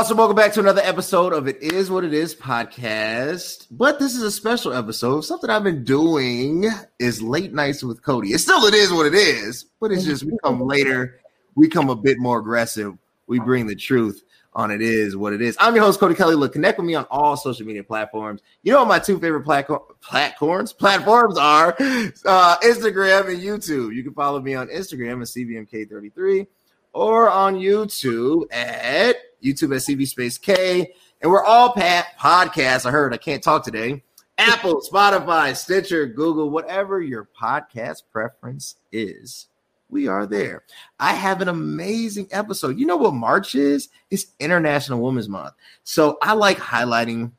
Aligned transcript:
Awesome. 0.00 0.16
Welcome 0.16 0.36
back 0.36 0.54
to 0.54 0.60
another 0.60 0.80
episode 0.80 1.34
of 1.34 1.46
It 1.46 1.62
Is 1.62 1.90
What 1.90 2.04
It 2.04 2.14
Is 2.14 2.34
podcast. 2.34 3.66
But 3.70 3.98
this 3.98 4.14
is 4.14 4.22
a 4.22 4.30
special 4.30 4.72
episode. 4.72 5.20
Something 5.26 5.50
I've 5.50 5.62
been 5.62 5.84
doing 5.84 6.64
is 6.98 7.20
late 7.20 7.52
nights 7.52 7.84
with 7.84 8.02
Cody. 8.02 8.30
It's 8.30 8.42
still 8.42 8.64
It 8.64 8.72
Is 8.72 8.90
What 8.90 9.04
It 9.04 9.12
Is, 9.12 9.66
but 9.78 9.92
it's 9.92 10.04
just 10.04 10.24
we 10.24 10.32
come 10.42 10.62
later. 10.62 11.20
We 11.54 11.68
come 11.68 11.90
a 11.90 11.94
bit 11.94 12.18
more 12.18 12.38
aggressive. 12.38 12.96
We 13.26 13.40
bring 13.40 13.66
the 13.66 13.74
truth 13.74 14.22
on 14.54 14.70
It 14.70 14.80
Is 14.80 15.18
What 15.18 15.34
It 15.34 15.42
Is. 15.42 15.54
I'm 15.60 15.74
your 15.74 15.84
host, 15.84 16.00
Cody 16.00 16.14
Kelly. 16.14 16.34
Look, 16.34 16.54
connect 16.54 16.78
with 16.78 16.86
me 16.86 16.94
on 16.94 17.04
all 17.10 17.36
social 17.36 17.66
media 17.66 17.84
platforms. 17.84 18.40
You 18.62 18.72
know 18.72 18.78
what 18.78 18.88
my 18.88 19.00
two 19.00 19.20
favorite 19.20 19.44
platforms 19.44 20.72
platforms 20.72 21.36
are 21.36 21.76
uh, 21.78 22.56
Instagram 22.62 23.28
and 23.28 23.38
YouTube. 23.38 23.94
You 23.94 24.02
can 24.02 24.14
follow 24.14 24.40
me 24.40 24.54
on 24.54 24.68
Instagram 24.68 25.20
at 25.20 25.28
CVMK33 25.28 26.46
or 26.92 27.30
on 27.30 27.56
YouTube 27.56 28.52
at 28.52 29.16
YouTube 29.42 29.74
at 29.74 29.82
CB 29.82 30.06
Space 30.06 30.38
K. 30.38 30.92
And 31.20 31.30
we're 31.30 31.44
all 31.44 31.72
pat 31.72 32.18
podcasts. 32.18 32.86
I 32.86 32.90
heard 32.90 33.12
I 33.12 33.18
can't 33.18 33.42
talk 33.42 33.64
today. 33.64 34.02
Apple, 34.38 34.82
Spotify, 34.92 35.54
Stitcher, 35.56 36.06
Google, 36.06 36.50
whatever 36.50 37.00
your 37.00 37.28
podcast 37.38 38.02
preference 38.10 38.76
is, 38.90 39.46
we 39.90 40.08
are 40.08 40.26
there. 40.26 40.64
I 40.98 41.14
have 41.14 41.42
an 41.42 41.48
amazing 41.48 42.28
episode. 42.30 42.78
You 42.78 42.86
know 42.86 42.96
what 42.96 43.14
March 43.14 43.54
is? 43.54 43.88
It's 44.10 44.26
International 44.38 45.00
Women's 45.00 45.28
Month. 45.28 45.54
So 45.84 46.16
I 46.22 46.32
like 46.32 46.58
highlighting 46.58 47.32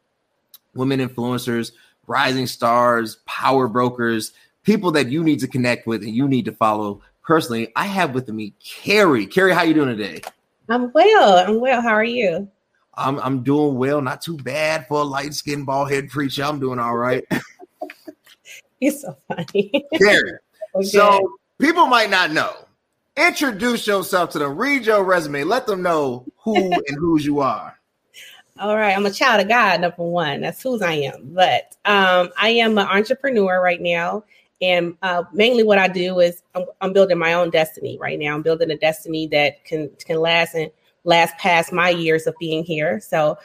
women 0.76 1.00
influencers, 1.00 1.72
rising 2.08 2.48
stars, 2.48 3.18
power 3.26 3.68
brokers, 3.68 4.34
people 4.64 4.92
that 4.92 5.08
you 5.10 5.24
need 5.24 5.40
to 5.40 5.48
connect 5.48 5.88
with 5.88 6.04
and 6.04 6.16
you 6.16 6.28
need 6.28 6.46
to 6.46 6.52
follow 6.52 7.02
personally. 7.24 7.72
I 7.76 7.86
have 7.86 8.14
with 8.14 8.30
me 8.30 8.54
Carrie. 8.64 9.28
Carrie, 9.28 9.54
how 9.54 9.64
you 9.64 9.74
doing 9.74 9.96
today? 9.96 10.22
I'm 10.70 10.92
well. 10.94 11.38
I'm 11.38 11.60
well. 11.60 11.82
How 11.82 11.94
are 11.94 12.04
you? 12.04 12.50
I'm 12.96 13.20
I'm 13.20 13.44
doing 13.44 13.76
well. 13.76 14.02
Not 14.02 14.22
too 14.22 14.38
bad 14.38 14.88
for 14.88 15.02
a 15.02 15.04
light 15.04 15.34
skinned 15.34 15.66
bald 15.66 15.92
head 15.92 16.10
preacher. 16.10 16.44
I'm 16.44 16.60
doing 16.60 16.80
all 16.80 16.96
right. 16.96 17.24
You're 18.80 18.94
so 18.94 19.18
funny. 19.28 19.86
Carrie. 19.98 20.34
Okay. 20.74 20.88
So 20.88 21.34
people 21.60 21.86
might 21.88 22.10
not 22.10 22.32
know. 22.32 22.54
Introduce 23.18 23.86
yourself 23.86 24.30
to 24.30 24.40
them. 24.40 24.58
Read 24.58 24.86
your 24.86 25.04
resume. 25.04 25.44
Let 25.44 25.68
them 25.68 25.82
know 25.82 26.26
who 26.46 26.56
and 26.88 26.98
whose 26.98 27.26
you 27.26 27.42
are. 27.42 27.78
All 28.58 28.78
right, 28.78 28.96
I'm 28.96 29.06
a 29.06 29.12
child 29.12 29.42
of 29.42 29.50
God. 29.50 29.82
Number 29.82 30.04
one, 30.04 30.40
that's 30.40 30.62
whose 30.62 30.82
I 30.82 30.94
am. 30.94 31.34
But 31.34 31.76
um, 31.84 32.30
I 32.40 32.50
am 32.50 32.78
an 32.78 32.88
entrepreneur 32.88 33.62
right 33.62 33.82
now, 33.82 34.24
and 34.62 34.96
uh, 35.02 35.24
mainly 35.34 35.64
what 35.64 35.78
I 35.78 35.88
do 35.88 36.20
is 36.20 36.44
I'm, 36.54 36.66
I'm, 36.82 36.94
building 36.94 37.18
my 37.18 37.34
own 37.34 37.50
destiny 37.50 37.98
right 38.00 38.20
now. 38.20 38.36
I'm 38.36 38.42
building 38.42 38.70
a 38.72 38.78
destiny 38.78 39.28
that 39.28 39.64
can 39.66 39.90
can 39.98 40.20
last 40.20 40.56
and 40.56 40.72
last 41.04 41.36
past 41.38 41.74
my 41.74 41.90
years 41.90 42.28
of 42.28 42.36
being 42.40 42.64
here. 42.64 43.00
So 43.00 43.38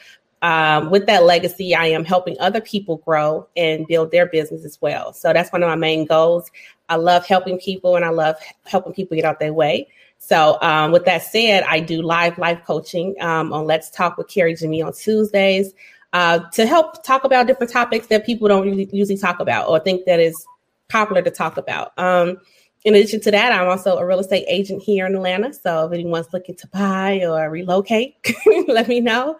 um, 0.43 0.91
with 0.91 1.07
that 1.07 1.25
legacy, 1.25 1.75
I 1.75 1.87
am 1.87 2.05
helping 2.05 2.37
other 2.39 2.61
people 2.61 2.99
grow 2.99 3.49
and 3.57 3.87
build 3.87 4.11
their 4.11 4.27
business 4.27 4.65
as 4.65 4.79
well. 4.81 5.13
So 5.13 5.33
that's 5.33 5.51
one 5.51 5.63
of 5.63 5.69
my 5.69 5.77
main 5.77 6.05
goals. 6.05 6.51
I 6.89 6.97
love 6.97 7.27
helping 7.27 7.59
people 7.59 7.97
and 7.97 8.05
I 8.05 8.11
love 8.11 8.37
helping 8.67 8.93
people 8.93 9.17
get 9.17 9.25
out 9.25 9.41
their 9.41 9.55
way. 9.55 9.89
So, 10.19 10.59
um, 10.63 10.93
with 10.93 11.05
that 11.05 11.23
said, 11.23 11.65
I 11.65 11.81
do 11.81 12.03
live 12.03 12.39
life 12.39 12.61
coaching 12.67 13.15
um, 13.21 13.53
on 13.53 13.67
Let's 13.67 13.91
Talk 13.91 14.17
with 14.17 14.29
Carrie 14.29 14.55
Jemmi 14.55 14.85
on 14.85 14.93
Tuesdays 14.93 15.75
uh, 16.13 16.41
to 16.53 16.67
help 16.67 17.05
talk 17.05 17.25
about 17.25 17.47
different 17.47 17.73
topics 17.73 18.07
that 18.07 18.25
people 18.25 18.49
don't 18.49 18.67
usually 18.93 19.19
talk 19.19 19.41
about 19.41 19.69
or 19.69 19.79
think 19.79 20.05
that 20.07 20.21
is 20.21 20.47
popular 20.89 21.23
to 21.23 21.31
talk 21.31 21.57
about. 21.57 21.93
Um, 21.99 22.39
in 22.85 22.95
addition 22.95 23.21
to 23.23 23.31
that, 23.33 23.53
I'm 23.53 23.69
also 23.69 23.97
a 23.97 24.07
real 24.07 24.21
estate 24.21 24.45
agent 24.49 24.83
here 24.83 25.07
in 25.07 25.15
Atlanta. 25.17 25.53
So 25.53 25.87
if 25.87 25.93
anyone's 25.93 26.33
looking 26.33 26.55
to 26.57 26.69
buy 26.69 27.25
or 27.27 27.51
relocate, 27.51 28.17
let 28.69 28.87
me 28.87 29.01
know. 29.01 29.39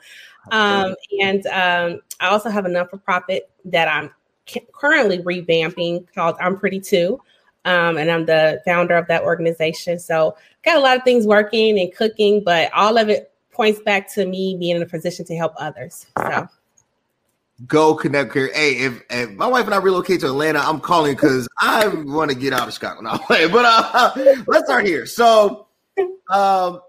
Um, 0.51 0.95
and 1.21 1.47
um, 1.47 2.01
I 2.21 2.29
also 2.29 2.51
have 2.51 2.65
a 2.65 2.69
non 2.69 2.89
for 2.89 2.99
profit 2.99 3.51
that 3.67 3.89
I'm 3.89 4.11
currently 4.73 5.19
revamping 5.19 6.07
called 6.13 6.37
I'm 6.41 6.59
Pretty 6.59 6.81
Too. 6.81 7.21
Um, 7.65 7.99
and 7.99 8.11
I'm 8.11 8.27
the 8.27 8.63
founder 8.65 8.95
of 8.95 9.09
that 9.09 9.23
organization. 9.23 9.99
So 9.99 10.37
got 10.65 10.77
a 10.77 10.81
lot 10.81 10.97
of 10.97 11.03
things 11.03 11.27
working 11.27 11.79
and 11.81 11.95
cooking, 11.95 12.43
but 12.45 12.73
all 12.73 12.97
of 12.97 13.09
it 13.09 13.33
points 13.53 13.81
back 13.81 14.13
to 14.15 14.27
me 14.27 14.57
being 14.59 14.77
in 14.77 14.83
a 14.83 14.87
position 14.87 15.25
to 15.25 15.37
help 15.37 15.53
others. 15.59 16.07
So 16.17 16.49
go 17.67 17.95
connect 17.95 18.35
here. 18.35 18.51
Hey, 18.53 18.73
if, 18.73 19.03
if, 19.09 19.31
my 19.31 19.47
wife 19.47 19.65
and 19.65 19.75
I 19.75 19.79
relocate 19.79 20.21
to 20.21 20.27
Atlanta, 20.27 20.59
I'm 20.59 20.81
calling 20.81 21.15
because 21.15 21.49
I 21.59 21.89
want 21.89 22.31
to 22.31 22.37
get 22.37 22.53
out 22.53 22.69
of 22.69 22.75
Scotland. 22.75 23.09
but 23.29 23.65
uh, 23.65 24.13
let's 24.47 24.67
start 24.67 24.87
here. 24.87 25.07
So, 25.07 25.69
um, 26.31 26.81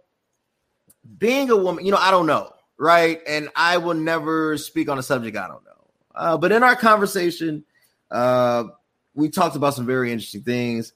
being 1.18 1.50
a 1.50 1.56
woman, 1.56 1.86
you 1.86 1.92
know, 1.92 1.98
I 1.98 2.12
don't 2.12 2.28
know, 2.28 2.52
right? 2.78 3.22
And 3.28 3.50
I 3.56 3.78
will 3.78 3.94
never 3.94 4.58
speak 4.58 4.90
on 4.90 5.00
a 5.00 5.04
subject 5.04 5.38
I 5.38 5.48
don't 5.48 5.64
know. 5.64 5.72
Uh, 6.14 6.38
but 6.38 6.52
in 6.52 6.64
our 6.64 6.76
conversation, 6.76 7.64
uh, 8.12 8.66
we 9.14 9.30
talked 9.30 9.56
about 9.56 9.74
some 9.74 9.86
very 9.86 10.12
interesting 10.12 10.44
things. 10.44 10.94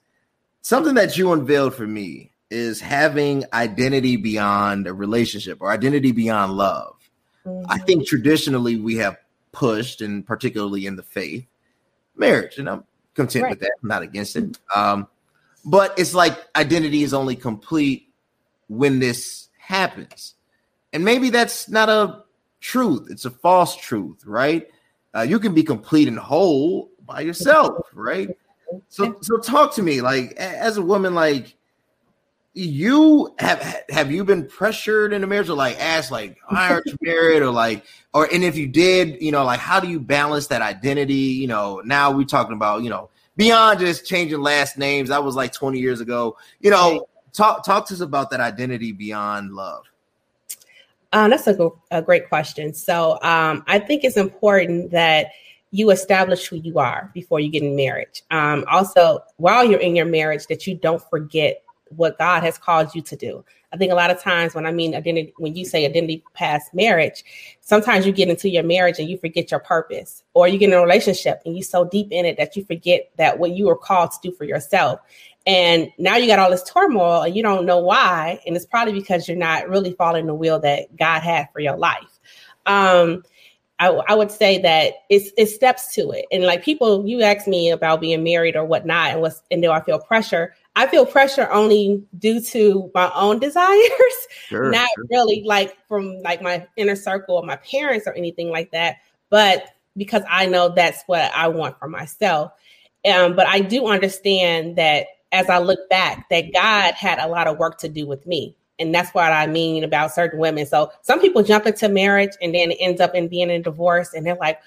Something 0.61 0.95
that 0.95 1.17
you 1.17 1.31
unveiled 1.31 1.73
for 1.73 1.87
me 1.87 2.33
is 2.49 2.81
having 2.81 3.45
identity 3.53 4.17
beyond 4.17 4.85
a 4.85 4.93
relationship 4.93 5.59
or 5.61 5.71
identity 5.71 6.11
beyond 6.11 6.53
love. 6.53 6.95
Mm-hmm. 7.45 7.71
I 7.71 7.79
think 7.79 8.05
traditionally 8.05 8.77
we 8.77 8.95
have 8.97 9.17
pushed, 9.51 10.01
and 10.01 10.25
particularly 10.25 10.85
in 10.85 10.95
the 10.95 11.03
faith, 11.03 11.45
marriage. 12.15 12.57
And 12.57 12.69
I'm 12.69 12.83
content 13.15 13.43
right. 13.43 13.49
with 13.51 13.59
that. 13.59 13.71
I'm 13.81 13.89
not 13.89 14.01
against 14.01 14.35
it. 14.35 14.57
Um, 14.75 15.07
but 15.65 15.97
it's 15.97 16.13
like 16.13 16.37
identity 16.55 17.03
is 17.03 17.13
only 17.13 17.35
complete 17.35 18.09
when 18.67 18.99
this 18.99 19.49
happens. 19.57 20.35
And 20.93 21.05
maybe 21.05 21.29
that's 21.29 21.69
not 21.69 21.89
a 21.89 22.23
truth, 22.59 23.07
it's 23.09 23.25
a 23.25 23.31
false 23.31 23.75
truth, 23.75 24.25
right? 24.25 24.67
Uh, 25.15 25.21
you 25.21 25.39
can 25.39 25.53
be 25.53 25.63
complete 25.63 26.07
and 26.07 26.17
whole 26.17 26.89
by 27.05 27.21
yourself, 27.21 27.85
right? 27.93 28.29
So, 28.87 29.17
so 29.21 29.37
talk 29.37 29.73
to 29.75 29.83
me, 29.83 30.01
like 30.01 30.31
as 30.33 30.77
a 30.77 30.81
woman, 30.81 31.13
like 31.13 31.55
you 32.53 33.33
have 33.39 33.83
have 33.89 34.11
you 34.11 34.25
been 34.25 34.45
pressured 34.45 35.13
in 35.13 35.23
a 35.23 35.27
marriage 35.27 35.49
or 35.49 35.55
like 35.55 35.79
asked 35.79 36.11
like 36.11 36.37
why 36.49 36.69
aren't 36.69 36.85
you 36.85 36.97
married? 37.01 37.41
or 37.41 37.49
like 37.51 37.85
or 38.13 38.27
and 38.31 38.43
if 38.43 38.57
you 38.57 38.67
did 38.67 39.21
you 39.21 39.31
know 39.31 39.45
like 39.45 39.59
how 39.59 39.79
do 39.79 39.87
you 39.87 39.99
balance 39.99 40.47
that 40.47 40.61
identity? 40.61 41.13
You 41.13 41.47
know 41.47 41.81
now 41.85 42.11
we're 42.11 42.25
talking 42.25 42.55
about 42.55 42.83
you 42.83 42.89
know 42.89 43.09
beyond 43.37 43.79
just 43.79 44.05
changing 44.05 44.41
last 44.41 44.77
names 44.77 45.09
that 45.09 45.23
was 45.23 45.35
like 45.35 45.53
20 45.53 45.79
years 45.79 46.01
ago. 46.01 46.37
You 46.59 46.71
know 46.71 47.07
talk 47.31 47.63
talk 47.63 47.87
to 47.87 47.93
us 47.93 48.01
about 48.01 48.29
that 48.31 48.41
identity 48.41 48.91
beyond 48.91 49.53
love. 49.53 49.85
Uh, 51.13 51.27
that's 51.27 51.47
a, 51.47 51.69
a 51.91 52.01
great 52.01 52.27
question. 52.27 52.73
So 52.73 53.13
um, 53.21 53.63
i 53.67 53.79
think 53.79 54.03
it's 54.03 54.17
important 54.17 54.91
that 54.91 55.27
you 55.73 55.89
establish 55.91 56.47
who 56.47 56.57
you 56.57 56.79
are 56.79 57.09
before 57.13 57.39
you 57.39 57.49
get 57.49 57.63
in 57.63 57.77
marriage. 57.77 58.23
Um, 58.29 58.65
also 58.69 59.21
while 59.37 59.63
you're 59.63 59.79
in 59.79 59.95
your 59.95 60.05
marriage 60.05 60.47
that 60.47 60.67
you 60.67 60.75
don't 60.75 61.01
forget 61.09 61.63
what 61.95 62.17
God 62.17 62.43
has 62.43 62.57
called 62.57 62.93
you 62.95 63.01
to 63.01 63.15
do. 63.15 63.43
I 63.73 63.77
think 63.77 63.91
a 63.91 63.95
lot 63.95 64.11
of 64.11 64.21
times 64.21 64.53
when 64.53 64.65
I 64.65 64.71
mean 64.71 64.95
identity, 64.95 65.33
when 65.37 65.55
you 65.55 65.65
say 65.65 65.85
identity 65.85 66.23
past 66.33 66.73
marriage, 66.73 67.23
sometimes 67.61 68.05
you 68.05 68.11
get 68.11 68.27
into 68.27 68.49
your 68.49 68.63
marriage 68.63 68.99
and 68.99 69.09
you 69.09 69.17
forget 69.17 69.49
your 69.49 69.61
purpose, 69.61 70.23
or 70.33 70.47
you 70.47 70.57
get 70.57 70.69
in 70.69 70.75
a 70.75 70.81
relationship 70.81 71.41
and 71.45 71.55
you 71.55 71.63
so 71.63 71.85
deep 71.85 72.07
in 72.11 72.25
it 72.25 72.37
that 72.37 72.55
you 72.55 72.65
forget 72.65 73.09
that 73.17 73.39
what 73.39 73.51
you 73.51 73.67
were 73.67 73.77
called 73.77 74.11
to 74.11 74.17
do 74.21 74.35
for 74.35 74.43
yourself. 74.43 74.99
And 75.47 75.89
now 75.97 76.17
you 76.17 76.27
got 76.27 76.39
all 76.39 76.51
this 76.51 76.63
turmoil 76.63 77.21
and 77.21 77.35
you 77.35 77.41
don't 77.41 77.65
know 77.65 77.79
why. 77.79 78.39
And 78.45 78.55
it's 78.55 78.65
probably 78.65 78.93
because 78.93 79.27
you're 79.27 79.37
not 79.37 79.69
really 79.69 79.93
following 79.93 80.27
the 80.27 80.35
will 80.35 80.59
that 80.59 80.95
God 80.97 81.21
had 81.21 81.47
for 81.51 81.59
your 81.61 81.77
life. 81.77 82.19
Um, 82.65 83.23
I, 83.79 83.87
I, 83.87 84.13
would 84.13 84.29
say 84.29 84.59
that 84.59 84.93
it's 85.09 85.31
it 85.37 85.47
steps 85.47 85.95
to 85.95 86.11
it. 86.11 86.25
And 86.31 86.43
like 86.43 86.63
people, 86.63 87.07
you 87.07 87.23
ask 87.23 87.47
me 87.47 87.71
about 87.71 87.99
being 87.99 88.23
married 88.23 88.55
or 88.55 88.63
whatnot, 88.63 89.09
and 89.09 89.21
what's 89.21 89.41
and 89.49 89.63
do 89.63 89.71
I 89.71 89.81
feel 89.81 89.97
pressure? 89.97 90.53
I 90.75 90.87
feel 90.87 91.05
pressure 91.05 91.49
only 91.51 92.03
due 92.17 92.39
to 92.41 92.89
my 92.93 93.11
own 93.13 93.39
desires, 93.39 93.81
sure, 94.47 94.71
not 94.71 94.87
sure. 94.95 95.05
really 95.09 95.43
like 95.45 95.75
from 95.87 96.21
like 96.21 96.41
my 96.41 96.65
inner 96.77 96.95
circle 96.95 97.37
of 97.37 97.45
my 97.45 97.57
parents 97.57 98.07
or 98.07 98.13
anything 98.13 98.49
like 98.49 98.71
that, 98.71 98.97
but 99.29 99.65
because 99.97 100.23
I 100.29 100.45
know 100.45 100.69
that's 100.69 101.03
what 101.07 101.31
I 101.33 101.47
want 101.49 101.77
for 101.77 101.89
myself. 101.89 102.53
Um, 103.11 103.35
but 103.35 103.47
I 103.47 103.59
do 103.59 103.87
understand 103.87 104.77
that 104.77 105.07
as 105.31 105.49
I 105.49 105.59
look 105.59 105.89
back, 105.89 106.29
that 106.29 106.53
God 106.53 106.93
had 106.93 107.19
a 107.19 107.27
lot 107.27 107.47
of 107.47 107.57
work 107.57 107.77
to 107.79 107.89
do 107.89 108.05
with 108.05 108.25
me. 108.25 108.55
And 108.79 108.93
that's 108.93 109.13
what 109.13 109.31
I 109.31 109.47
mean 109.47 109.83
about 109.83 110.13
certain 110.13 110.39
women. 110.39 110.65
So 110.65 110.91
some 111.01 111.19
people 111.19 111.43
jump 111.43 111.67
into 111.67 111.87
marriage 111.87 112.31
and 112.41 112.53
then 112.53 112.71
it 112.71 112.77
ends 112.79 112.99
up 112.99 113.13
in 113.13 113.27
being 113.27 113.49
in 113.49 113.61
divorce 113.61 114.13
and 114.13 114.25
they're 114.25 114.35
like, 114.35 114.59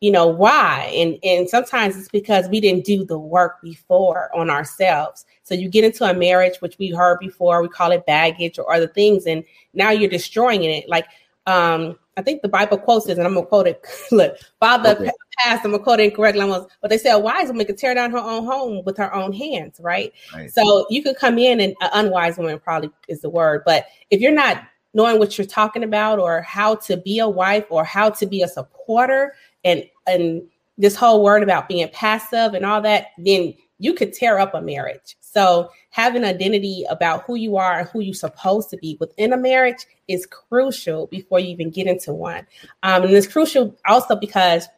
you 0.00 0.10
know 0.10 0.26
why? 0.26 0.90
And 0.94 1.18
and 1.22 1.48
sometimes 1.48 1.96
it's 1.96 2.08
because 2.08 2.48
we 2.48 2.60
didn't 2.60 2.84
do 2.84 3.04
the 3.04 3.18
work 3.18 3.60
before 3.62 4.34
on 4.34 4.50
ourselves. 4.50 5.24
So 5.42 5.54
you 5.54 5.68
get 5.68 5.84
into 5.84 6.04
a 6.04 6.14
marriage 6.14 6.56
which 6.60 6.78
we 6.78 6.90
heard 6.90 7.18
before 7.20 7.60
we 7.60 7.68
call 7.68 7.92
it 7.92 8.06
baggage 8.06 8.58
or 8.58 8.72
other 8.72 8.86
things 8.86 9.26
and 9.26 9.44
now 9.74 9.90
you're 9.90 10.10
destroying 10.10 10.64
it. 10.64 10.88
Like 10.88 11.06
um 11.46 11.98
i 12.16 12.22
think 12.22 12.42
the 12.42 12.48
bible 12.48 12.76
quotes 12.76 13.06
this 13.06 13.16
and 13.16 13.26
i'm 13.26 13.34
gonna 13.34 13.46
quote 13.46 13.66
it. 13.66 13.84
Look 14.12 14.36
father 14.60 14.90
okay. 14.90 15.10
past 15.38 15.64
i'm 15.64 15.70
gonna 15.70 15.82
quote 15.82 16.00
it 16.00 16.04
incorrectly 16.04 16.42
almost 16.42 16.68
but 16.82 16.90
they 16.90 16.98
say 16.98 17.10
a 17.10 17.18
wise 17.18 17.48
woman 17.48 17.66
could 17.66 17.78
tear 17.78 17.94
down 17.94 18.10
her 18.10 18.18
own 18.18 18.44
home 18.44 18.82
with 18.84 18.96
her 18.98 19.12
own 19.14 19.32
hands 19.32 19.80
right, 19.80 20.12
right. 20.34 20.52
so 20.52 20.86
you 20.90 21.02
could 21.02 21.16
come 21.16 21.38
in 21.38 21.60
and 21.60 21.74
uh, 21.80 21.88
unwise 21.94 22.36
woman 22.36 22.58
probably 22.58 22.90
is 23.08 23.22
the 23.22 23.30
word 23.30 23.62
but 23.64 23.86
if 24.10 24.20
you're 24.20 24.32
not 24.32 24.62
knowing 24.94 25.18
what 25.18 25.38
you're 25.38 25.46
talking 25.46 25.84
about 25.84 26.18
or 26.18 26.42
how 26.42 26.74
to 26.74 26.96
be 26.96 27.18
a 27.18 27.28
wife 27.28 27.64
or 27.70 27.84
how 27.84 28.10
to 28.10 28.26
be 28.26 28.42
a 28.42 28.48
supporter 28.48 29.34
and 29.64 29.84
and 30.06 30.42
this 30.78 30.96
whole 30.96 31.22
word 31.22 31.42
about 31.42 31.68
being 31.68 31.88
passive 31.90 32.54
and 32.54 32.64
all 32.64 32.80
that, 32.80 33.08
then 33.18 33.54
you 33.78 33.92
could 33.92 34.12
tear 34.12 34.38
up 34.38 34.54
a 34.54 34.62
marriage. 34.62 35.16
So 35.20 35.70
having 35.90 36.24
identity 36.24 36.84
about 36.88 37.22
who 37.24 37.34
you 37.34 37.56
are 37.56 37.80
and 37.80 37.88
who 37.88 38.00
you're 38.00 38.14
supposed 38.14 38.70
to 38.70 38.76
be 38.78 38.96
within 38.98 39.32
a 39.32 39.36
marriage 39.36 39.86
is 40.08 40.26
crucial 40.26 41.06
before 41.08 41.38
you 41.38 41.48
even 41.48 41.70
get 41.70 41.86
into 41.86 42.12
one. 42.12 42.46
Um, 42.82 43.04
and 43.04 43.12
it's 43.12 43.26
crucial 43.26 43.76
also 43.86 44.16
because 44.16 44.68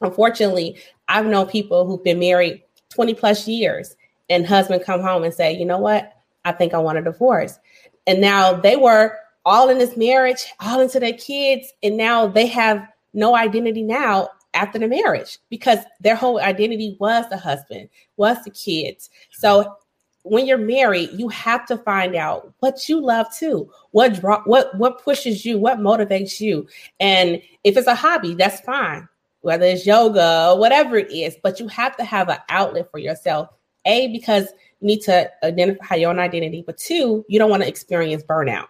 unfortunately, 0.00 0.76
I've 1.08 1.26
known 1.26 1.46
people 1.46 1.86
who've 1.86 2.02
been 2.02 2.18
married 2.18 2.62
20 2.90 3.14
plus 3.14 3.46
years 3.46 3.96
and 4.30 4.46
husband 4.46 4.84
come 4.84 5.00
home 5.00 5.24
and 5.24 5.34
say, 5.34 5.56
you 5.56 5.64
know 5.64 5.78
what? 5.78 6.12
I 6.44 6.52
think 6.52 6.74
I 6.74 6.78
want 6.78 6.98
a 6.98 7.02
divorce. 7.02 7.58
And 8.06 8.20
now 8.20 8.52
they 8.54 8.76
were 8.76 9.18
all 9.44 9.68
in 9.68 9.78
this 9.78 9.96
marriage, 9.96 10.44
all 10.60 10.80
into 10.80 11.00
their 11.00 11.12
kids, 11.12 11.72
and 11.82 11.96
now 11.96 12.26
they 12.26 12.46
have 12.46 12.86
no 13.12 13.36
identity 13.36 13.82
now 13.82 14.28
after 14.54 14.78
the 14.78 14.88
marriage 14.88 15.38
because 15.50 15.78
their 16.00 16.14
whole 16.14 16.40
identity 16.40 16.96
was 17.00 17.28
the 17.28 17.36
husband, 17.36 17.88
was 18.16 18.42
the 18.44 18.50
kids. 18.50 19.10
So 19.32 19.76
when 20.22 20.46
you're 20.46 20.56
married, 20.56 21.10
you 21.12 21.28
have 21.28 21.66
to 21.66 21.76
find 21.76 22.16
out 22.16 22.52
what 22.60 22.88
you 22.88 23.00
love 23.00 23.26
too. 23.36 23.70
What 23.90 24.20
draw, 24.20 24.42
what 24.44 24.76
what 24.78 25.02
pushes 25.04 25.44
you, 25.44 25.58
what 25.58 25.78
motivates 25.78 26.40
you. 26.40 26.66
And 26.98 27.42
if 27.62 27.76
it's 27.76 27.86
a 27.86 27.94
hobby, 27.94 28.34
that's 28.34 28.60
fine. 28.60 29.08
Whether 29.42 29.66
it's 29.66 29.86
yoga 29.86 30.50
or 30.50 30.58
whatever 30.58 30.96
it 30.96 31.12
is, 31.12 31.36
but 31.42 31.60
you 31.60 31.68
have 31.68 31.96
to 31.98 32.04
have 32.04 32.30
an 32.30 32.38
outlet 32.48 32.90
for 32.90 32.98
yourself. 32.98 33.50
A 33.84 34.08
because 34.08 34.48
you 34.80 34.86
need 34.86 35.02
to 35.02 35.30
identify 35.44 35.96
your 35.96 36.08
own 36.08 36.18
identity, 36.18 36.64
but 36.66 36.78
two, 36.78 37.24
you 37.28 37.38
don't 37.38 37.50
want 37.50 37.62
to 37.62 37.68
experience 37.68 38.22
burnout. 38.22 38.68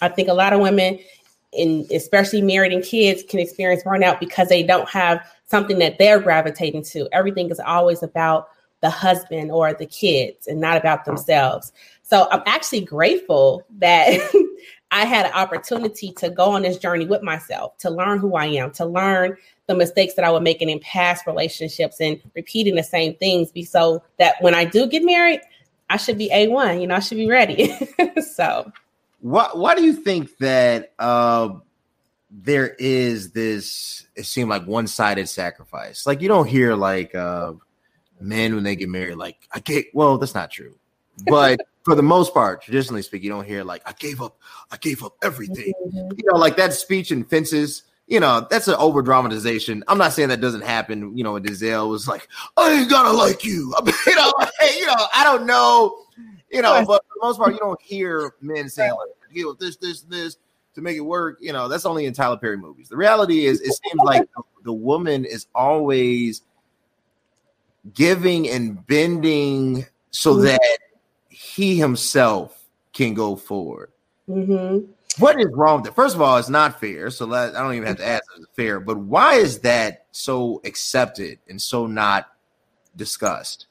I 0.00 0.08
think 0.08 0.28
a 0.28 0.34
lot 0.34 0.52
of 0.52 0.60
women 0.60 0.98
in 1.52 1.86
especially 1.92 2.42
married 2.42 2.72
and 2.72 2.84
kids 2.84 3.22
can 3.22 3.40
experience 3.40 3.82
burnout 3.82 4.20
because 4.20 4.48
they 4.48 4.62
don't 4.62 4.88
have 4.88 5.20
something 5.46 5.78
that 5.78 5.98
they're 5.98 6.20
gravitating 6.20 6.84
to. 6.84 7.08
Everything 7.12 7.50
is 7.50 7.60
always 7.60 8.02
about 8.02 8.48
the 8.80 8.90
husband 8.90 9.50
or 9.50 9.72
the 9.72 9.86
kids 9.86 10.46
and 10.46 10.60
not 10.60 10.76
about 10.76 11.04
themselves. 11.04 11.72
So 12.02 12.28
I'm 12.30 12.42
actually 12.46 12.82
grateful 12.82 13.64
that 13.78 14.18
I 14.90 15.04
had 15.04 15.26
an 15.26 15.32
opportunity 15.32 16.12
to 16.12 16.30
go 16.30 16.44
on 16.52 16.62
this 16.62 16.78
journey 16.78 17.04
with 17.04 17.22
myself, 17.22 17.76
to 17.78 17.90
learn 17.90 18.18
who 18.18 18.36
I 18.36 18.46
am, 18.46 18.70
to 18.72 18.86
learn 18.86 19.36
the 19.66 19.74
mistakes 19.74 20.14
that 20.14 20.24
I 20.24 20.30
was 20.30 20.42
making 20.42 20.70
in 20.70 20.80
past 20.80 21.26
relationships 21.26 22.00
and 22.00 22.20
repeating 22.34 22.74
the 22.74 22.82
same 22.82 23.14
things 23.16 23.52
be 23.52 23.64
so 23.64 24.02
that 24.18 24.36
when 24.40 24.54
I 24.54 24.64
do 24.64 24.86
get 24.86 25.04
married, 25.04 25.40
I 25.90 25.96
should 25.98 26.18
be 26.18 26.30
A1, 26.30 26.80
you 26.80 26.86
know, 26.86 26.94
I 26.94 27.00
should 27.00 27.18
be 27.18 27.28
ready. 27.28 27.74
so 28.34 28.70
why 29.20 29.50
why 29.52 29.74
do 29.74 29.82
you 29.82 29.92
think 29.92 30.36
that 30.38 30.92
uh, 30.98 31.50
there 32.30 32.74
is 32.78 33.32
this 33.32 34.06
it 34.14 34.26
seemed 34.26 34.50
like 34.50 34.66
one-sided 34.66 35.28
sacrifice? 35.28 36.06
Like 36.06 36.20
you 36.20 36.28
don't 36.28 36.48
hear 36.48 36.74
like 36.74 37.14
uh, 37.14 37.54
men 38.20 38.54
when 38.54 38.64
they 38.64 38.76
get 38.76 38.88
married, 38.88 39.16
like 39.16 39.36
I 39.52 39.60
get 39.60 39.86
well, 39.92 40.18
that's 40.18 40.34
not 40.34 40.50
true. 40.50 40.76
But 41.26 41.60
for 41.82 41.94
the 41.94 42.02
most 42.02 42.32
part, 42.32 42.62
traditionally 42.62 43.02
speaking, 43.02 43.26
you 43.26 43.32
don't 43.32 43.46
hear 43.46 43.64
like 43.64 43.82
I 43.86 43.92
gave 43.92 44.22
up, 44.22 44.38
I 44.70 44.76
gave 44.76 45.02
up 45.02 45.16
everything. 45.22 45.72
Mm-hmm. 45.86 46.12
You 46.16 46.24
know, 46.32 46.38
like 46.38 46.56
that 46.56 46.72
speech 46.72 47.10
in 47.10 47.24
fences 47.24 47.84
you 48.08 48.20
know, 48.20 48.46
that's 48.48 48.68
an 48.68 48.74
over 48.76 49.02
dramatization. 49.02 49.84
I'm 49.86 49.98
not 49.98 50.14
saying 50.14 50.30
that 50.30 50.40
doesn't 50.40 50.64
happen. 50.64 51.14
You 51.16 51.22
know, 51.22 51.34
Denzel 51.34 51.90
was 51.90 52.08
like, 52.08 52.26
I 52.56 52.72
ain't 52.72 52.90
gotta 52.90 53.12
like 53.12 53.44
you. 53.44 53.74
I 53.76 53.84
mean, 53.84 53.94
you 54.06 54.16
know, 54.16 54.32
you 54.78 54.86
know, 54.86 55.06
I 55.14 55.24
don't 55.24 55.44
know 55.44 55.94
you 56.50 56.62
know, 56.62 56.72
but 56.86 57.04
for 57.04 57.14
the 57.14 57.26
most 57.26 57.38
part, 57.38 57.52
you 57.52 57.58
don't 57.58 57.80
hear 57.80 58.34
men 58.40 58.68
saying 58.68 58.92
like, 58.92 59.34
"Give 59.34 59.56
this, 59.58 59.76
this, 59.76 60.02
this." 60.02 60.36
To 60.74 60.82
make 60.82 60.96
it 60.96 61.00
work, 61.00 61.38
you 61.40 61.52
know, 61.52 61.66
that's 61.66 61.84
only 61.84 62.04
in 62.06 62.12
Tyler 62.12 62.36
Perry 62.36 62.56
movies. 62.56 62.88
The 62.88 62.96
reality 62.96 63.46
is, 63.46 63.60
it 63.60 63.72
seems 63.72 64.00
like 64.04 64.28
the 64.62 64.72
woman 64.72 65.24
is 65.24 65.48
always 65.52 66.42
giving 67.94 68.48
and 68.48 68.86
bending 68.86 69.86
so 70.10 70.34
mm-hmm. 70.34 70.44
that 70.44 70.78
he 71.28 71.76
himself 71.76 72.64
can 72.92 73.14
go 73.14 73.36
forward. 73.36 73.90
Mm-hmm. 74.28 74.90
What 75.22 75.40
is 75.40 75.46
wrong 75.52 75.80
with 75.80 75.90
it? 75.90 75.94
First 75.94 76.14
of 76.14 76.22
all, 76.22 76.36
it's 76.36 76.48
not 76.48 76.80
fair. 76.80 77.10
So 77.10 77.32
I 77.32 77.50
don't 77.50 77.74
even 77.74 77.88
have 77.88 77.98
to 77.98 78.06
ask 78.06 78.22
if 78.34 78.42
it's 78.42 78.54
fair. 78.54 78.78
But 78.78 78.98
why 78.98 79.34
is 79.34 79.60
that 79.60 80.06
so 80.12 80.60
accepted 80.64 81.38
and 81.48 81.60
so 81.60 81.86
not 81.86 82.28
discussed? 82.96 83.66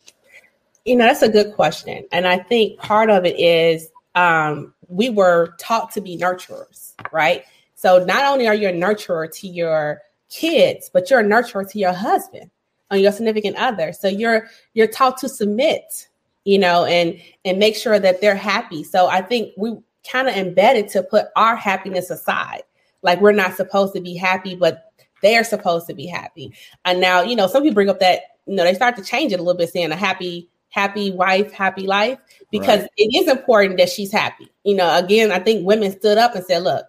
You 0.87 0.95
know, 0.95 1.05
that's 1.05 1.21
a 1.21 1.27
good 1.27 1.53
question. 1.53 2.05
And 2.13 2.25
I 2.25 2.37
think 2.37 2.79
part 2.79 3.09
of 3.09 3.25
it 3.25 3.37
is 3.37 3.89
um, 4.15 4.73
we 4.87 5.09
were 5.09 5.53
taught 5.59 5.91
to 5.91 6.01
be 6.01 6.17
nurturers, 6.17 6.93
right? 7.11 7.43
So 7.75 8.05
not 8.05 8.23
only 8.23 8.47
are 8.47 8.55
you 8.55 8.69
a 8.69 8.71
nurturer 8.71 9.29
to 9.39 9.47
your 9.49 10.01
kids, 10.29 10.89
but 10.91 11.09
you're 11.09 11.19
a 11.19 11.25
nurturer 11.25 11.69
to 11.69 11.77
your 11.77 11.91
husband 11.91 12.49
and 12.89 13.01
your 13.01 13.11
significant 13.11 13.57
other. 13.57 13.91
So 13.91 14.07
you're 14.07 14.47
you're 14.75 14.87
taught 14.87 15.17
to 15.17 15.27
submit, 15.27 16.07
you 16.45 16.57
know, 16.57 16.85
and 16.85 17.19
and 17.43 17.59
make 17.59 17.75
sure 17.75 17.99
that 17.99 18.21
they're 18.21 18.33
happy. 18.33 18.85
So 18.85 19.07
I 19.07 19.21
think 19.21 19.51
we 19.57 19.75
kind 20.09 20.29
of 20.29 20.35
embedded 20.35 20.87
to 20.91 21.03
put 21.03 21.25
our 21.35 21.57
happiness 21.57 22.09
aside. 22.09 22.63
Like 23.01 23.19
we're 23.19 23.33
not 23.33 23.55
supposed 23.55 23.93
to 23.95 23.99
be 23.99 24.15
happy, 24.15 24.55
but 24.55 24.93
they're 25.21 25.43
supposed 25.43 25.87
to 25.87 25.93
be 25.93 26.05
happy. 26.05 26.53
And 26.85 27.01
now, 27.01 27.23
you 27.23 27.35
know, 27.35 27.47
some 27.47 27.63
people 27.63 27.75
bring 27.75 27.89
up 27.89 27.99
that, 27.99 28.21
you 28.45 28.55
know, 28.55 28.63
they 28.63 28.73
start 28.73 28.95
to 28.95 29.03
change 29.03 29.33
it 29.33 29.39
a 29.41 29.43
little 29.43 29.57
bit, 29.57 29.69
saying 29.69 29.91
a 29.91 29.95
happy 29.97 30.49
happy 30.69 31.11
wife, 31.11 31.51
happy 31.51 31.87
life, 31.87 32.19
because 32.51 32.81
right. 32.81 32.89
it 32.97 33.21
is 33.21 33.27
important 33.27 33.77
that 33.77 33.89
she's 33.89 34.11
happy. 34.11 34.49
You 34.63 34.75
know, 34.75 34.97
again, 34.97 35.31
I 35.31 35.39
think 35.39 35.65
women 35.65 35.91
stood 35.91 36.17
up 36.17 36.35
and 36.35 36.45
said, 36.45 36.63
look, 36.63 36.85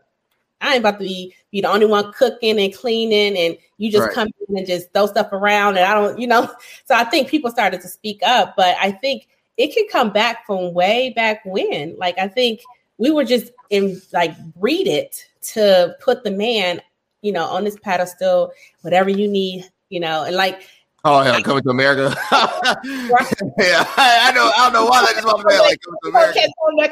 I 0.61 0.75
ain't 0.75 0.81
about 0.81 0.99
to 0.99 1.05
be, 1.05 1.35
be 1.51 1.61
the 1.61 1.71
only 1.71 1.87
one 1.87 2.13
cooking 2.13 2.59
and 2.59 2.75
cleaning 2.75 3.37
and 3.37 3.57
you 3.77 3.93
just 3.93 4.07
right. 4.07 4.15
come 4.15 4.29
in 4.49 4.59
and 4.59 4.67
just 4.67 4.93
throw 4.93 5.07
stuff 5.07 5.33
around 5.33 5.77
and 5.77 5.87
I 5.87 5.95
don't, 5.95 6.19
you 6.19 6.27
know. 6.27 6.51
So 6.87 6.95
I 6.95 7.05
think 7.05 7.29
people 7.29 7.51
started 7.51 7.81
to 7.83 7.89
speak 7.89 8.21
up, 8.25 8.55
but 8.57 8.77
I 8.81 8.93
think 8.93 9.29
it 9.59 9.75
can 9.75 9.87
come 9.93 10.11
back 10.11 10.47
from 10.47 10.73
way 10.73 11.13
back 11.15 11.43
when. 11.45 11.97
Like 11.99 12.19
I 12.19 12.29
think 12.29 12.61
we 12.97 13.11
were 13.11 13.25
just 13.25 13.53
in 13.71 14.01
like 14.13 14.37
breed 14.55 14.89
it 14.89 15.27
to 15.53 15.95
put 16.01 16.25
the 16.25 16.31
man, 16.31 16.81
you 17.23 17.31
know, 17.31 17.45
on 17.45 17.65
this 17.65 17.79
pedestal, 17.79 18.53
whatever 18.81 19.11
you 19.11 19.29
need, 19.29 19.71
you 19.91 20.01
know, 20.01 20.25
and 20.25 20.35
like 20.35 20.63
Oh 21.05 21.23
yeah, 21.23 21.41
coming 21.41 21.63
to 21.63 21.71
America. 21.71 22.15
yeah, 22.33 23.87
I, 23.97 24.29
I, 24.29 24.33
know. 24.33 24.51
I 24.57 24.65
don't 24.65 24.73
know 24.73 24.85
why 24.87 25.03
that 25.03 25.15
just 25.15 25.25
want 25.25 25.49
to 25.49 25.59
like 25.59 25.81
coming 25.81 25.99
to 26.03 26.09
America. 26.09 26.41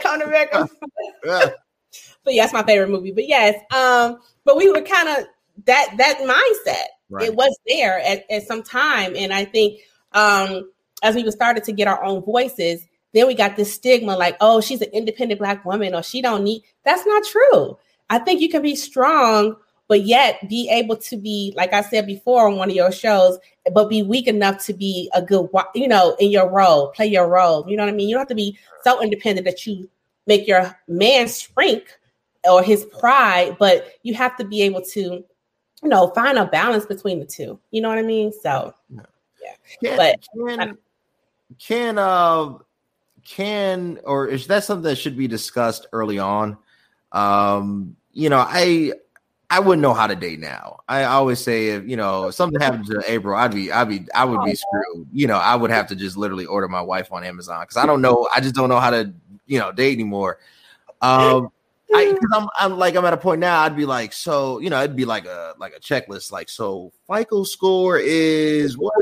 Coming 0.03 0.21
to 0.21 0.27
America. 0.27 0.69
yeah. 1.25 1.47
But 2.23 2.35
yeah, 2.35 2.45
it's 2.45 2.53
my 2.53 2.63
favorite 2.63 2.91
movie. 2.91 3.13
But 3.13 3.27
yes, 3.27 3.55
um, 3.75 4.19
but 4.45 4.57
we 4.57 4.71
were 4.71 4.83
kind 4.83 5.09
of 5.09 5.25
that 5.65 5.95
that 5.99 6.19
mindset. 6.19 6.87
Right. 7.09 7.29
It 7.29 7.35
was 7.35 7.57
there 7.67 8.01
at, 8.01 8.25
at 8.31 8.47
some 8.47 8.63
time, 8.63 9.15
and 9.17 9.33
I 9.33 9.45
think 9.45 9.81
um, 10.13 10.71
as 11.03 11.15
we 11.15 11.29
started 11.31 11.65
to 11.65 11.73
get 11.73 11.89
our 11.89 12.03
own 12.03 12.25
voices, 12.25 12.87
then 13.13 13.27
we 13.27 13.35
got 13.35 13.57
this 13.57 13.75
stigma 13.75 14.17
like, 14.17 14.37
oh, 14.41 14.61
she's 14.61 14.83
an 14.83 14.91
independent 14.93 15.41
black 15.41 15.65
woman, 15.65 15.95
or 15.95 16.03
she 16.03 16.23
don't 16.23 16.45
need. 16.45 16.63
That's 16.85 17.07
not 17.07 17.25
true. 17.25 17.79
I 18.09 18.21
think 18.21 18.41
you 18.41 18.49
can 18.49 18.63
be 18.63 18.77
strong 18.77 19.57
but 19.89 20.05
yet 20.05 20.49
be 20.49 20.69
able 20.69 20.97
to 20.97 21.17
be, 21.17 21.53
like 21.57 21.73
I 21.73 21.81
said 21.81 22.07
before 22.07 22.49
on 22.49 22.57
one 22.57 22.71
of 22.71 22.77
your 22.77 22.91
shows, 22.91 23.39
but 23.73 23.89
be 23.89 24.03
weak 24.03 24.27
enough 24.27 24.65
to 24.67 24.73
be 24.73 25.11
a 25.15 25.23
good, 25.23 25.49
you 25.75 25.89
know, 25.89 26.17
in 26.19 26.31
your 26.31 26.51
role, 26.51 26.89
play 26.89 27.07
your 27.07 27.29
role. 27.29 27.65
You 27.69 27.77
know 27.77 27.85
what 27.85 27.93
I 27.93 27.97
mean? 27.97 28.09
You 28.09 28.15
don't 28.15 28.23
have 28.23 28.29
to 28.29 28.35
be 28.35 28.59
so 28.83 29.03
independent 29.03 29.45
that 29.47 29.67
you 29.67 29.89
make 30.27 30.47
your 30.47 30.77
man 30.89 31.29
shrink 31.29 31.85
or 32.45 32.63
his 32.63 32.85
pride, 32.85 33.57
but 33.59 33.93
you 34.03 34.15
have 34.15 34.37
to 34.37 34.45
be 34.45 34.63
able 34.63 34.83
to, 34.83 35.01
you 35.83 35.89
know, 35.89 36.09
find 36.09 36.39
a 36.39 36.47
balance 36.47 36.87
between 36.87 37.21
the 37.21 37.27
two. 37.27 37.59
You 37.71 37.81
know 37.81 37.89
what 37.89 37.99
I 37.99 38.03
mean? 38.03 38.33
So, 38.33 38.75
yeah. 38.91 39.53
Can, 39.83 39.97
but 39.97 40.27
can, 40.49 40.79
can, 41.59 41.99
uh, 41.99 42.55
can, 43.25 44.01
or 44.05 44.27
is 44.29 44.47
that 44.49 44.65
something 44.65 44.85
that 44.85 44.97
should 44.97 45.17
be 45.17 45.29
discussed 45.29 45.87
early 45.93 46.19
on? 46.19 46.57
Um, 47.13 47.97
you 48.13 48.29
know, 48.31 48.39
I 48.39 48.93
I 49.49 49.61
wouldn't 49.61 49.83
know 49.83 49.95
how 49.95 50.07
to 50.07 50.17
date 50.17 50.41
now. 50.41 50.81
I 50.89 51.05
always 51.05 51.39
say 51.41 51.69
if 51.69 51.89
you 51.89 51.97
know 51.97 52.31
something 52.31 52.61
happened 52.61 52.87
to 52.87 53.03
April, 53.07 53.37
I'd 53.37 53.55
be 53.55 53.71
I'd 53.71 53.89
be 53.89 54.07
I 54.15 54.25
would 54.25 54.45
be 54.45 54.55
screwed. 54.55 55.09
You 55.13 55.29
know, 55.29 55.37
I 55.37 55.55
would 55.55 55.71
have 55.71 55.87
to 55.89 55.97
just 55.97 56.17
literally 56.17 56.47
order 56.47 56.69
my 56.69 56.81
wife 56.81 57.13
on 57.13 57.23
Amazon 57.23 57.63
because 57.63 57.77
I 57.77 57.87
don't 57.87 58.03
know. 58.03 58.29
I 58.35 58.41
just 58.41 58.55
don't 58.55 58.69
know 58.69 58.81
how 58.81 58.91
to 58.91 59.13
you 59.47 59.59
know 59.59 59.71
date 59.73 59.95
anymore. 59.95 60.39
Um, 61.01 61.51
I 61.95 62.13
because 62.13 62.31
I'm 62.35 62.49
I'm 62.59 62.79
like 62.79 62.97
I'm 62.97 63.05
at 63.05 63.13
a 63.13 63.19
point 63.19 63.41
now. 63.41 63.61
I'd 63.63 63.77
be 63.77 63.87
like, 63.87 64.13
so 64.13 64.59
you 64.59 64.71
know, 64.71 64.83
it'd 64.83 64.97
be 64.97 65.05
like 65.05 65.27
a 65.27 65.55
like 65.59 65.75
a 65.77 65.81
checklist. 65.81 66.33
Like, 66.33 66.49
so 66.49 66.93
FICO 67.09 67.45
score 67.45 67.99
is 67.99 68.77
what? 68.77 68.95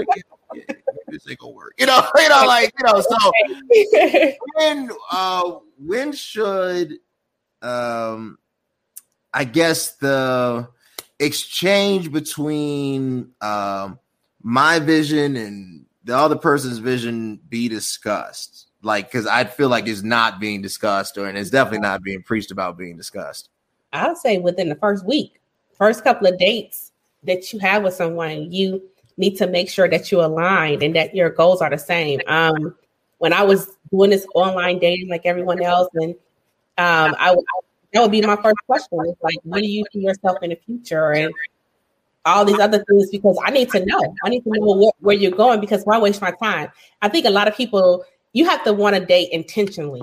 this 1.08 1.28
ain't 1.28 1.38
gonna 1.38 1.52
work. 1.52 1.74
You 1.78 1.86
know, 1.86 2.06
you 2.16 2.28
know, 2.28 2.44
like 2.46 2.72
you 2.78 2.92
know. 2.92 3.00
So 3.00 4.36
when 4.56 4.90
uh 5.10 5.52
when 5.78 6.12
should 6.12 6.98
um 7.62 8.38
I 9.34 9.44
guess 9.44 9.96
the 9.96 10.68
exchange 11.18 12.12
between 12.12 13.32
um, 13.40 13.98
my 14.42 14.78
vision 14.78 15.36
and 15.36 15.84
the 16.04 16.16
other 16.16 16.36
person's 16.36 16.78
vision 16.78 17.40
be 17.48 17.68
discussed. 17.68 18.68
Like, 18.82 19.10
because 19.10 19.26
I 19.26 19.44
feel 19.44 19.68
like 19.70 19.88
it's 19.88 20.02
not 20.02 20.38
being 20.38 20.62
discussed, 20.62 21.18
or 21.18 21.26
and 21.26 21.36
it's 21.36 21.50
definitely 21.50 21.80
not 21.80 22.02
being 22.02 22.22
preached 22.22 22.50
about 22.50 22.78
being 22.78 22.96
discussed. 22.96 23.48
I'll 23.92 24.14
say 24.14 24.38
within 24.38 24.68
the 24.68 24.74
first 24.76 25.04
week, 25.06 25.40
first 25.72 26.04
couple 26.04 26.26
of 26.26 26.38
dates 26.38 26.92
that 27.24 27.52
you 27.52 27.58
have 27.60 27.82
with 27.82 27.94
someone, 27.94 28.52
you 28.52 28.82
need 29.16 29.36
to 29.36 29.46
make 29.46 29.70
sure 29.70 29.88
that 29.88 30.12
you 30.12 30.20
align 30.20 30.82
and 30.82 30.94
that 30.96 31.14
your 31.14 31.30
goals 31.30 31.62
are 31.62 31.70
the 31.70 31.78
same. 31.78 32.20
Um, 32.26 32.74
when 33.18 33.32
I 33.32 33.42
was 33.42 33.70
doing 33.90 34.10
this 34.10 34.26
online 34.34 34.78
dating 34.78 35.08
like 35.08 35.24
everyone 35.24 35.62
else, 35.62 35.88
and 35.94 36.14
um, 36.76 37.16
I, 37.18 37.34
that 37.94 38.02
would 38.02 38.10
be 38.10 38.20
my 38.20 38.36
first 38.36 38.56
question. 38.66 38.98
It's 39.06 39.22
like, 39.22 39.36
what 39.44 39.60
do 39.60 39.66
you 39.66 39.84
see 39.92 40.00
yourself 40.00 40.38
in 40.42 40.50
the 40.50 40.58
future? 40.66 41.12
And 41.12 41.32
all 42.24 42.44
these 42.44 42.58
other 42.58 42.82
things 42.84 43.10
because 43.10 43.38
I 43.44 43.50
need 43.50 43.70
to 43.70 43.84
know. 43.84 44.00
I 44.24 44.30
need 44.30 44.42
to 44.44 44.50
know 44.50 44.76
where, 44.76 44.92
where 45.00 45.16
you're 45.16 45.30
going 45.30 45.60
because 45.60 45.84
why 45.84 45.98
waste 45.98 46.20
my 46.20 46.32
time? 46.42 46.70
I 47.02 47.08
think 47.08 47.26
a 47.26 47.30
lot 47.30 47.48
of 47.48 47.56
people 47.56 48.04
you 48.32 48.44
have 48.46 48.64
to 48.64 48.72
want 48.72 48.96
to 48.96 49.04
date 49.04 49.30
intentionally 49.30 50.02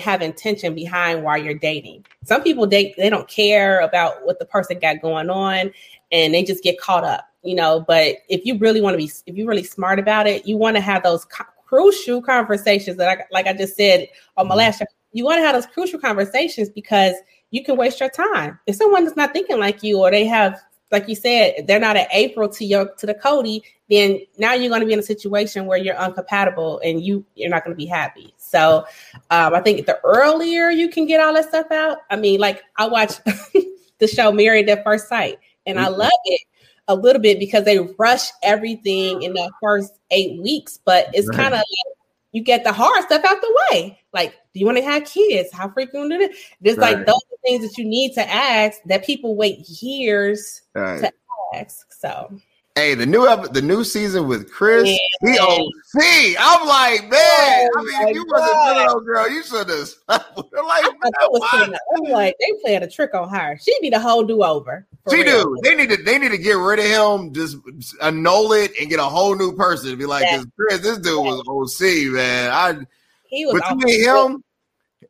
have 0.00 0.20
intention 0.20 0.74
behind 0.74 1.22
why 1.22 1.36
you're 1.36 1.54
dating. 1.54 2.04
Some 2.24 2.42
people 2.42 2.66
date 2.66 2.94
they 2.96 3.10
don't 3.10 3.28
care 3.28 3.80
about 3.80 4.24
what 4.24 4.38
the 4.38 4.44
person 4.44 4.78
got 4.78 5.00
going 5.00 5.30
on 5.30 5.72
and 6.10 6.34
they 6.34 6.42
just 6.42 6.62
get 6.62 6.78
caught 6.80 7.04
up, 7.04 7.28
you 7.42 7.54
know, 7.54 7.84
but 7.86 8.16
if 8.28 8.44
you 8.44 8.58
really 8.58 8.80
want 8.80 8.94
to 8.94 8.98
be 8.98 9.10
if 9.26 9.36
you're 9.36 9.46
really 9.46 9.62
smart 9.62 9.98
about 9.98 10.26
it, 10.26 10.46
you 10.46 10.56
want 10.56 10.76
to 10.76 10.80
have 10.80 11.02
those 11.02 11.24
co- 11.26 11.44
crucial 11.66 12.22
conversations 12.22 12.96
that 12.96 13.08
I 13.08 13.24
like 13.30 13.46
I 13.46 13.52
just 13.52 13.76
said 13.76 14.08
on 14.36 14.48
my 14.48 14.52
mm-hmm. 14.52 14.58
last 14.58 14.78
show. 14.78 14.86
You 15.12 15.24
want 15.24 15.38
to 15.38 15.42
have 15.42 15.54
those 15.54 15.66
crucial 15.66 15.98
conversations 15.98 16.68
because 16.68 17.14
you 17.50 17.64
can 17.64 17.76
waste 17.76 18.00
your 18.00 18.10
time. 18.10 18.58
If 18.66 18.76
someone 18.76 19.06
is 19.06 19.16
not 19.16 19.32
thinking 19.32 19.58
like 19.58 19.82
you 19.82 19.98
or 19.98 20.10
they 20.10 20.26
have 20.26 20.60
like 20.90 21.08
you 21.08 21.14
said, 21.14 21.66
they're 21.66 21.78
not 21.78 21.96
an 21.96 22.06
April 22.12 22.48
to 22.48 22.64
your 22.64 22.94
to 22.94 23.06
the 23.06 23.14
Cody, 23.14 23.62
then 23.90 24.20
now 24.38 24.54
you're 24.54 24.70
going 24.70 24.80
to 24.80 24.86
be 24.86 24.92
in 24.92 24.98
a 24.98 25.02
situation 25.02 25.66
where 25.66 25.78
you're 25.78 25.94
uncompatible 25.94 26.80
and 26.82 27.02
you 27.02 27.24
you're 27.34 27.50
not 27.50 27.64
going 27.64 27.74
to 27.74 27.78
be 27.78 27.86
happy. 27.86 28.32
So 28.38 28.86
um, 29.30 29.54
I 29.54 29.60
think 29.60 29.86
the 29.86 30.00
earlier 30.04 30.70
you 30.70 30.88
can 30.88 31.06
get 31.06 31.20
all 31.20 31.34
that 31.34 31.48
stuff 31.48 31.70
out. 31.70 31.98
I 32.10 32.16
mean, 32.16 32.40
like 32.40 32.62
I 32.76 32.86
watch 32.86 33.16
the 33.98 34.06
show 34.06 34.32
Married 34.32 34.68
at 34.70 34.84
First 34.84 35.08
Sight, 35.08 35.38
and 35.66 35.76
mm-hmm. 35.76 35.86
I 35.86 35.88
love 35.88 36.10
it 36.24 36.40
a 36.88 36.94
little 36.94 37.20
bit 37.20 37.38
because 37.38 37.64
they 37.64 37.78
rush 37.98 38.28
everything 38.42 39.22
in 39.22 39.34
the 39.34 39.50
first 39.62 39.98
eight 40.10 40.40
weeks, 40.40 40.78
but 40.84 41.08
it's 41.12 41.28
right. 41.28 41.36
kind 41.36 41.54
of 41.54 41.58
like 41.58 41.96
you 42.32 42.42
get 42.42 42.64
the 42.64 42.72
hard 42.72 43.04
stuff 43.04 43.24
out 43.24 43.40
the 43.40 43.58
way. 43.70 44.00
Like, 44.12 44.34
do 44.58 44.60
you 44.60 44.66
want 44.66 44.78
to 44.78 44.84
have 44.84 45.04
kids? 45.04 45.50
How 45.52 45.68
frequent 45.68 46.12
is 46.12 46.20
it? 46.20 46.36
There's 46.60 46.76
right. 46.76 46.96
like 46.96 47.06
those 47.06 47.22
things 47.44 47.62
that 47.62 47.78
you 47.78 47.84
need 47.84 48.14
to 48.14 48.28
ask 48.28 48.80
that 48.86 49.04
people 49.04 49.36
wait 49.36 49.68
years 49.68 50.62
right. 50.74 51.00
to 51.00 51.12
ask. 51.54 51.86
So 51.92 52.40
Hey, 52.78 52.94
the 52.94 53.06
new 53.06 53.26
ep- 53.26 53.52
the 53.52 53.60
new 53.60 53.82
season 53.82 54.28
with 54.28 54.52
Chris, 54.52 54.88
yeah. 54.88 55.32
he 55.32 55.36
OC. 55.36 56.36
I'm 56.38 56.68
like, 56.68 57.10
man, 57.10 57.18
oh, 57.18 57.70
I 57.76 57.82
mean, 57.82 58.08
if 58.08 58.14
you 58.14 58.24
was 58.24 58.72
a 58.72 58.78
little 58.78 59.00
girl, 59.00 59.28
you 59.28 59.42
should 59.42 59.68
have. 59.68 59.88
like, 60.08 60.84
I'm 61.02 62.12
like, 62.12 62.36
they 62.38 62.52
playing 62.62 62.84
a 62.84 62.88
trick 62.88 63.14
on 63.14 63.28
her. 63.30 63.58
She 63.60 63.76
need 63.80 63.94
a 63.94 63.98
whole 63.98 64.22
do 64.22 64.44
over. 64.44 64.86
She 65.10 65.22
real. 65.22 65.42
do. 65.42 65.56
They 65.64 65.74
need 65.74 65.90
to. 65.90 65.96
They 65.96 66.20
need 66.20 66.30
to 66.30 66.38
get 66.38 66.52
rid 66.52 66.78
of 66.78 66.84
him. 66.84 67.34
Just 67.34 67.56
annul 68.00 68.52
it 68.52 68.70
and 68.80 68.88
get 68.88 69.00
a 69.00 69.04
whole 69.04 69.34
new 69.34 69.56
person 69.56 69.90
to 69.90 69.96
be 69.96 70.06
like, 70.06 70.30
this 70.30 70.46
Chris, 70.54 70.80
this 70.80 70.98
dude 70.98 71.16
was 71.16 71.42
OC, 71.48 72.12
man. 72.12 72.52
I 72.52 72.86
he 73.28 73.44
was 73.44 73.60
between 73.60 74.04
him 74.04 74.44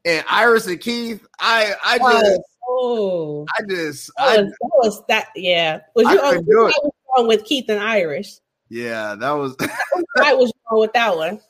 and 0.04 0.24
Iris 0.28 0.66
and 0.66 0.80
Keith. 0.80 1.26
I 1.38 1.74
I 1.82 1.98
just. 1.98 2.40
Oh, 2.70 3.46
I 3.58 3.62
just, 3.66 4.10
that 4.18 4.26
was, 4.26 4.38
I, 4.38 4.42
that 4.42 4.70
was 4.74 5.02
that, 5.08 5.28
yeah. 5.34 5.80
Was 5.94 6.06
you 6.06 6.20
on, 6.20 6.44
was 6.44 6.92
wrong 7.16 7.26
with 7.26 7.44
Keith 7.46 7.64
and 7.70 7.80
Iris? 7.80 8.42
Yeah, 8.68 9.14
that 9.14 9.30
was. 9.30 9.56
I 10.18 10.34
was 10.34 10.52
wrong 10.70 10.80
with 10.80 10.92
that 10.92 11.16
one. 11.16 11.40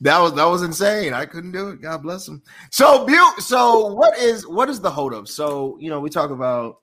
That 0.00 0.18
was 0.18 0.34
that 0.34 0.44
was 0.44 0.62
insane. 0.62 1.14
I 1.14 1.26
couldn't 1.26 1.52
do 1.52 1.68
it. 1.68 1.80
God 1.80 2.02
bless 2.02 2.26
him. 2.26 2.42
So, 2.70 3.06
so 3.38 3.94
what 3.94 4.18
is 4.18 4.46
what 4.46 4.68
is 4.68 4.80
the 4.80 4.90
hold 4.90 5.14
up? 5.14 5.28
So, 5.28 5.78
you 5.80 5.88
know, 5.88 6.00
we 6.00 6.10
talk 6.10 6.30
about 6.30 6.80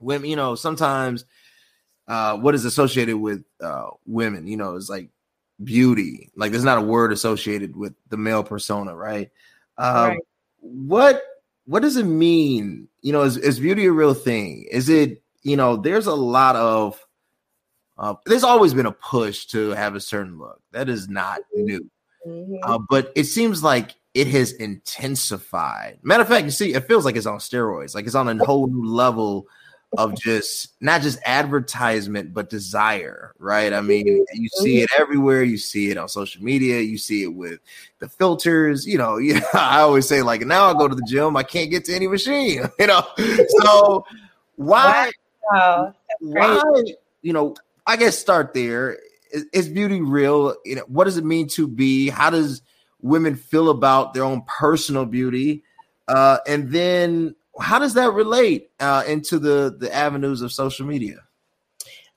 women. 0.00 0.28
You 0.28 0.36
know, 0.36 0.56
sometimes 0.56 1.24
uh, 2.08 2.36
what 2.36 2.54
is 2.56 2.64
associated 2.64 3.16
with 3.16 3.44
uh, 3.62 3.90
women. 4.04 4.48
You 4.48 4.56
know, 4.56 4.74
is 4.74 4.90
like 4.90 5.10
beauty. 5.62 6.30
Like 6.34 6.50
there's 6.50 6.64
not 6.64 6.78
a 6.78 6.82
word 6.82 7.12
associated 7.12 7.76
with 7.76 7.94
the 8.08 8.16
male 8.16 8.42
persona, 8.42 8.94
right? 8.94 9.30
Um, 9.78 10.08
right. 10.08 10.18
What 10.60 11.22
what 11.66 11.82
does 11.82 11.96
it 11.96 12.04
mean? 12.04 12.88
You 13.02 13.12
know, 13.12 13.22
is, 13.22 13.36
is 13.36 13.60
beauty 13.60 13.86
a 13.86 13.92
real 13.92 14.14
thing? 14.14 14.66
Is 14.70 14.88
it 14.88 15.22
you 15.42 15.56
know? 15.56 15.76
There's 15.76 16.06
a 16.06 16.14
lot 16.14 16.56
of 16.56 17.00
uh, 17.98 18.14
there's 18.26 18.44
always 18.44 18.74
been 18.74 18.86
a 18.86 18.92
push 18.92 19.46
to 19.46 19.70
have 19.70 19.94
a 19.94 20.00
certain 20.00 20.38
look. 20.38 20.60
That 20.72 20.88
is 20.88 21.08
not 21.08 21.40
mm-hmm. 21.56 21.64
new. 21.64 21.90
Mm-hmm. 22.26 22.54
Uh, 22.62 22.78
but 22.88 23.12
it 23.14 23.24
seems 23.24 23.62
like 23.62 23.94
it 24.14 24.26
has 24.28 24.52
intensified. 24.52 25.98
Matter 26.02 26.22
of 26.22 26.28
fact, 26.28 26.44
you 26.44 26.50
see, 26.50 26.74
it 26.74 26.86
feels 26.86 27.04
like 27.04 27.16
it's 27.16 27.26
on 27.26 27.38
steroids. 27.38 27.94
Like 27.94 28.06
it's 28.06 28.14
on 28.14 28.28
a 28.28 28.44
whole 28.44 28.68
new 28.68 28.84
level 28.88 29.46
of 29.98 30.14
just 30.16 30.74
not 30.80 31.02
just 31.02 31.18
advertisement 31.24 32.32
but 32.32 32.50
desire 32.50 33.34
right 33.38 33.72
i 33.72 33.80
mean 33.80 34.24
you 34.32 34.48
see 34.48 34.80
it 34.80 34.90
everywhere 34.98 35.42
you 35.42 35.58
see 35.58 35.90
it 35.90 35.96
on 35.96 36.08
social 36.08 36.42
media 36.42 36.80
you 36.80 36.98
see 36.98 37.22
it 37.22 37.34
with 37.34 37.60
the 37.98 38.08
filters 38.08 38.86
you 38.86 38.98
know 38.98 39.16
yeah 39.18 39.40
i 39.54 39.80
always 39.80 40.06
say 40.06 40.22
like 40.22 40.42
now 40.42 40.70
i 40.70 40.72
go 40.72 40.88
to 40.88 40.94
the 40.94 41.06
gym 41.08 41.36
i 41.36 41.42
can't 41.42 41.70
get 41.70 41.84
to 41.84 41.94
any 41.94 42.06
machine 42.06 42.62
you 42.78 42.86
know 42.86 43.02
so 43.60 44.04
why 44.56 45.10
wow. 45.52 45.92
why 46.20 46.62
you 47.22 47.32
know 47.32 47.54
I 47.86 47.96
guess 47.96 48.18
start 48.18 48.54
there. 48.54 48.98
Is, 49.30 49.46
is, 49.52 49.68
beauty 49.68 50.00
real? 50.00 50.54
You 50.64 50.76
know, 50.76 50.84
what 50.86 51.04
does 51.04 51.16
it 51.16 51.24
mean 51.24 51.48
to 51.48 51.66
be? 51.66 52.08
How 52.08 52.30
does 52.30 52.62
women 53.00 53.36
feel 53.36 53.70
about 53.70 54.14
their 54.14 54.24
own 54.24 54.42
personal 54.46 55.04
beauty? 55.04 55.64
Uh, 56.08 56.38
and 56.46 56.70
then 56.70 57.34
how 57.60 57.78
does 57.78 57.94
that 57.94 58.12
relate 58.12 58.70
uh, 58.80 59.04
into 59.06 59.38
the 59.38 59.74
the 59.78 59.94
avenues 59.94 60.42
of 60.42 60.52
social 60.52 60.86
media? 60.86 61.18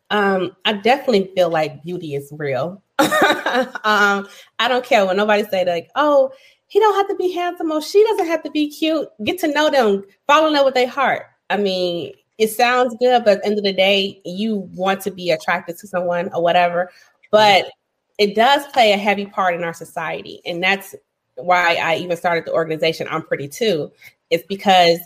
Um, 0.10 0.56
I 0.66 0.74
definitely 0.74 1.32
feel 1.36 1.50
like 1.50 1.84
beauty 1.84 2.16
is 2.16 2.32
real. 2.32 2.82
um, 3.00 4.28
I 4.60 4.68
don't 4.68 4.86
care 4.86 5.06
when 5.06 5.18
nobody 5.18 5.44
say 5.44 5.66
like, 5.66 5.90
"Oh, 5.96 6.32
he 6.68 6.80
don't 6.80 6.96
have 6.96 7.08
to 7.10 7.16
be 7.16 7.32
handsome," 7.32 7.72
or 7.72 7.82
"She 7.82 8.04
doesn't 8.04 8.28
have 8.28 8.44
to 8.44 8.52
be 8.52 8.70
cute." 8.70 9.08
Get 9.24 9.40
to 9.40 9.48
know 9.48 9.70
them, 9.70 10.04
fall 10.28 10.48
in 10.48 10.54
love 10.54 10.66
with 10.66 10.76
their 10.76 10.88
heart. 10.88 11.24
I 11.50 11.58
mean, 11.58 12.14
it 12.38 12.50
sounds 12.50 12.96
good, 13.00 13.24
but 13.24 13.38
at 13.38 13.42
the 13.42 13.46
end 13.48 13.58
of 13.58 13.64
the 13.64 13.74
day, 13.74 14.22
you 14.26 14.70
want 14.74 15.02
to 15.02 15.12
be 15.12 15.32
attracted 15.32 15.78
to 15.80 15.88
someone 15.88 16.30
or 16.34 16.42
whatever. 16.42 16.92
But 17.32 17.72
it 18.18 18.36
does 18.36 18.66
play 18.68 18.94
a 18.94 18.98
heavy 18.98 19.26
part 19.26 19.56
in 19.56 19.64
our 19.64 19.74
society. 19.74 20.42
And 20.46 20.62
that's 20.62 20.96
why 21.36 21.76
I 21.76 21.98
even 21.98 22.18
started 22.18 22.46
the 22.46 22.54
organization 22.54 23.08
I'm 23.10 23.22
Pretty 23.22 23.48
Too. 23.48 23.92
It's 24.30 24.46
because 24.48 25.00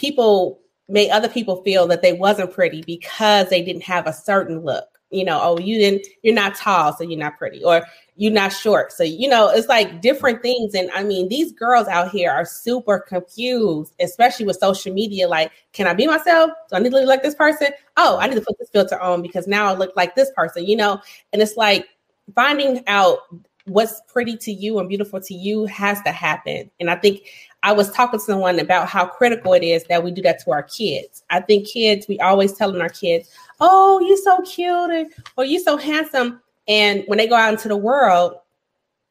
people 0.00 0.58
made 0.88 1.10
other 1.10 1.28
people 1.28 1.62
feel 1.62 1.86
that 1.86 2.02
they 2.02 2.14
wasn't 2.14 2.52
pretty 2.52 2.82
because 2.82 3.48
they 3.48 3.62
didn't 3.62 3.82
have 3.82 4.06
a 4.06 4.12
certain 4.12 4.60
look. 4.60 4.86
You 5.10 5.24
know, 5.24 5.40
oh, 5.42 5.58
you 5.58 5.76
didn't, 5.76 6.06
you're 6.22 6.34
not 6.34 6.54
tall, 6.54 6.92
so 6.92 7.02
you're 7.02 7.18
not 7.18 7.36
pretty. 7.36 7.64
Or 7.64 7.82
you're 8.14 8.32
not 8.32 8.52
short. 8.52 8.92
So, 8.92 9.02
you 9.02 9.28
know, 9.28 9.50
it's 9.50 9.68
like 9.68 10.00
different 10.00 10.40
things. 10.40 10.72
And 10.72 10.88
I 10.92 11.02
mean, 11.02 11.28
these 11.28 11.52
girls 11.52 11.88
out 11.88 12.10
here 12.10 12.30
are 12.30 12.44
super 12.44 13.00
confused, 13.00 13.92
especially 14.00 14.46
with 14.46 14.58
social 14.58 14.94
media. 14.94 15.26
Like, 15.28 15.50
can 15.72 15.88
I 15.88 15.94
be 15.94 16.06
myself? 16.06 16.52
Do 16.70 16.76
I 16.76 16.78
need 16.78 16.90
to 16.90 16.96
look 16.96 17.08
like 17.08 17.24
this 17.24 17.34
person? 17.34 17.68
Oh, 17.96 18.18
I 18.20 18.28
need 18.28 18.36
to 18.36 18.40
put 18.40 18.58
this 18.58 18.70
filter 18.70 19.00
on 19.00 19.20
because 19.20 19.48
now 19.48 19.66
I 19.66 19.74
look 19.74 19.96
like 19.96 20.14
this 20.14 20.30
person, 20.36 20.64
you 20.64 20.76
know? 20.76 21.00
And 21.32 21.42
it's 21.42 21.56
like 21.56 21.86
finding 22.36 22.84
out 22.86 23.18
what's 23.64 24.00
pretty 24.08 24.36
to 24.36 24.52
you 24.52 24.78
and 24.78 24.88
beautiful 24.88 25.20
to 25.20 25.34
you 25.34 25.64
has 25.66 26.00
to 26.02 26.12
happen. 26.12 26.70
And 26.78 26.90
I 26.90 26.96
think 26.96 27.22
I 27.62 27.72
was 27.72 27.90
talking 27.92 28.18
to 28.18 28.24
someone 28.24 28.58
about 28.58 28.88
how 28.88 29.06
critical 29.06 29.52
it 29.52 29.62
is 29.62 29.84
that 29.84 30.02
we 30.02 30.10
do 30.10 30.22
that 30.22 30.42
to 30.44 30.52
our 30.52 30.62
kids. 30.62 31.24
I 31.30 31.40
think 31.40 31.68
kids, 31.68 32.06
we 32.08 32.18
always 32.20 32.54
telling 32.54 32.80
our 32.80 32.88
kids, 32.88 33.30
oh, 33.60 34.00
you're 34.00 34.16
so 34.16 34.40
cute 34.42 34.90
and, 34.90 35.12
oh, 35.18 35.22
or 35.36 35.44
you're 35.44 35.62
so 35.62 35.76
handsome 35.76 36.40
and 36.70 37.02
when 37.08 37.18
they 37.18 37.26
go 37.26 37.34
out 37.34 37.52
into 37.52 37.68
the 37.68 37.76
world 37.76 38.34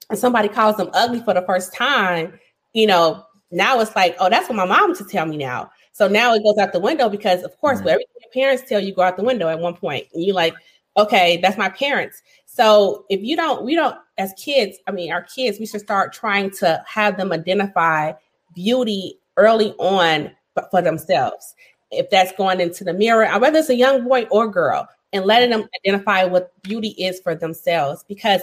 and 0.09 0.17
somebody 0.17 0.47
calls 0.47 0.77
them 0.77 0.89
ugly 0.93 1.19
for 1.19 1.33
the 1.33 1.41
first 1.41 1.73
time, 1.73 2.39
you 2.73 2.87
know, 2.87 3.25
now 3.51 3.79
it's 3.81 3.95
like, 3.97 4.15
oh, 4.19 4.29
that's 4.29 4.47
what 4.47 4.55
my 4.55 4.65
mom 4.65 4.89
used 4.89 5.01
to 5.01 5.07
tell 5.07 5.25
me 5.25 5.35
now. 5.35 5.69
So 5.91 6.07
now 6.07 6.33
it 6.33 6.43
goes 6.43 6.57
out 6.57 6.71
the 6.71 6.79
window 6.79 7.09
because, 7.09 7.43
of 7.43 7.57
course, 7.57 7.79
everything 7.79 8.05
your 8.21 8.31
parents 8.33 8.63
tell 8.67 8.79
you 8.79 8.93
go 8.93 9.01
out 9.01 9.17
the 9.17 9.23
window 9.23 9.49
at 9.49 9.59
one. 9.59 9.75
And 9.83 10.03
you're 10.13 10.35
like, 10.35 10.53
okay, 10.95 11.37
that's 11.41 11.57
my 11.57 11.67
parents. 11.67 12.21
So 12.45 13.05
if 13.09 13.21
you 13.21 13.35
don't, 13.35 13.65
we 13.65 13.75
don't, 13.75 13.97
as 14.17 14.33
kids, 14.37 14.77
I 14.87 14.91
mean, 14.91 15.11
our 15.11 15.23
kids, 15.23 15.59
we 15.59 15.65
should 15.65 15.81
start 15.81 16.13
trying 16.13 16.51
to 16.51 16.81
have 16.87 17.17
them 17.17 17.33
identify 17.33 18.13
beauty 18.59 19.17
early 19.37 19.73
on 19.79 20.31
for 20.69 20.81
themselves. 20.81 21.55
If 21.91 22.09
that's 22.09 22.33
going 22.33 22.59
into 22.59 22.83
the 22.83 22.93
mirror, 22.93 23.27
whether 23.39 23.59
it's 23.59 23.69
a 23.69 23.75
young 23.75 24.07
boy 24.07 24.23
or 24.29 24.47
girl, 24.47 24.87
and 25.13 25.25
letting 25.25 25.49
them 25.49 25.67
identify 25.79 26.23
what 26.25 26.51
beauty 26.61 26.89
is 26.89 27.19
for 27.19 27.33
themselves 27.33 28.03
because 28.07 28.41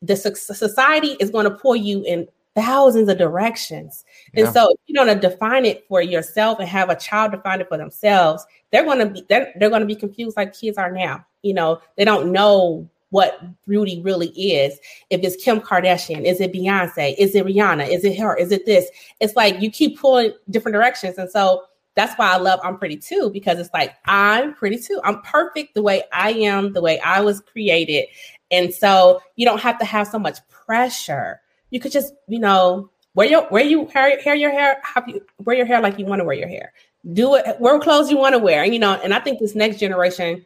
the 0.00 0.16
society 0.16 1.16
is 1.20 1.30
going 1.30 1.44
to 1.44 1.50
pull 1.50 1.76
you 1.76 2.02
in 2.04 2.26
thousands 2.54 3.08
of 3.08 3.18
directions. 3.18 4.04
Yeah. 4.32 4.44
And 4.44 4.54
so 4.54 4.70
if 4.70 4.78
you 4.86 4.94
don't 4.94 5.20
define 5.20 5.66
it 5.66 5.84
for 5.88 6.00
yourself 6.00 6.60
and 6.60 6.68
have 6.68 6.88
a 6.88 6.96
child 6.96 7.32
define 7.32 7.60
it 7.60 7.68
for 7.68 7.76
themselves, 7.76 8.46
they're 8.72 8.84
going 8.84 9.00
to 9.00 9.06
be 9.06 9.24
they're, 9.28 9.52
they're 9.56 9.70
going 9.70 9.82
to 9.82 9.86
be 9.86 9.96
confused 9.96 10.36
like 10.36 10.58
kids 10.58 10.78
are 10.78 10.90
now. 10.90 11.26
You 11.42 11.54
know, 11.54 11.80
they 11.96 12.04
don't 12.04 12.32
know 12.32 12.88
what 13.10 13.40
beauty 13.66 14.00
really 14.02 14.28
is. 14.28 14.78
If 15.10 15.22
it's 15.22 15.42
Kim 15.42 15.60
Kardashian, 15.60 16.24
is 16.24 16.40
it 16.40 16.52
Beyonce? 16.52 17.14
Is 17.18 17.34
it 17.34 17.46
Rihanna? 17.46 17.88
Is 17.88 18.04
it 18.04 18.18
her? 18.18 18.36
Is 18.36 18.52
it 18.52 18.66
this? 18.66 18.88
It's 19.20 19.36
like 19.36 19.60
you 19.60 19.70
keep 19.70 19.98
pulling 19.98 20.32
different 20.50 20.74
directions. 20.74 21.16
And 21.18 21.30
so 21.30 21.64
that's 21.94 22.16
why 22.16 22.32
I 22.32 22.36
love 22.36 22.60
I'm 22.62 22.78
Pretty 22.78 22.96
Too 22.96 23.30
because 23.32 23.58
it's 23.58 23.70
like 23.74 23.94
I'm 24.04 24.54
pretty 24.54 24.78
too. 24.78 25.00
I'm 25.04 25.20
perfect 25.22 25.74
the 25.74 25.82
way 25.82 26.04
I 26.12 26.30
am, 26.30 26.72
the 26.72 26.80
way 26.80 27.00
I 27.00 27.20
was 27.20 27.40
created. 27.40 28.06
And 28.50 28.72
so 28.72 29.20
you 29.36 29.44
don't 29.44 29.60
have 29.60 29.78
to 29.80 29.84
have 29.84 30.06
so 30.06 30.18
much 30.18 30.38
pressure. 30.48 31.40
You 31.70 31.80
could 31.80 31.92
just, 31.92 32.12
you 32.28 32.38
know, 32.38 32.90
wear 33.14 33.26
your 33.26 33.48
wear 33.50 33.64
you 33.64 33.86
hair, 33.86 34.20
hair 34.20 34.34
your 34.34 34.52
hair, 34.52 34.80
you 35.06 35.20
wear 35.40 35.56
your 35.56 35.66
hair 35.66 35.80
like 35.80 35.98
you 35.98 36.06
want 36.06 36.20
to 36.20 36.24
wear 36.24 36.36
your 36.36 36.48
hair. 36.48 36.72
Do 37.12 37.34
it, 37.34 37.60
wear 37.60 37.78
clothes 37.80 38.10
you 38.10 38.16
want 38.16 38.34
to 38.34 38.38
wear. 38.38 38.62
And 38.62 38.72
you 38.72 38.78
know, 38.78 38.94
and 39.02 39.12
I 39.12 39.18
think 39.18 39.40
this 39.40 39.54
next 39.54 39.78
generation 39.78 40.44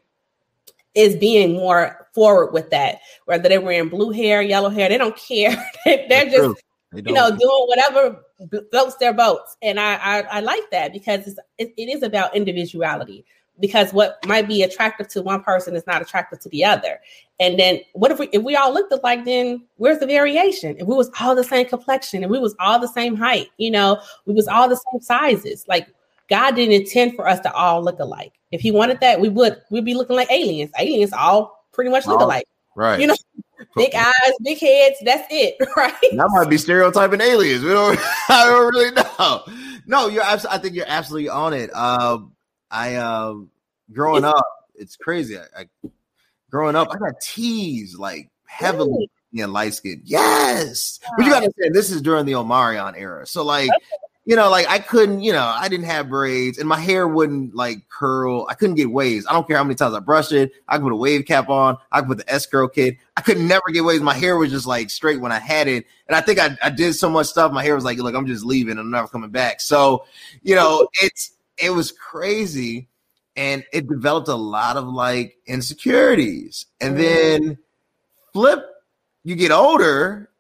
is 0.95 1.16
being 1.16 1.52
more 1.52 2.01
forward 2.12 2.52
with 2.52 2.71
that. 2.71 3.00
Whether 3.26 3.49
they're 3.49 3.61
wearing 3.61 3.88
blue 3.88 4.11
hair, 4.11 4.42
yellow 4.42 4.69
hair, 4.69 4.88
they 4.88 4.99
don't 4.99 5.16
care. 5.16 5.50
they're 5.85 6.07
That's 6.09 6.35
just 6.35 6.62
you 6.95 7.12
know 7.12 7.31
doing 7.31 7.66
whatever 7.66 8.23
floats 8.71 8.97
their 8.97 9.14
boats, 9.14 9.57
and 9.62 9.81
I, 9.81 9.95
I 9.97 10.21
I, 10.21 10.40
like 10.40 10.71
that 10.71 10.92
because 10.92 11.26
it's, 11.26 11.38
it, 11.59 11.73
it 11.76 11.88
is 11.88 12.02
about 12.02 12.37
individuality. 12.37 13.25
Because 13.61 13.92
what 13.92 14.19
might 14.26 14.49
be 14.49 14.62
attractive 14.62 15.09
to 15.09 15.23
one 15.23 15.42
person 15.42 15.76
is 15.76 15.87
not 15.87 16.00
attractive 16.00 16.40
to 16.40 16.49
the 16.49 16.64
other. 16.64 16.99
And 17.38 17.59
then 17.59 17.81
what 17.92 18.11
if 18.11 18.19
we 18.19 18.28
if 18.28 18.42
we 18.42 18.57
all 18.57 18.73
looked 18.73 18.92
alike? 18.92 19.25
Then 19.25 19.64
where's 19.76 19.99
the 19.99 20.07
variation? 20.07 20.76
If 20.78 20.87
we 20.87 20.97
was 20.97 21.11
all 21.21 21.35
the 21.35 21.45
same 21.45 21.66
complexion, 21.66 22.23
and 22.23 22.33
we 22.33 22.38
was 22.38 22.57
all 22.59 22.78
the 22.78 22.88
same 22.88 23.14
height, 23.14 23.49
you 23.59 23.71
know, 23.71 24.00
we 24.26 24.33
was 24.33 24.49
all 24.49 24.69
the 24.69 24.81
same 24.90 25.00
sizes. 25.02 25.66
Like 25.69 25.87
God 26.28 26.57
didn't 26.57 26.73
intend 26.73 27.14
for 27.14 27.28
us 27.28 27.40
to 27.40 27.52
all 27.52 27.85
look 27.85 27.99
alike. 27.99 28.33
If 28.52 28.62
He 28.62 28.71
wanted 28.71 29.00
that, 29.00 29.21
we 29.21 29.28
would 29.28 29.61
we'd 29.71 29.85
be 29.85 29.95
looking 29.95 30.16
like 30.16 30.31
aliens. 30.31 30.71
Aliens 30.78 31.12
all 31.12 31.62
pretty 31.73 31.91
much 31.91 32.07
look 32.07 32.21
alike, 32.21 32.47
right? 32.76 33.00
You 33.00 33.09
know, 33.09 33.17
big 33.76 33.95
eyes, 33.95 34.33
big 34.43 34.59
heads. 34.59 34.97
That's 35.05 35.26
it, 35.31 35.57
right? 35.76 35.95
That 36.12 36.29
might 36.33 36.49
be 36.49 36.59
stereotyping 36.59 37.21
aliens. 37.21 37.64
We 37.64 37.71
don't. 37.71 37.99
I 38.29 38.47
don't 38.47 38.75
really 38.75 38.91
know. 38.93 39.43
No, 39.87 40.09
you're. 40.09 40.23
Abs- 40.23 40.47
I 40.47 40.59
think 40.59 40.75
you're 40.75 40.88
absolutely 40.88 41.29
on 41.29 41.55
it. 41.55 41.75
Um, 41.75 42.33
I 42.71 42.97
um, 42.97 43.50
growing 43.93 44.25
up, 44.25 44.47
it's 44.75 44.97
crazy. 44.97 45.38
I, 45.38 45.62
I 45.62 45.91
growing 46.50 46.76
up, 46.76 46.88
I 46.93 46.99
got 46.99 47.21
teased 47.21 47.99
like 47.99 48.31
heavily 48.47 48.91
really? 48.91 49.11
being 49.33 49.49
light 49.49 49.75
skinned. 49.75 50.02
Yes, 50.05 51.00
wow. 51.02 51.14
but 51.17 51.26
you 51.26 51.33
got 51.33 51.41
to 51.41 51.52
say 51.61 51.69
this 51.71 51.91
is 51.91 52.02
during 52.02 52.26
the 52.26 52.33
Omarion 52.33 52.95
era. 52.97 53.26
So 53.26 53.45
like. 53.45 53.71
Okay 53.71 53.87
you 54.25 54.37
know, 54.37 54.49
like 54.50 54.69
I 54.69 54.79
couldn't, 54.79 55.23
you 55.23 55.33
know, 55.33 55.45
I 55.45 55.69
didn't 55.69 55.87
have 55.87 56.09
braids 56.09 56.59
and 56.59 56.69
my 56.69 56.79
hair 56.79 57.09
wouldn't 57.09 57.57
like 57.57 57.88
curl. 57.88 58.47
I 58.49 58.55
couldn't 58.55 58.76
get 58.76 58.91
waves. 58.91 59.26
I 59.29 59.33
don't 59.33 59.47
care 59.49 59.57
how 59.57 59.64
many 59.64 59.75
times 59.75 59.95
I 59.95 59.99
brushed 59.99 60.31
it. 60.31 60.52
I 60.69 60.76
could 60.76 60.85
put 60.85 60.93
a 60.93 60.97
wave 60.97 61.25
cap 61.26 61.49
on. 61.49 61.76
I 61.91 62.00
could 62.00 62.09
put 62.09 62.19
the 62.19 62.33
S 62.33 62.47
curl 62.47 62.69
kit. 62.69 62.99
I 63.17 63.21
could 63.21 63.38
never 63.38 63.64
get 63.73 63.85
waves. 63.85 64.00
My 64.00 64.14
hair 64.14 64.37
was 64.37 64.50
just 64.50 64.67
like 64.67 64.91
straight 64.91 65.21
when 65.21 65.33
I 65.33 65.41
had 65.41 65.67
it. 65.67 65.87
And 66.07 66.14
I 66.14 66.21
think 66.21 66.38
I, 66.38 66.57
I 66.62 66.71
did 66.71 66.95
so 66.95 67.11
much 67.11 67.26
stuff. 67.26 67.50
My 67.52 67.64
hair 67.64 67.75
was 67.75 67.85
like, 67.85 67.99
look, 67.99 68.14
I'm 68.14 68.26
just 68.26 68.45
leaving. 68.45 68.79
I'm 68.79 68.91
never 68.91 69.09
coming 69.09 69.31
back. 69.31 69.61
So, 69.61 70.05
you 70.43 70.55
know, 70.55 70.88
it's, 71.02 71.33
it 71.59 71.71
was 71.71 71.91
crazy. 71.91 72.88
And 73.35 73.64
it 73.73 73.88
developed 73.88 74.29
a 74.29 74.37
lot 74.37 74.76
of 74.76 74.87
like 74.87 75.37
insecurities. 75.47 76.67
And 76.81 76.97
mm-hmm. 76.97 77.43
then 77.43 77.59
flip, 78.33 78.64
you 79.25 79.35
get 79.35 79.50
older 79.50 80.31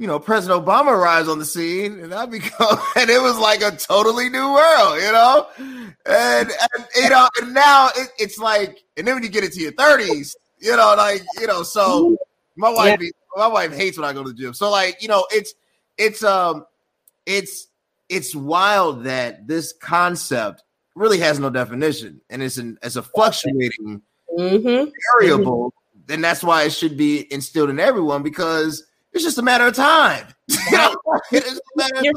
you 0.00 0.06
know, 0.06 0.18
President 0.18 0.64
Obama 0.64 0.92
arrives 0.92 1.28
on 1.28 1.38
the 1.38 1.44
scene, 1.44 2.00
and 2.00 2.14
I 2.14 2.24
become, 2.24 2.78
and 2.96 3.10
it 3.10 3.20
was 3.20 3.38
like 3.38 3.60
a 3.60 3.76
totally 3.76 4.30
new 4.30 4.50
world, 4.50 4.96
you 4.96 5.12
know, 5.12 5.46
and, 5.58 6.48
and 6.48 6.86
you 6.96 7.10
know, 7.10 7.28
and 7.38 7.52
now 7.52 7.90
it, 7.94 8.08
it's 8.18 8.38
like, 8.38 8.82
and 8.96 9.06
then 9.06 9.16
when 9.16 9.22
you 9.22 9.28
get 9.28 9.44
into 9.44 9.60
your 9.60 9.72
thirties, 9.72 10.34
you 10.58 10.74
know, 10.74 10.94
like 10.96 11.22
you 11.38 11.46
know, 11.46 11.62
so 11.62 12.16
my 12.56 12.70
wife, 12.70 12.98
yeah. 12.98 13.10
my 13.36 13.46
wife 13.46 13.76
hates 13.76 13.98
when 13.98 14.08
I 14.08 14.14
go 14.14 14.22
to 14.22 14.30
the 14.30 14.34
gym, 14.34 14.54
so 14.54 14.70
like 14.70 15.02
you 15.02 15.08
know, 15.08 15.26
it's 15.30 15.52
it's 15.98 16.24
um, 16.24 16.64
it's 17.26 17.66
it's 18.08 18.34
wild 18.34 19.04
that 19.04 19.46
this 19.46 19.74
concept 19.82 20.62
really 20.94 21.18
has 21.18 21.38
no 21.38 21.50
definition, 21.50 22.22
and 22.30 22.42
it's 22.42 22.56
an 22.56 22.78
it's 22.82 22.96
a 22.96 23.02
fluctuating 23.02 24.00
mm-hmm. 24.38 24.90
variable, 25.18 25.74
mm-hmm. 25.98 26.12
and 26.14 26.24
that's 26.24 26.42
why 26.42 26.62
it 26.62 26.70
should 26.70 26.96
be 26.96 27.30
instilled 27.30 27.68
in 27.68 27.78
everyone 27.78 28.22
because 28.22 28.86
it's 29.12 29.24
just 29.24 29.38
a 29.38 29.42
matter 29.42 29.66
of 29.66 29.74
time. 29.74 30.26
Right. 30.72 30.94
You're 31.32 31.42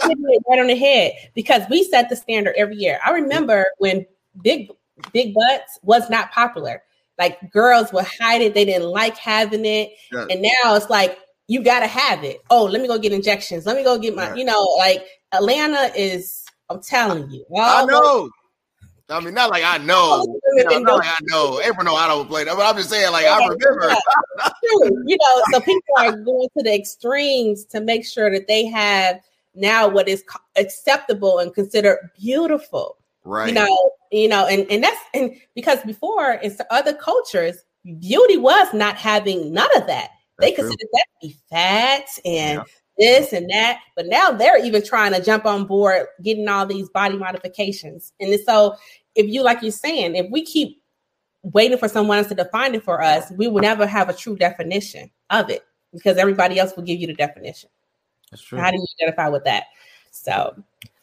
hitting 0.01 0.25
it 0.27 0.43
right 0.49 0.59
on 0.59 0.67
the 0.67 0.75
head 0.75 1.13
because 1.35 1.63
we 1.69 1.83
set 1.83 2.09
the 2.09 2.15
standard 2.15 2.55
every 2.57 2.75
year. 2.75 2.99
I 3.05 3.11
remember 3.11 3.65
when 3.77 4.05
big 4.41 4.71
big 5.11 5.33
butts 5.33 5.79
was 5.83 6.09
not 6.09 6.31
popular. 6.31 6.81
Like 7.19 7.51
girls 7.51 7.93
would 7.93 8.05
hide 8.19 8.41
it, 8.41 8.53
they 8.53 8.65
didn't 8.65 8.89
like 8.89 9.17
having 9.17 9.65
it, 9.65 9.91
yeah. 10.11 10.25
and 10.29 10.41
now 10.41 10.75
it's 10.75 10.89
like 10.89 11.19
you 11.47 11.63
got 11.63 11.81
to 11.81 11.87
have 11.87 12.23
it. 12.23 12.41
Oh, 12.49 12.63
let 12.65 12.81
me 12.81 12.87
go 12.87 12.97
get 12.97 13.11
injections. 13.11 13.65
Let 13.65 13.75
me 13.75 13.83
go 13.83 13.99
get 13.99 14.15
my, 14.15 14.29
yeah. 14.29 14.35
you 14.35 14.45
know, 14.45 14.61
like 14.79 15.05
Atlanta 15.31 15.91
is. 15.95 16.43
I'm 16.69 16.81
telling 16.81 17.29
you, 17.29 17.45
I 17.55 17.85
know. 17.85 18.29
I 19.09 19.19
mean, 19.19 19.33
not 19.33 19.49
like 19.49 19.63
I 19.63 19.77
know. 19.79 20.23
Oh, 20.25 20.39
you 20.55 20.63
know 20.63 20.79
not 20.79 20.97
like 20.99 21.07
I 21.07 21.17
know. 21.23 21.57
Everyone 21.57 21.85
know 21.85 21.95
I 21.95 22.07
don't 22.07 22.27
play 22.27 22.45
that, 22.45 22.55
but 22.55 22.65
I'm 22.65 22.75
just 22.77 22.89
saying, 22.89 23.11
like 23.11 23.25
I 23.25 23.37
remember. 23.37 23.95
you 25.05 25.17
know, 25.17 25.43
so 25.51 25.59
people 25.59 25.81
are 25.97 26.11
going 26.23 26.47
to 26.57 26.63
the 26.63 26.73
extremes 26.73 27.65
to 27.65 27.81
make 27.81 28.05
sure 28.05 28.31
that 28.31 28.47
they 28.47 28.65
have 28.65 29.19
now 29.55 29.87
what 29.87 30.07
is 30.07 30.23
acceptable 30.55 31.39
and 31.39 31.53
considered 31.53 32.11
beautiful. 32.17 32.97
Right. 33.25 33.49
You 33.49 33.53
know, 33.53 33.91
you 34.11 34.29
know, 34.29 34.47
and 34.47 34.65
and 34.71 34.83
that's 34.83 34.99
and 35.13 35.35
because 35.53 35.81
before 35.83 36.33
in 36.33 36.55
other 36.69 36.93
cultures, 36.93 37.57
beauty 37.99 38.37
was 38.37 38.73
not 38.73 38.95
having 38.95 39.53
none 39.53 39.75
of 39.75 39.85
that. 39.87 40.11
That's 40.37 40.51
they 40.51 40.51
considered 40.53 40.79
true. 40.79 40.89
that 40.93 41.05
to 41.21 41.27
be 41.27 41.35
fat 41.49 42.05
and 42.25 42.59
yeah 42.59 42.63
this 42.97 43.33
and 43.33 43.49
that. 43.49 43.79
But 43.95 44.07
now 44.07 44.31
they're 44.31 44.63
even 44.63 44.83
trying 44.83 45.13
to 45.13 45.21
jump 45.21 45.45
on 45.45 45.65
board, 45.65 46.07
getting 46.21 46.47
all 46.47 46.65
these 46.65 46.89
body 46.89 47.17
modifications. 47.17 48.13
And 48.19 48.37
so, 48.45 48.75
if 49.15 49.27
you, 49.27 49.43
like 49.43 49.61
you're 49.61 49.71
saying, 49.71 50.15
if 50.15 50.29
we 50.31 50.43
keep 50.43 50.81
waiting 51.43 51.77
for 51.77 51.87
someone 51.87 52.17
else 52.17 52.27
to 52.27 52.35
define 52.35 52.73
it 52.73 52.83
for 52.83 53.01
us, 53.01 53.31
we 53.37 53.47
will 53.47 53.61
never 53.61 53.85
have 53.85 54.09
a 54.09 54.13
true 54.13 54.35
definition 54.35 55.11
of 55.29 55.49
it 55.49 55.63
because 55.91 56.17
everybody 56.17 56.57
else 56.57 56.75
will 56.75 56.83
give 56.83 56.99
you 56.99 57.07
the 57.07 57.13
definition. 57.13 57.69
That's 58.31 58.43
true. 58.43 58.59
How 58.59 58.71
do 58.71 58.77
you 58.77 58.85
identify 58.99 59.29
with 59.29 59.43
that? 59.43 59.65
So 60.11 60.55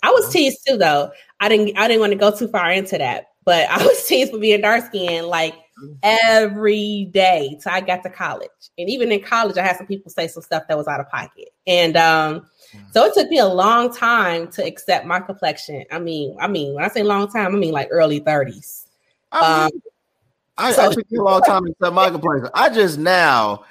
I 0.03 0.11
was 0.11 0.33
teased 0.33 0.67
too, 0.67 0.77
though. 0.77 1.11
I 1.41 1.49
didn't. 1.49 1.77
I 1.79 1.89
didn't 1.89 2.01
want 2.01 2.13
to 2.13 2.19
go 2.19 2.35
too 2.35 2.49
far 2.49 2.71
into 2.71 2.99
that, 2.99 3.29
but 3.45 3.69
I 3.71 3.85
was 3.85 4.05
teased 4.07 4.33
for 4.33 4.39
being 4.39 4.61
dark 4.61 4.87
skinned 4.87 5.27
like 5.27 5.55
every 6.03 7.09
day 7.13 7.59
till 7.63 7.73
I 7.73 7.81
got 7.81 8.03
to 8.05 8.11
college. 8.11 8.51
And 8.79 8.89
even 8.89 9.13
in 9.13 9.23
college, 9.23 9.57
I 9.57 9.63
had 9.63 9.77
some 9.77 9.87
people 9.87 10.11
say 10.11 10.29
some 10.29 10.43
stuff 10.43 10.65
that 10.69 10.77
was 10.77 10.87
out 10.87 11.01
of 11.01 11.09
pocket. 11.11 11.49
And 11.67 11.97
um, 11.97 12.47
so 12.93 13.05
it 13.05 13.15
took 13.15 13.29
me 13.29 13.39
a 13.39 13.47
long 13.47 13.95
time 13.95 14.49
to 14.53 14.65
accept 14.65 15.07
my 15.07 15.21
complexion. 15.21 15.85
I 15.91 15.99
mean, 15.99 16.37
I 16.41 16.49
mean, 16.49 16.75
when 16.75 16.85
I 16.85 16.89
say 16.89 17.03
long 17.03 17.29
time, 17.31 17.55
I 17.55 17.59
mean 17.59 17.73
like 17.73 17.89
early 17.91 18.21
30s. 18.21 18.87
I, 19.33 19.41
mean, 19.41 19.75
um, 19.75 19.83
I, 20.59 20.73
so, 20.73 20.91
I 20.91 20.95
took 20.95 21.07
a 21.11 21.23
long 21.23 21.43
time 21.43 21.65
to 21.65 21.71
accept 21.71 21.95
my 21.95 22.11
complexion. 22.11 22.51
I 22.55 22.69
just 22.71 22.99
now 22.99 23.65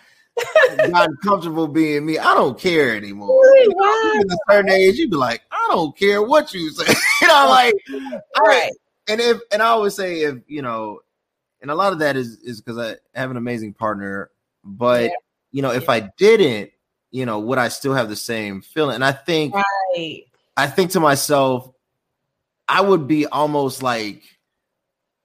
gotten 0.92 1.18
comfortable 1.24 1.68
being 1.68 2.06
me. 2.06 2.18
I 2.18 2.34
don't 2.34 2.58
care 2.58 2.96
anymore. 2.96 3.42
Really? 3.42 3.76
Wow. 3.76 4.20
At 4.20 4.26
a 4.26 4.38
certain 4.50 4.72
age, 4.72 4.96
you'd 4.98 5.12
be 5.12 5.18
like, 5.18 5.42
I 5.52 5.68
don't 5.70 5.98
care 5.98 6.22
what 6.22 6.54
you 6.54 6.70
say. 6.72 6.94
you 7.22 7.28
know, 7.28 7.48
like, 7.50 7.76
right. 8.40 8.72
I, 8.72 8.72
and 9.10 9.20
if 9.20 9.40
and 9.52 9.62
I 9.62 9.68
always 9.68 9.96
say 9.96 10.22
if 10.22 10.38
you 10.48 10.62
know 10.62 11.00
and 11.62 11.72
a 11.72 11.76
lot 11.76 11.94
of 11.94 12.00
that 12.00 12.16
is 12.16 12.38
is 12.38 12.62
because 12.62 12.78
I 12.78 13.20
have 13.20 13.32
an 13.32 13.38
amazing 13.38 13.74
partner. 13.74 14.30
But 14.64 15.06
yeah. 15.06 15.16
you 15.52 15.62
know, 15.62 15.72
if 15.72 15.84
yeah. 15.84 15.92
I 15.92 16.00
didn't, 16.18 16.72
you 17.12 17.26
know, 17.26 17.40
would 17.40 17.58
I 17.58 17.70
still 17.70 17.94
have 17.94 18.10
the 18.10 18.16
same 18.16 18.62
feeling? 18.62 18.96
And 18.96 19.06
I 19.06 19.12
think, 19.12 19.54
right. 19.56 20.24
I 20.56 20.68
think 20.68 20.92
to 20.92 21.00
myself, 21.00 21.72
I 22.68 22.82
would 22.82 23.08
be 23.08 23.26
almost 23.26 23.82
like, 23.82 24.22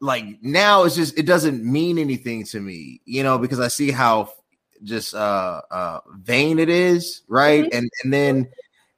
like 0.01 0.25
now 0.43 0.85
it's 0.85 0.97
just 0.97 1.19
it 1.19 1.27
doesn't 1.27 1.65
mean 1.65 1.99
anything 1.99 2.45
to 2.47 2.61
me, 2.61 3.01
you 3.05 3.23
know, 3.23 3.39
because 3.39 3.61
I 3.61 3.69
see 3.69 3.91
how 3.91 4.33
just 4.83 5.15
uh 5.15 5.63
uh 5.71 6.01
vain 6.19 6.59
it 6.59 6.69
is, 6.69 7.23
right? 7.29 7.65
Mm-hmm. 7.65 7.77
And 7.77 7.91
and 8.03 8.13
then 8.13 8.49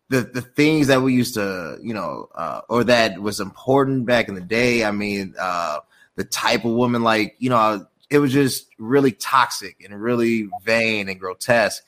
the 0.08 0.22
the 0.22 0.42
things 0.42 0.86
that 0.86 1.02
we 1.02 1.14
used 1.14 1.34
to, 1.34 1.78
you 1.82 1.94
know, 1.94 2.28
uh, 2.34 2.60
or 2.68 2.84
that 2.84 3.20
was 3.20 3.40
important 3.40 4.06
back 4.06 4.28
in 4.28 4.34
the 4.34 4.40
day. 4.40 4.84
I 4.84 4.90
mean, 4.90 5.34
uh, 5.38 5.80
the 6.16 6.24
type 6.24 6.64
of 6.64 6.72
woman 6.72 7.02
like 7.02 7.36
you 7.38 7.50
know 7.50 7.86
it 8.10 8.18
was 8.18 8.32
just 8.32 8.66
really 8.78 9.12
toxic 9.12 9.82
and 9.84 10.00
really 10.00 10.48
vain 10.62 11.08
and 11.08 11.18
grotesque. 11.18 11.82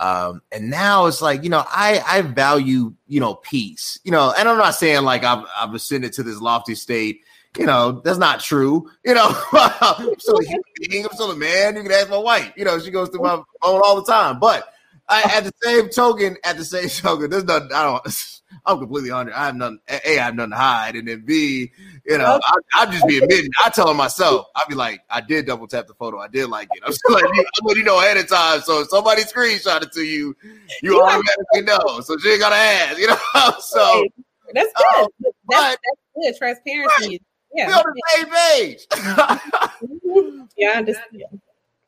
Um, 0.00 0.42
and 0.52 0.70
now 0.70 1.06
it's 1.06 1.20
like 1.20 1.42
you 1.42 1.50
know 1.50 1.64
i 1.66 2.00
i 2.06 2.22
value 2.22 2.94
you 3.08 3.18
know 3.18 3.34
peace 3.34 3.98
you 4.04 4.12
know 4.12 4.32
and 4.38 4.48
i'm 4.48 4.56
not 4.56 4.76
saying 4.76 5.02
like 5.02 5.24
i've, 5.24 5.44
I've 5.60 5.74
ascended 5.74 6.12
to 6.12 6.22
this 6.22 6.40
lofty 6.40 6.76
state 6.76 7.22
you 7.58 7.66
know 7.66 8.00
that's 8.04 8.16
not 8.16 8.38
true 8.38 8.88
you 9.04 9.12
know. 9.12 9.26
I'm 9.52 10.16
still 10.20 10.38
a 10.38 10.44
human 10.44 10.62
being 10.76 11.04
i'm 11.04 11.10
still 11.14 11.32
a 11.32 11.36
man 11.36 11.74
you 11.74 11.82
can 11.82 11.90
ask 11.90 12.08
my 12.10 12.16
wife 12.16 12.52
you 12.56 12.64
know 12.64 12.78
she 12.78 12.92
goes 12.92 13.08
through 13.08 13.22
my 13.22 13.42
phone 13.60 13.82
all 13.84 14.00
the 14.00 14.08
time 14.08 14.38
but 14.38 14.72
I, 15.08 15.22
at 15.34 15.42
the 15.42 15.52
same 15.64 15.88
token 15.88 16.36
at 16.44 16.56
the 16.56 16.64
same 16.64 16.88
token 17.02 17.28
there's 17.28 17.42
nothing 17.42 17.70
i 17.74 17.82
don't 17.82 18.06
I'm 18.64 18.78
completely 18.78 19.10
under. 19.10 19.34
I 19.34 19.46
have 19.46 19.56
nothing. 19.56 19.80
A, 19.88 20.18
I 20.18 20.24
have 20.24 20.34
nothing 20.34 20.50
to 20.50 20.56
hide, 20.56 20.96
and 20.96 21.08
then 21.08 21.22
B, 21.24 21.70
you 22.04 22.18
know, 22.18 22.40
I, 22.42 22.82
I 22.82 22.86
just 22.86 23.06
be 23.06 23.18
admitting. 23.18 23.50
I 23.64 23.70
tell 23.70 23.92
myself, 23.94 24.46
I'll 24.56 24.66
be 24.68 24.74
like, 24.74 25.02
I 25.10 25.20
did 25.20 25.46
double 25.46 25.66
tap 25.66 25.86
the 25.86 25.94
photo. 25.94 26.18
I 26.18 26.28
did 26.28 26.48
like 26.48 26.68
it. 26.72 26.82
I'm 26.84 26.92
still 26.92 27.14
like, 27.14 27.24
I'm 27.24 27.44
letting 27.62 27.80
you 27.80 27.84
know 27.84 27.98
ahead 27.98 28.16
of 28.16 28.28
time. 28.28 28.60
So 28.60 28.80
if 28.80 28.88
somebody 28.88 29.22
screenshot 29.22 29.82
it 29.82 29.92
to 29.92 30.02
you, 30.02 30.36
you 30.82 31.00
automatically 31.02 31.62
know. 31.62 32.00
So 32.00 32.16
she 32.18 32.30
ain't 32.30 32.40
gotta 32.40 32.56
ask, 32.56 32.98
you 32.98 33.08
know. 33.08 33.16
so 33.60 34.06
That's 34.54 34.72
good. 34.72 35.02
Um, 35.02 35.08
that's, 35.20 35.36
that's, 35.50 35.80
good. 36.14 36.36
Transparency. 36.36 37.08
Right. 37.08 37.22
Yeah. 37.54 37.66
We 37.68 37.72
on 37.72 37.84
the 37.84 38.02
same 38.14 38.26
page. 38.26 38.86
Mm-hmm. 38.88 40.42
yeah, 40.56 40.68
I 40.68 40.78
understand. 40.78 41.40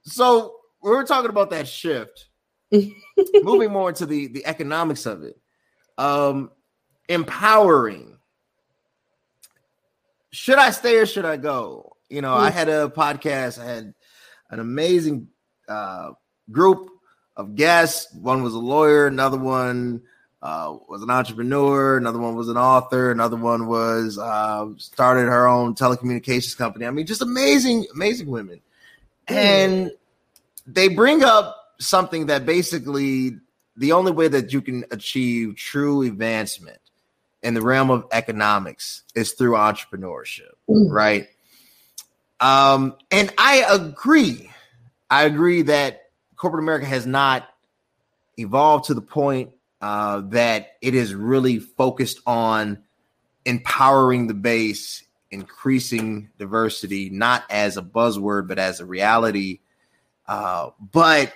So 0.02 0.56
we 0.82 0.90
were 0.90 1.04
talking 1.04 1.30
about 1.30 1.50
that 1.50 1.68
shift. 1.68 2.28
Moving 3.42 3.72
more 3.72 3.88
into 3.88 4.06
the 4.06 4.28
the 4.28 4.46
economics 4.46 5.06
of 5.06 5.22
it. 5.22 5.39
Um 6.00 6.50
empowering. 7.08 8.18
Should 10.32 10.58
I 10.58 10.70
stay 10.70 10.96
or 10.96 11.06
should 11.06 11.24
I 11.24 11.36
go? 11.36 11.96
You 12.08 12.22
know, 12.22 12.34
mm-hmm. 12.34 12.44
I 12.44 12.50
mm. 12.50 12.54
had 12.54 12.68
a 12.68 12.88
podcast, 12.88 13.60
I 13.60 13.64
had 13.66 13.94
an 14.50 14.60
amazing 14.60 15.28
uh 15.68 16.10
group 16.50 16.88
of 17.36 17.54
guests. 17.54 18.12
One 18.14 18.42
was 18.42 18.54
a 18.54 18.58
lawyer, 18.58 19.06
another 19.06 19.38
one 19.38 20.02
uh, 20.42 20.76
was 20.88 21.02
an 21.02 21.10
entrepreneur, 21.10 21.96
another 21.96 22.18
one 22.18 22.34
was 22.34 22.48
an 22.48 22.56
author, 22.56 23.10
another 23.10 23.36
one 23.36 23.66
was 23.66 24.18
uh, 24.18 24.66
started 24.78 25.26
her 25.26 25.46
own 25.46 25.74
telecommunications 25.74 26.56
company. 26.56 26.86
I 26.86 26.90
mean, 26.90 27.06
just 27.06 27.22
amazing, 27.22 27.86
amazing 27.94 28.28
women. 28.28 28.60
And 29.28 29.92
they 30.66 30.88
bring 30.88 31.22
up 31.22 31.56
something 31.78 32.26
that 32.26 32.46
basically 32.46 33.36
the 33.76 33.92
only 33.92 34.12
way 34.12 34.28
that 34.28 34.52
you 34.52 34.60
can 34.60 34.84
achieve 34.90 35.56
true 35.56 36.02
advancement 36.02 36.78
in 37.42 37.54
the 37.54 37.62
realm 37.62 37.90
of 37.90 38.06
economics 38.12 39.02
is 39.14 39.32
through 39.32 39.52
entrepreneurship, 39.52 40.52
mm. 40.68 40.90
right? 40.90 41.28
Um, 42.40 42.96
and 43.10 43.32
I 43.38 43.64
agree. 43.68 44.50
I 45.10 45.24
agree 45.24 45.62
that 45.62 46.10
corporate 46.36 46.62
America 46.62 46.86
has 46.86 47.06
not 47.06 47.48
evolved 48.36 48.86
to 48.86 48.94
the 48.94 49.02
point 49.02 49.50
uh, 49.80 50.22
that 50.26 50.76
it 50.82 50.94
is 50.94 51.14
really 51.14 51.58
focused 51.58 52.20
on 52.26 52.82
empowering 53.44 54.26
the 54.26 54.34
base, 54.34 55.04
increasing 55.30 56.30
diversity, 56.38 57.10
not 57.10 57.44
as 57.50 57.76
a 57.76 57.82
buzzword, 57.82 58.46
but 58.48 58.58
as 58.58 58.80
a 58.80 58.86
reality. 58.86 59.60
Uh, 60.26 60.70
but 60.92 61.32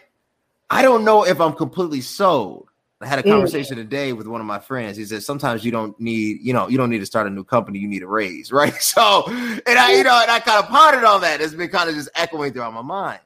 I 0.74 0.82
don't 0.82 1.04
know 1.04 1.24
if 1.24 1.40
I'm 1.40 1.52
completely 1.52 2.00
sold. 2.00 2.68
I 3.00 3.06
had 3.06 3.20
a 3.20 3.22
conversation 3.22 3.76
today 3.76 4.12
with 4.12 4.26
one 4.26 4.40
of 4.40 4.46
my 4.46 4.58
friends. 4.58 4.96
He 4.96 5.04
said 5.04 5.22
sometimes 5.22 5.64
you 5.64 5.70
don't 5.70 5.98
need, 6.00 6.38
you 6.40 6.52
know, 6.52 6.66
you 6.66 6.76
don't 6.76 6.90
need 6.90 6.98
to 6.98 7.06
start 7.06 7.28
a 7.28 7.30
new 7.30 7.44
company. 7.44 7.78
You 7.78 7.86
need 7.86 8.02
a 8.02 8.08
raise, 8.08 8.50
right? 8.52 8.74
So, 8.82 9.22
and 9.28 9.78
I, 9.78 9.94
you 9.94 10.02
know, 10.02 10.18
and 10.20 10.30
I 10.32 10.40
kind 10.40 10.64
of 10.64 10.68
pondered 10.68 11.04
on 11.04 11.20
that. 11.20 11.40
It's 11.40 11.54
been 11.54 11.68
kind 11.68 11.88
of 11.88 11.94
just 11.94 12.08
echoing 12.16 12.52
throughout 12.52 12.74
my 12.74 12.82
mind. 12.82 13.20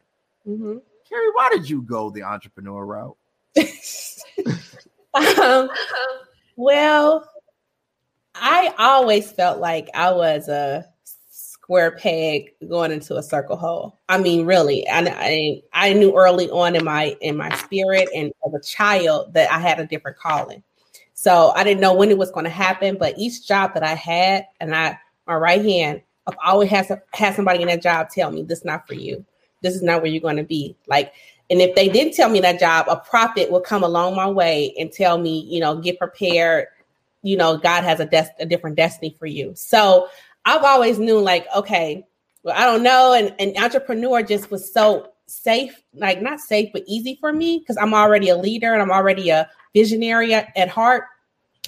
Mm-hmm. 0.46 0.76
Carrie, 1.08 1.30
why 1.32 1.48
did 1.50 1.70
you 1.70 1.80
go 1.80 2.10
the 2.10 2.22
entrepreneur 2.22 2.84
route? 2.84 3.16
um, 5.40 5.70
well, 6.56 7.26
I 8.34 8.74
always 8.76 9.32
felt 9.32 9.58
like 9.58 9.88
I 9.94 10.10
was 10.10 10.48
a 10.48 10.84
square 11.68 11.92
peg 11.92 12.54
going 12.68 12.90
into 12.90 13.16
a 13.16 13.22
circle 13.22 13.56
hole. 13.56 13.98
I 14.08 14.18
mean, 14.18 14.46
really, 14.46 14.86
and 14.86 15.08
I, 15.10 15.62
I 15.72 15.92
knew 15.92 16.16
early 16.16 16.50
on 16.50 16.74
in 16.74 16.84
my 16.84 17.16
in 17.20 17.36
my 17.36 17.54
spirit 17.56 18.08
and 18.14 18.32
as 18.46 18.54
a 18.54 18.60
child 18.60 19.34
that 19.34 19.52
I 19.52 19.58
had 19.58 19.78
a 19.78 19.86
different 19.86 20.18
calling. 20.18 20.62
So 21.14 21.52
I 21.54 21.64
didn't 21.64 21.80
know 21.80 21.94
when 21.94 22.10
it 22.10 22.18
was 22.18 22.30
going 22.30 22.44
to 22.44 22.50
happen, 22.50 22.96
but 22.98 23.18
each 23.18 23.46
job 23.46 23.74
that 23.74 23.82
I 23.82 23.94
had, 23.94 24.46
and 24.60 24.74
I 24.74 24.98
my 25.26 25.34
right 25.34 25.62
hand, 25.62 26.00
I've 26.26 26.36
always 26.44 26.70
had 26.70 26.86
had 27.12 27.34
somebody 27.34 27.60
in 27.60 27.68
that 27.68 27.82
job 27.82 28.08
tell 28.08 28.30
me, 28.30 28.42
"This 28.42 28.60
is 28.60 28.64
not 28.64 28.86
for 28.88 28.94
you." 28.94 29.24
this 29.62 29.74
is 29.74 29.82
not 29.82 30.02
where 30.02 30.10
you're 30.10 30.20
going 30.20 30.36
to 30.36 30.44
be. 30.44 30.76
Like, 30.86 31.12
and 31.50 31.60
if 31.60 31.74
they 31.74 31.88
didn't 31.88 32.14
tell 32.14 32.28
me 32.28 32.40
that 32.40 32.60
job, 32.60 32.86
a 32.88 32.96
prophet 32.96 33.50
would 33.50 33.64
come 33.64 33.82
along 33.82 34.14
my 34.16 34.28
way 34.28 34.74
and 34.78 34.92
tell 34.92 35.18
me, 35.18 35.40
you 35.48 35.60
know, 35.60 35.76
get 35.76 35.98
prepared. 35.98 36.66
You 37.22 37.36
know, 37.36 37.56
God 37.56 37.84
has 37.84 38.00
a, 38.00 38.06
des- 38.06 38.34
a 38.38 38.46
different 38.46 38.76
destiny 38.76 39.16
for 39.18 39.26
you. 39.26 39.52
So 39.56 40.08
I've 40.44 40.64
always 40.64 40.98
knew, 40.98 41.18
like, 41.18 41.46
okay, 41.54 42.06
well, 42.42 42.54
I 42.56 42.64
don't 42.64 42.82
know. 42.82 43.12
And, 43.12 43.34
and 43.38 43.56
entrepreneur 43.56 44.22
just 44.22 44.50
was 44.50 44.72
so 44.72 45.12
safe, 45.26 45.82
like 45.94 46.22
not 46.22 46.40
safe, 46.40 46.70
but 46.72 46.82
easy 46.86 47.18
for 47.20 47.32
me 47.32 47.58
because 47.58 47.76
I'm 47.76 47.94
already 47.94 48.28
a 48.28 48.36
leader 48.36 48.72
and 48.72 48.82
I'm 48.82 48.90
already 48.90 49.30
a 49.30 49.48
visionary 49.74 50.34
at, 50.34 50.48
at 50.56 50.68
heart. 50.68 51.04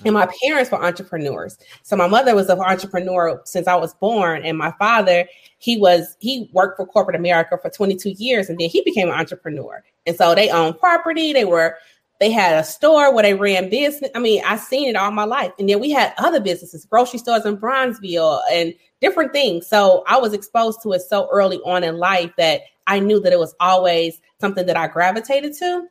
And 0.04 0.14
my 0.14 0.26
parents 0.42 0.70
were 0.70 0.83
entrepreneurs. 0.83 1.59
So 1.83 1.94
my 1.94 2.06
mother 2.06 2.35
was 2.35 2.48
an 2.48 2.59
entrepreneur 2.59 3.42
since 3.44 3.66
I 3.66 3.74
was 3.74 3.92
born. 3.94 4.42
And 4.44 4.56
my 4.56 4.72
father, 4.78 5.26
he 5.59 5.76
was, 5.76 6.16
he 6.20 6.48
worked 6.54 6.78
for 6.78 6.87
corporate 6.87 7.16
America 7.16 7.59
for 7.61 7.68
22 7.68 8.11
years 8.11 8.48
and 8.48 8.59
then 8.59 8.70
he 8.70 8.80
became 8.83 9.09
an 9.09 9.14
entrepreneur. 9.14 9.85
And 10.06 10.16
so 10.16 10.35
they 10.35 10.48
owned 10.48 10.78
property. 10.78 11.35
They 11.35 11.44
were, 11.44 11.76
they 12.20 12.30
had 12.30 12.56
a 12.56 12.64
store 12.64 13.12
where 13.12 13.22
they 13.22 13.35
ran 13.35 13.70
business. 13.70 14.11
I 14.14 14.18
mean, 14.18 14.42
I 14.46 14.56
seen 14.56 14.88
it 14.88 14.96
all 14.96 15.11
my 15.11 15.24
life. 15.24 15.52
And 15.59 15.68
then 15.68 15.80
we 15.80 15.90
had 15.90 16.12
other 16.18 16.38
businesses, 16.38 16.85
grocery 16.85 17.18
stores 17.18 17.46
in 17.46 17.56
Bronzeville 17.56 18.40
and 18.52 18.74
different 19.00 19.33
things. 19.33 19.66
So 19.66 20.04
I 20.06 20.18
was 20.18 20.35
exposed 20.35 20.83
to 20.83 20.92
it 20.92 21.00
so 21.00 21.28
early 21.33 21.59
on 21.64 21.83
in 21.83 21.96
life 21.96 22.30
that 22.37 22.61
I 22.87 23.00
knew 23.00 23.20
that 23.20 23.33
it 23.33 23.38
was 23.38 23.54
always 23.59 24.20
something 24.38 24.66
that 24.66 24.76
I 24.76 24.87
gravitated 24.87 25.54
to. 25.54 25.87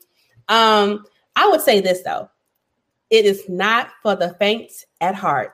Um, 0.49 1.05
I 1.35 1.47
would 1.47 1.61
say 1.61 1.79
this 1.79 2.03
though 2.03 2.29
it 3.09 3.25
is 3.25 3.47
not 3.49 3.89
for 4.03 4.15
the 4.15 4.35
faint 4.35 4.71
at 5.01 5.15
heart. 5.15 5.53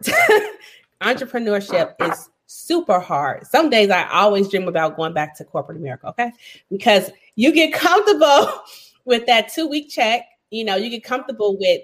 Entrepreneurship 1.01 1.93
is 2.01 2.29
super 2.47 2.99
hard. 2.99 3.45
Some 3.47 3.69
days 3.69 3.89
I 3.89 4.09
always 4.09 4.49
dream 4.49 4.67
about 4.67 4.97
going 4.97 5.13
back 5.13 5.37
to 5.37 5.45
corporate 5.45 5.77
America, 5.77 6.07
okay? 6.07 6.31
Because 6.69 7.11
you 7.35 7.53
get 7.53 7.73
comfortable 7.73 8.61
with 9.05 9.25
that 9.27 9.53
two 9.53 9.67
week 9.67 9.89
check. 9.89 10.25
You 10.51 10.63
know, 10.63 10.75
you 10.75 10.89
get 10.89 11.03
comfortable 11.03 11.57
with 11.57 11.81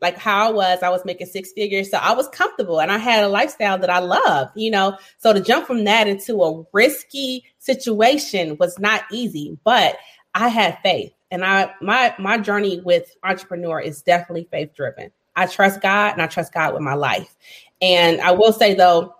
like 0.00 0.16
how 0.16 0.48
I 0.48 0.52
was. 0.52 0.82
I 0.82 0.90
was 0.90 1.04
making 1.04 1.26
six 1.26 1.52
figures. 1.52 1.90
So 1.90 1.98
I 1.98 2.12
was 2.12 2.28
comfortable 2.28 2.80
and 2.80 2.90
I 2.92 2.98
had 2.98 3.24
a 3.24 3.28
lifestyle 3.28 3.78
that 3.78 3.90
I 3.90 3.98
loved, 3.98 4.52
you 4.54 4.70
know. 4.70 4.96
So 5.18 5.32
to 5.32 5.40
jump 5.40 5.66
from 5.66 5.84
that 5.84 6.06
into 6.06 6.42
a 6.42 6.64
risky 6.72 7.44
situation 7.58 8.56
was 8.58 8.78
not 8.78 9.04
easy, 9.12 9.58
but 9.64 9.96
I 10.34 10.48
had 10.48 10.78
faith 10.82 11.12
and 11.30 11.44
I 11.44 11.72
my 11.80 12.14
my 12.18 12.38
journey 12.38 12.80
with 12.80 13.14
entrepreneur 13.24 13.80
is 13.80 14.02
definitely 14.02 14.48
faith 14.50 14.74
driven. 14.74 15.10
I 15.36 15.46
trust 15.46 15.80
God 15.80 16.12
and 16.12 16.22
I 16.22 16.26
trust 16.26 16.52
God 16.52 16.74
with 16.74 16.82
my 16.82 16.94
life. 16.94 17.36
And 17.80 18.20
I 18.20 18.32
will 18.32 18.52
say 18.52 18.74
though, 18.74 19.14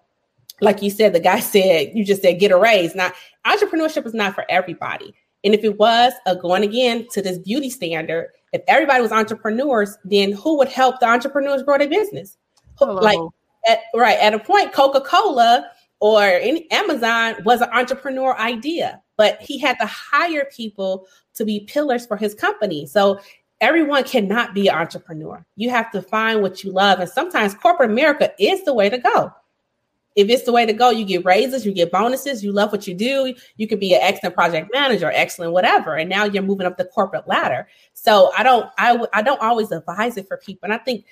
like 0.61 0.83
you 0.83 0.91
said, 0.91 1.13
the 1.13 1.21
guy 1.21 1.41
said, 1.41 1.93
you 1.95 2.05
just 2.05 2.23
said 2.23 2.41
get 2.41 2.53
a 2.53 2.59
raise. 2.59 2.95
Now, 2.95 3.13
entrepreneurship 3.47 4.07
is 4.07 4.15
not 4.15 4.35
for 4.35 4.45
everybody. 4.49 5.15
And 5.45 5.55
if 5.55 5.63
it 5.63 5.79
was 5.79 6.13
a 6.27 6.35
going 6.35 6.65
again 6.65 7.07
to 7.13 7.23
this 7.23 7.39
beauty 7.39 7.71
standard, 7.71 8.31
if 8.53 8.63
everybody 8.69 9.03
was 9.03 9.13
entrepreneurs, 9.13 9.97
then 10.05 10.33
who 10.33 10.57
would 10.59 10.69
help 10.69 11.01
the 11.01 11.07
entrepreneurs 11.07 11.63
grow 11.63 11.79
their 11.79 11.89
business? 11.89 12.37
Hello. 12.77 13.01
Like 13.01 13.19
at, 13.69 13.81
right 13.95 14.19
at 14.19 14.35
a 14.35 14.39
point, 14.39 14.73
Coca 14.73 15.01
Cola 15.01 15.71
or 16.01 16.23
any 16.23 16.71
Amazon 16.71 17.37
was 17.45 17.61
an 17.61 17.69
entrepreneur 17.73 18.37
idea, 18.39 19.03
but 19.17 19.41
he 19.41 19.59
had 19.59 19.79
to 19.81 19.87
hire 19.87 20.49
people 20.55 21.07
to 21.35 21.45
be 21.45 21.61
pillars 21.61 22.07
for 22.07 22.17
his 22.17 22.35
company. 22.35 22.87
So 22.87 23.21
everyone 23.61 24.05
cannot 24.05 24.55
be 24.55 24.69
an 24.69 24.77
entrepreneur. 24.77 25.45
You 25.57 25.71
have 25.71 25.91
to 25.93 26.03
find 26.03 26.43
what 26.43 26.63
you 26.63 26.73
love. 26.73 27.01
And 27.01 27.11
sometimes 27.11 27.55
corporate 27.55 27.91
America 27.91 28.33
is 28.39 28.65
the 28.65 28.75
way 28.75 28.89
to 28.89 28.99
go. 28.99 29.33
If 30.19 30.29
it's 30.29 30.43
the 30.43 30.51
way 30.53 30.67
to 30.67 30.73
go, 30.73 30.91
you 30.91 31.05
get 31.05 31.25
raises, 31.25 31.65
you 31.65 31.71
get 31.71 31.93
bonuses, 31.93 32.43
you 32.43 32.51
love 32.51 32.73
what 32.73 32.89
you 32.89 32.95
do, 32.95 33.33
you 33.57 33.69
could 33.69 33.79
be 33.79 33.95
an 33.95 34.01
excellent 34.03 34.35
project 34.35 34.69
manager, 34.75 35.13
excellent 35.15 35.53
whatever. 35.53 35.95
And 35.95 36.11
now 36.11 36.25
you're 36.25 36.43
moving 36.43 36.67
up 36.67 36.77
the 36.77 36.87
corporate 36.87 37.29
ladder. 37.29 37.69
So 37.95 38.33
I 38.37 38.43
don't 38.43 38.69
I, 38.79 38.99
I 39.13 39.23
don't 39.23 39.41
always 39.41 39.71
advise 39.71 40.17
it 40.17 40.27
for 40.27 40.37
people. 40.37 40.65
And 40.65 40.75
I 40.75 40.79
think 40.79 41.05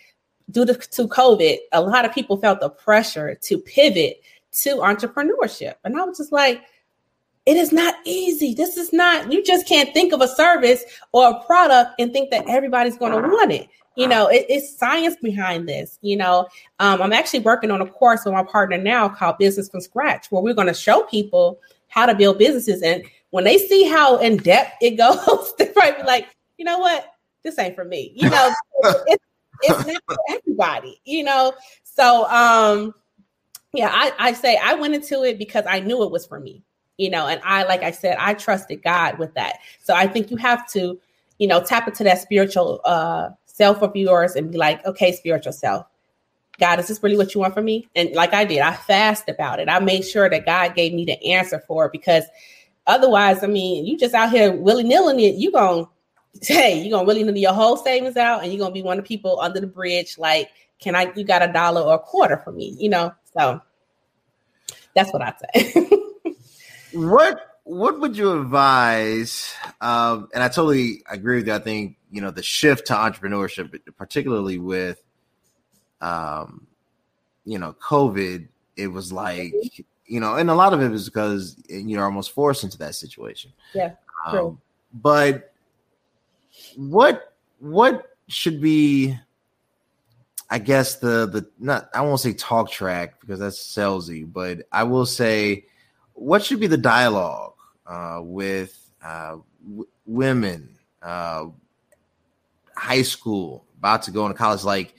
due 0.51 0.66
to, 0.66 0.75
to 0.75 1.07
COVID, 1.07 1.57
a 1.73 1.81
lot 1.81 2.05
of 2.05 2.12
people 2.12 2.37
felt 2.37 2.59
the 2.59 2.69
pressure 2.69 3.37
to 3.37 3.59
pivot 3.59 4.21
to 4.62 4.77
entrepreneurship. 4.79 5.75
And 5.85 5.97
I 5.97 6.03
was 6.03 6.19
just 6.19 6.33
like, 6.33 6.62
it 7.45 7.57
is 7.57 7.71
not 7.71 7.95
easy. 8.05 8.55
This 8.55 8.77
is 8.77 8.92
not, 8.92 9.31
you 9.31 9.45
just 9.45 9.69
can't 9.69 9.95
think 9.95 10.12
of 10.12 10.21
a 10.21 10.27
service 10.27 10.83
or 11.12 11.31
a 11.31 11.45
product 11.45 11.92
and 12.01 12.12
think 12.12 12.33
that 12.33 12.49
everybody's 12.49 12.97
going 12.97 13.12
to 13.12 13.29
want 13.29 13.53
it. 13.53 13.69
You 13.96 14.09
know, 14.09 14.28
it, 14.28 14.46
it's 14.48 14.76
science 14.76 15.16
behind 15.22 15.68
this. 15.68 15.98
You 16.02 16.16
know, 16.16 16.48
um, 16.78 17.00
I'm 17.02 17.12
actually 17.12 17.40
working 17.40 17.70
on 17.70 17.80
a 17.80 17.87
course 17.87 18.24
with 18.24 18.35
my 18.35 18.42
partner 18.42 18.78
now 18.78 19.09
called 19.09 19.38
Business 19.38 19.68
from 19.68 19.80
Scratch, 19.80 20.30
where 20.30 20.42
we're 20.42 20.54
going 20.54 20.68
to 20.68 20.74
show 20.74 21.02
people 21.04 21.59
how 21.88 22.06
to 22.06 22.14
build 22.14 22.38
businesses. 22.38 22.82
And 22.82 23.04
when 23.30 23.44
they 23.44 23.59
see 23.59 23.85
how 23.85 24.18
in 24.18 24.37
depth 24.37 24.74
it 24.80 24.90
goes, 24.96 25.54
they 25.59 25.66
be 25.66 26.02
like, 26.04 26.28
you 26.59 26.64
know 26.64 26.78
what? 26.78 27.12
This 27.42 27.59
ain't 27.59 27.74
for 27.74 27.85
me. 27.85 28.12
You 28.14 28.30
know, 28.30 28.52
it's, 29.06 29.24
it's 29.62 29.87
not 29.87 30.02
for 30.06 30.16
everybody, 30.30 31.00
you 31.04 31.24
know? 31.24 31.54
So, 31.85 32.26
um, 32.28 32.94
yeah, 33.72 33.90
I, 33.92 34.12
I 34.18 34.32
say 34.32 34.59
I 34.62 34.74
went 34.74 34.94
into 34.94 35.22
it 35.22 35.38
because 35.38 35.64
I 35.68 35.80
knew 35.80 36.02
it 36.02 36.11
was 36.11 36.26
for 36.26 36.40
me 36.40 36.62
you 36.96 37.11
know 37.11 37.26
and 37.26 37.40
i 37.44 37.62
like 37.64 37.82
i 37.82 37.90
said 37.90 38.16
i 38.18 38.35
trusted 38.35 38.82
god 38.82 39.18
with 39.18 39.32
that 39.35 39.59
so 39.82 39.94
i 39.94 40.06
think 40.06 40.30
you 40.30 40.37
have 40.37 40.68
to 40.70 40.98
you 41.38 41.46
know 41.46 41.62
tap 41.62 41.87
into 41.87 42.04
that 42.04 42.20
spiritual 42.20 42.80
uh 42.85 43.30
self 43.57 43.83
of 43.83 43.95
yours 43.95 44.35
and 44.35 44.53
be 44.53 44.59
like 44.59 44.85
okay 44.85 45.12
spiritual 45.12 45.53
self 45.53 45.87
god 46.59 46.79
is 46.79 46.88
this 46.88 47.03
really 47.03 47.16
what 47.16 47.35
you 47.35 47.40
want 47.40 47.55
from 47.55 47.64
me 47.64 47.88
and 47.95 48.11
like 48.12 48.33
i 48.35 48.45
did 48.45 48.61
i 48.61 48.73
fast 48.73 49.29
about 49.29 49.61
it 49.61 49.69
i 49.69 49.79
made 49.79 50.03
sure 50.03 50.29
that 50.29 50.47
god 50.47 50.75
gave 50.75 50.92
me 50.92 51.05
the 51.05 51.23
answer 51.25 51.62
for 51.66 51.87
it 51.87 51.92
because 51.92 52.25
otherwise 52.87 53.42
i 53.42 53.47
mean 53.47 53.85
you 53.87 53.97
just 53.97 54.14
out 54.14 54.31
here 54.31 54.53
willy-nilly 54.53 55.27
it 55.27 55.35
you 55.37 55.51
gonna 55.53 55.87
hey, 56.42 56.81
you're 56.81 56.90
gonna 56.97 57.07
really 57.07 57.23
need 57.23 57.40
your 57.40 57.53
whole 57.53 57.77
savings 57.77 58.16
out, 58.16 58.42
and 58.42 58.53
you're 58.53 58.59
gonna 58.59 58.75
be 58.75 58.83
one 58.83 58.99
of 58.99 59.05
the 59.05 59.09
people 59.09 59.40
under 59.40 59.61
the 59.61 59.66
bridge. 59.66 60.19
Like, 60.19 60.51
can 60.81 60.95
I? 60.95 61.12
You 61.14 61.25
got 61.25 61.42
a 61.42 61.53
dollar 61.53 61.83
or 61.83 61.95
a 61.95 61.99
quarter 61.99 62.37
for 62.38 62.53
me? 62.53 62.77
You 62.79 62.88
know, 62.88 63.14
so 63.37 63.61
that's 64.95 65.12
what 65.12 65.23
I'd 65.23 65.35
say. 65.55 65.90
what 66.92 67.56
What 67.66 67.98
would 67.98 68.16
you 68.16 68.40
advise? 68.40 69.52
Um, 69.81 70.29
and 70.33 70.44
I 70.44 70.46
totally 70.46 71.02
agree 71.11 71.38
with 71.38 71.48
you. 71.48 71.55
I 71.55 71.59
think 71.59 71.96
you 72.12 72.20
know 72.20 72.31
the 72.31 72.42
shift 72.42 72.87
to 72.87 72.94
entrepreneurship, 72.94 73.76
particularly 73.96 74.59
with, 74.59 75.02
um, 76.00 76.68
you 77.44 77.59
know, 77.59 77.74
COVID. 77.83 78.46
It 78.76 78.87
was 78.87 79.12
like 79.12 79.52
you 80.07 80.20
know, 80.20 80.37
and 80.37 80.48
a 80.48 80.55
lot 80.55 80.74
of 80.74 80.81
it 80.81 80.90
was 80.90 81.07
because 81.07 81.57
you're 81.66 82.05
almost 82.05 82.31
forced 82.31 82.62
into 82.62 82.79
that 82.79 82.94
situation. 82.94 83.52
Yeah. 83.74 83.94
Um, 84.24 84.61
but 84.94 85.52
what 86.76 87.35
what 87.59 88.16
should 88.29 88.61
be 88.61 89.18
I 90.50 90.61
guess 90.61 90.96
the 90.96 91.26
the 91.26 91.48
not 91.59 91.90
I 91.92 92.02
won't 92.02 92.20
say 92.20 92.33
talk 92.33 92.70
track 92.70 93.20
because 93.20 93.40
that's 93.40 93.59
salesy, 93.59 94.31
but 94.33 94.68
I 94.70 94.85
will 94.85 95.07
say 95.07 95.66
what 96.12 96.44
should 96.44 96.61
be 96.61 96.68
the 96.68 96.76
dialogue 96.76 97.55
uh, 97.87 98.20
with 98.22 98.90
uh, 99.05 99.37
w- 99.64 99.88
women, 100.07 100.77
uh, 101.03 101.46
high 102.77 103.03
school, 103.03 103.64
about 103.79 104.03
to 104.03 104.11
go 104.11 104.27
into 104.27 104.37
college. 104.37 104.64
Like, 104.64 104.94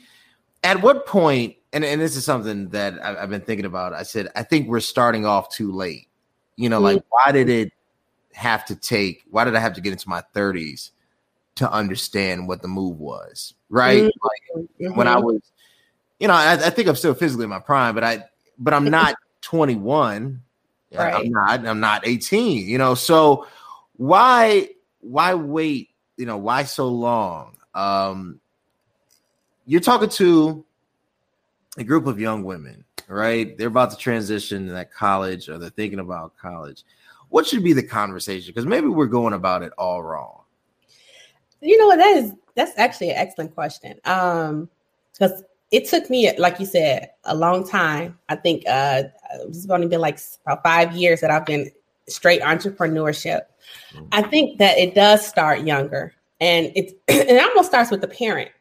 at 0.64 0.82
what 0.82 1.06
point? 1.06 1.56
And 1.74 1.84
and 1.84 2.02
this 2.02 2.16
is 2.16 2.24
something 2.26 2.70
that 2.70 3.04
I, 3.04 3.22
have 3.22 3.30
been 3.30 3.42
thinking 3.42 3.66
about. 3.66 3.94
I 3.94 4.04
said 4.04 4.30
I 4.36 4.44
think 4.44 4.68
we're 4.68 4.80
starting 4.80 5.26
off 5.26 5.50
too 5.50 5.72
late. 5.72 6.08
You 6.56 6.70
know, 6.70 6.78
mm-hmm. 6.78 6.96
like 6.96 7.04
why 7.10 7.32
did 7.32 7.50
it 7.50 7.72
have 8.34 8.66
to 8.66 8.76
take? 8.76 9.24
Why 9.30 9.44
did 9.44 9.56
I 9.56 9.60
have 9.60 9.74
to 9.74 9.82
get 9.82 9.92
into 9.92 10.10
my 10.10 10.22
thirties 10.34 10.92
to 11.58 11.72
understand 11.72 12.48
what 12.48 12.62
the 12.62 12.68
move 12.68 13.00
was, 13.00 13.54
right? 13.70 14.04
Mm-hmm. 14.04 14.56
Like 14.56 14.68
mm-hmm. 14.80 14.96
when 14.96 15.08
I 15.08 15.18
was, 15.18 15.42
you 16.20 16.28
know, 16.28 16.36
I, 16.36 16.54
I, 16.54 16.70
think 16.70 16.88
I'm 16.88 16.96
still 16.96 17.16
physically 17.16 17.46
in 17.46 17.50
my 17.50 17.60
prime, 17.60 17.96
but 17.96 18.04
I, 18.04 18.24
but 18.60 18.76
I'm 18.76 18.86
not 18.86 19.16
21. 19.42 20.42
Right. 20.94 21.14
I'm 21.14 21.30
not. 21.30 21.68
I'm 21.68 21.80
not 21.80 22.08
18. 22.08 22.68
You 22.68 22.78
know, 22.78 22.96
so 22.96 23.48
why, 23.98 24.70
why 25.02 25.34
wait? 25.34 25.90
You 26.16 26.26
know, 26.26 26.38
why 26.38 26.64
so 26.64 26.88
long? 26.88 27.58
Um, 27.74 28.40
you're 29.66 29.82
talking 29.82 30.10
to 30.10 30.66
a 31.78 31.84
group 31.84 32.08
of 32.08 32.20
young 32.20 32.44
women, 32.44 32.84
right? 33.08 33.58
They're 33.58 33.68
about 33.68 33.92
to 33.92 33.98
transition 33.98 34.68
to 34.68 34.74
that 34.74 34.94
college, 34.94 35.50
or 35.50 35.58
they're 35.58 35.70
thinking 35.70 36.00
about 36.00 36.36
college. 36.38 36.84
What 37.30 37.46
should 37.46 37.64
be 37.64 37.74
the 37.74 37.84
conversation? 37.84 38.48
Because 38.48 38.66
maybe 38.66 38.88
we're 38.88 39.08
going 39.08 39.34
about 39.34 39.62
it 39.62 39.74
all 39.78 40.02
wrong. 40.02 40.42
You 41.62 41.78
know, 41.78 41.96
that 41.96 42.18
is 42.18 42.34
that's 42.56 42.78
actually 42.78 43.10
an 43.10 43.18
excellent 43.18 43.54
question. 43.54 44.00
Um, 44.06 44.70
because 45.12 45.44
it 45.72 45.88
took 45.90 46.10
me, 46.10 46.32
like 46.38 46.60
you 46.60 46.66
said, 46.66 47.10
a 47.26 47.36
long 47.36 47.68
time. 47.68 48.18
I 48.30 48.36
think 48.36 48.64
uh 48.68 49.04
it's 49.42 49.70
only 49.70 49.88
been 49.88 50.02
like 50.02 50.20
about 50.46 50.64
five 50.64 50.96
years 50.96 51.22
that 51.22 51.32
I've 51.32 51.46
been 51.46 51.70
straight 52.08 52.42
entrepreneurship. 52.42 53.42
Mm-hmm. 53.94 54.06
I 54.12 54.22
think 54.24 54.60
that 54.60 54.78
it 54.78 54.96
does 54.96 55.26
start 55.26 55.62
younger, 55.62 56.14
and 56.40 56.72
it's 56.76 56.94
it 57.08 57.44
almost 57.44 57.70
starts 57.70 57.92
with 57.92 58.02
the 58.02 58.08
parent 58.08 58.52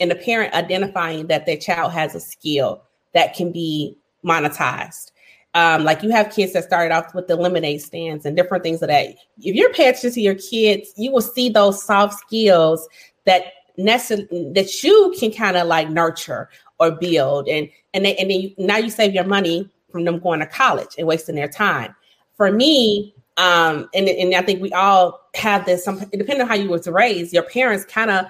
and 0.00 0.10
the 0.10 0.16
parent 0.16 0.54
identifying 0.54 1.28
that 1.28 1.46
their 1.46 1.56
child 1.56 1.92
has 1.92 2.14
a 2.14 2.20
skill 2.20 2.82
that 3.14 3.34
can 3.34 3.52
be 3.52 3.96
monetized. 4.24 5.10
Um, 5.54 5.84
like 5.84 6.02
you 6.02 6.10
have 6.10 6.30
kids 6.30 6.54
that 6.54 6.64
started 6.64 6.94
off 6.94 7.14
with 7.14 7.28
the 7.28 7.36
lemonade 7.36 7.82
stands 7.82 8.24
and 8.24 8.36
different 8.36 8.64
things 8.64 8.80
of 8.82 8.88
that. 8.88 9.08
If 9.38 9.54
you're 9.54 9.72
paying 9.74 9.90
attention 9.90 10.12
to 10.12 10.20
your 10.20 10.34
kids, 10.34 10.94
you 10.96 11.12
will 11.12 11.20
see 11.20 11.50
those 11.50 11.82
soft 11.84 12.18
skills 12.20 12.88
that 13.26 13.44
necess- 13.78 14.54
that 14.54 14.82
you 14.82 15.14
can 15.18 15.32
kind 15.32 15.56
of 15.56 15.66
like 15.66 15.90
nurture 15.90 16.48
or 16.78 16.92
build, 16.92 17.48
and 17.48 17.68
and 17.94 18.04
they, 18.04 18.16
and 18.16 18.30
then 18.30 18.40
you, 18.40 18.54
now 18.58 18.76
you 18.76 18.90
save 18.90 19.14
your 19.14 19.24
money 19.24 19.68
from 19.90 20.04
them 20.04 20.18
going 20.18 20.40
to 20.40 20.46
college 20.46 20.94
and 20.98 21.06
wasting 21.06 21.34
their 21.34 21.48
time. 21.48 21.94
For 22.36 22.50
me, 22.50 23.14
um, 23.36 23.88
and 23.94 24.08
and 24.08 24.34
I 24.34 24.42
think 24.42 24.60
we 24.60 24.72
all 24.72 25.20
have 25.34 25.66
this. 25.66 25.84
Some 25.84 25.98
depending 25.98 26.42
on 26.42 26.48
how 26.48 26.54
you 26.54 26.68
was 26.68 26.86
raised, 26.86 27.32
your 27.32 27.44
parents 27.44 27.84
kind 27.84 28.10
of 28.10 28.26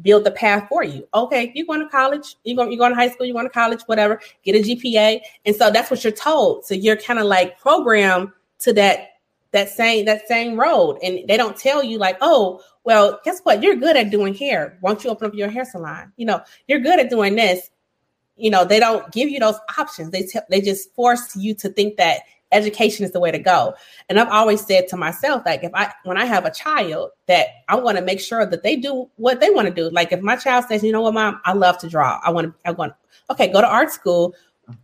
build 0.00 0.24
the 0.24 0.30
path 0.30 0.68
for 0.68 0.82
you. 0.82 1.06
Okay, 1.14 1.52
you're 1.54 1.66
going 1.66 1.80
to 1.80 1.88
college, 1.88 2.36
you're 2.44 2.56
going, 2.56 2.70
you're 2.70 2.78
going 2.78 2.92
to 2.92 2.96
high 2.96 3.08
school, 3.08 3.26
you're 3.26 3.34
going 3.34 3.46
to 3.46 3.52
college, 3.52 3.82
whatever, 3.86 4.20
get 4.44 4.54
a 4.56 4.58
GPA. 4.58 5.20
And 5.44 5.54
so 5.54 5.70
that's 5.70 5.90
what 5.90 6.02
you're 6.02 6.12
told. 6.12 6.64
So 6.64 6.74
you're 6.74 6.96
kind 6.96 7.18
of 7.18 7.26
like 7.26 7.58
programmed 7.60 8.30
to 8.60 8.72
that 8.74 9.11
that 9.52 9.68
same 9.68 10.04
that 10.06 10.26
same 10.26 10.58
road. 10.58 10.98
And 11.02 11.26
they 11.28 11.36
don't 11.36 11.56
tell 11.56 11.82
you 11.82 11.98
like, 11.98 12.18
oh, 12.20 12.60
well, 12.84 13.20
guess 13.24 13.40
what? 13.42 13.62
You're 13.62 13.76
good 13.76 13.96
at 13.96 14.10
doing 14.10 14.34
hair. 14.34 14.78
Why 14.80 14.90
don't 14.90 15.04
you 15.04 15.10
open 15.10 15.28
up 15.28 15.34
your 15.34 15.50
hair 15.50 15.64
salon? 15.64 16.12
You 16.16 16.26
know, 16.26 16.42
you're 16.66 16.80
good 16.80 16.98
at 16.98 17.10
doing 17.10 17.36
this. 17.36 17.70
You 18.36 18.50
know, 18.50 18.64
they 18.64 18.80
don't 18.80 19.12
give 19.12 19.28
you 19.28 19.38
those 19.38 19.58
options. 19.78 20.10
They 20.10 20.22
t- 20.22 20.40
they 20.50 20.60
just 20.60 20.92
force 20.94 21.36
you 21.36 21.54
to 21.56 21.68
think 21.68 21.96
that 21.98 22.20
education 22.52 23.04
is 23.04 23.12
the 23.12 23.20
way 23.20 23.30
to 23.30 23.38
go. 23.38 23.74
And 24.08 24.20
I've 24.20 24.28
always 24.28 24.64
said 24.64 24.86
to 24.88 24.96
myself, 24.96 25.42
like, 25.44 25.64
if 25.64 25.72
I, 25.74 25.92
when 26.04 26.18
I 26.18 26.24
have 26.26 26.44
a 26.44 26.50
child, 26.50 27.10
that 27.26 27.46
I 27.68 27.76
want 27.76 27.96
to 27.98 28.04
make 28.04 28.20
sure 28.20 28.44
that 28.44 28.62
they 28.62 28.76
do 28.76 29.10
what 29.16 29.40
they 29.40 29.50
want 29.50 29.68
to 29.68 29.74
do. 29.74 29.90
Like, 29.90 30.12
if 30.12 30.20
my 30.20 30.36
child 30.36 30.66
says, 30.68 30.82
you 30.82 30.92
know 30.92 31.00
what, 31.00 31.14
mom, 31.14 31.40
I 31.44 31.54
love 31.54 31.78
to 31.78 31.88
draw. 31.88 32.20
I 32.22 32.30
want 32.30 32.48
to, 32.48 32.54
I 32.68 32.72
want, 32.72 32.92
okay, 33.30 33.50
go 33.50 33.60
to 33.60 33.66
art 33.66 33.90
school. 33.90 34.34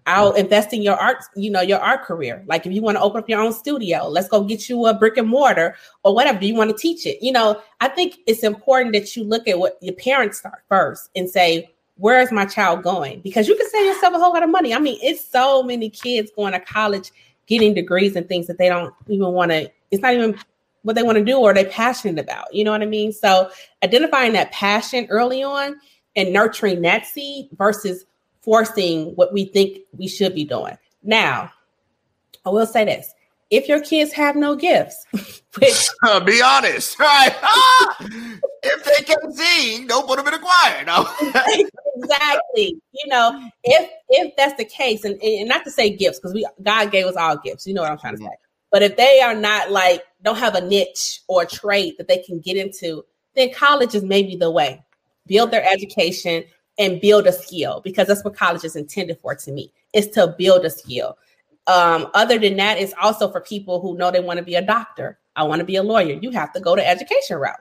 I'll 0.06 0.32
invest 0.32 0.72
in 0.72 0.82
your 0.82 0.96
art, 0.96 1.18
you 1.36 1.50
know, 1.50 1.60
your 1.60 1.78
art 1.78 2.02
career. 2.02 2.44
Like 2.46 2.66
if 2.66 2.72
you 2.72 2.82
want 2.82 2.96
to 2.96 3.02
open 3.02 3.20
up 3.20 3.28
your 3.28 3.40
own 3.40 3.52
studio, 3.52 4.08
let's 4.08 4.28
go 4.28 4.42
get 4.42 4.68
you 4.68 4.86
a 4.86 4.94
brick 4.94 5.16
and 5.16 5.28
mortar 5.28 5.76
or 6.02 6.14
whatever. 6.14 6.38
Do 6.38 6.46
you 6.46 6.54
want 6.54 6.70
to 6.70 6.76
teach 6.76 7.06
it? 7.06 7.22
You 7.22 7.32
know, 7.32 7.60
I 7.80 7.88
think 7.88 8.18
it's 8.26 8.42
important 8.42 8.94
that 8.94 9.16
you 9.16 9.24
look 9.24 9.46
at 9.48 9.58
what 9.58 9.78
your 9.80 9.94
parents 9.94 10.38
start 10.38 10.62
first 10.68 11.10
and 11.14 11.28
say, 11.28 11.70
where 11.96 12.20
is 12.20 12.30
my 12.30 12.46
child 12.46 12.82
going? 12.82 13.20
Because 13.20 13.48
you 13.48 13.56
can 13.56 13.68
save 13.68 13.86
yourself 13.86 14.14
a 14.14 14.18
whole 14.18 14.32
lot 14.32 14.42
of 14.42 14.50
money. 14.50 14.72
I 14.72 14.78
mean, 14.78 14.98
it's 15.02 15.24
so 15.24 15.62
many 15.62 15.90
kids 15.90 16.30
going 16.34 16.52
to 16.52 16.60
college 16.60 17.10
getting 17.46 17.74
degrees 17.74 18.14
and 18.14 18.28
things 18.28 18.46
that 18.46 18.58
they 18.58 18.68
don't 18.68 18.94
even 19.08 19.32
want 19.32 19.50
to, 19.50 19.70
it's 19.90 20.02
not 20.02 20.14
even 20.14 20.38
what 20.82 20.94
they 20.94 21.02
want 21.02 21.18
to 21.18 21.24
do 21.24 21.38
or 21.38 21.52
they're 21.52 21.64
passionate 21.64 22.22
about. 22.22 22.54
You 22.54 22.64
know 22.64 22.70
what 22.70 22.82
I 22.82 22.86
mean? 22.86 23.12
So 23.12 23.50
identifying 23.82 24.32
that 24.34 24.52
passion 24.52 25.06
early 25.10 25.42
on 25.42 25.76
and 26.14 26.32
nurturing 26.32 26.82
that 26.82 27.06
seed 27.06 27.48
versus 27.56 28.04
forcing 28.48 29.14
what 29.14 29.30
we 29.30 29.44
think 29.44 29.80
we 29.92 30.08
should 30.08 30.34
be 30.34 30.42
doing. 30.42 30.74
Now, 31.02 31.52
I 32.46 32.48
will 32.48 32.64
say 32.64 32.86
this. 32.86 33.12
If 33.50 33.68
your 33.68 33.78
kids 33.78 34.10
have 34.14 34.36
no 34.36 34.56
gifts, 34.56 35.04
which 35.12 35.88
be 36.24 36.40
honest, 36.42 36.98
right? 36.98 37.36
if 38.62 38.84
they 38.84 39.04
can 39.04 39.32
sing, 39.32 39.86
don't 39.86 40.06
put 40.06 40.16
them 40.16 40.28
in 40.28 40.32
a 40.32 40.38
choir. 40.38 40.82
No. 40.86 41.06
exactly. 41.96 42.80
You 42.92 43.08
know, 43.08 43.50
if 43.64 43.90
if 44.08 44.34
that's 44.38 44.54
the 44.54 44.64
case, 44.64 45.04
and, 45.04 45.22
and 45.22 45.46
not 45.46 45.64
to 45.64 45.70
say 45.70 45.94
gifts, 45.94 46.18
because 46.18 46.32
we 46.32 46.46
God 46.62 46.90
gave 46.90 47.04
us 47.04 47.16
all 47.16 47.36
gifts. 47.36 47.66
You 47.66 47.74
know 47.74 47.82
what 47.82 47.90
I'm 47.90 47.98
trying 47.98 48.14
to 48.14 48.22
mm-hmm. 48.22 48.28
say. 48.28 48.36
But 48.70 48.82
if 48.82 48.96
they 48.96 49.20
are 49.20 49.34
not 49.34 49.70
like 49.70 50.04
don't 50.22 50.36
have 50.36 50.54
a 50.54 50.66
niche 50.66 51.20
or 51.28 51.42
a 51.42 51.46
trade 51.46 51.96
that 51.98 52.08
they 52.08 52.22
can 52.22 52.40
get 52.40 52.56
into, 52.56 53.04
then 53.34 53.52
college 53.52 53.94
is 53.94 54.02
maybe 54.02 54.36
the 54.36 54.50
way. 54.50 54.82
Build 55.26 55.50
their 55.50 55.70
education 55.70 56.44
and 56.78 57.00
build 57.00 57.26
a 57.26 57.32
skill 57.32 57.80
because 57.82 58.06
that's 58.06 58.24
what 58.24 58.36
college 58.36 58.64
is 58.64 58.76
intended 58.76 59.18
for 59.20 59.34
to 59.34 59.52
me. 59.52 59.72
Is 59.92 60.08
to 60.10 60.34
build 60.38 60.64
a 60.64 60.70
skill. 60.70 61.16
Um, 61.66 62.08
other 62.14 62.38
than 62.38 62.56
that, 62.56 62.78
it's 62.78 62.94
also 63.00 63.30
for 63.30 63.40
people 63.40 63.80
who 63.80 63.96
know 63.96 64.10
they 64.10 64.20
want 64.20 64.38
to 64.38 64.44
be 64.44 64.54
a 64.54 64.62
doctor 64.62 65.18
I 65.38 65.44
want 65.44 65.60
to 65.60 65.64
be 65.64 65.76
a 65.76 65.84
lawyer. 65.84 66.18
You 66.20 66.32
have 66.32 66.52
to 66.54 66.60
go 66.60 66.74
to 66.74 66.86
education 66.86 67.36
route. 67.36 67.60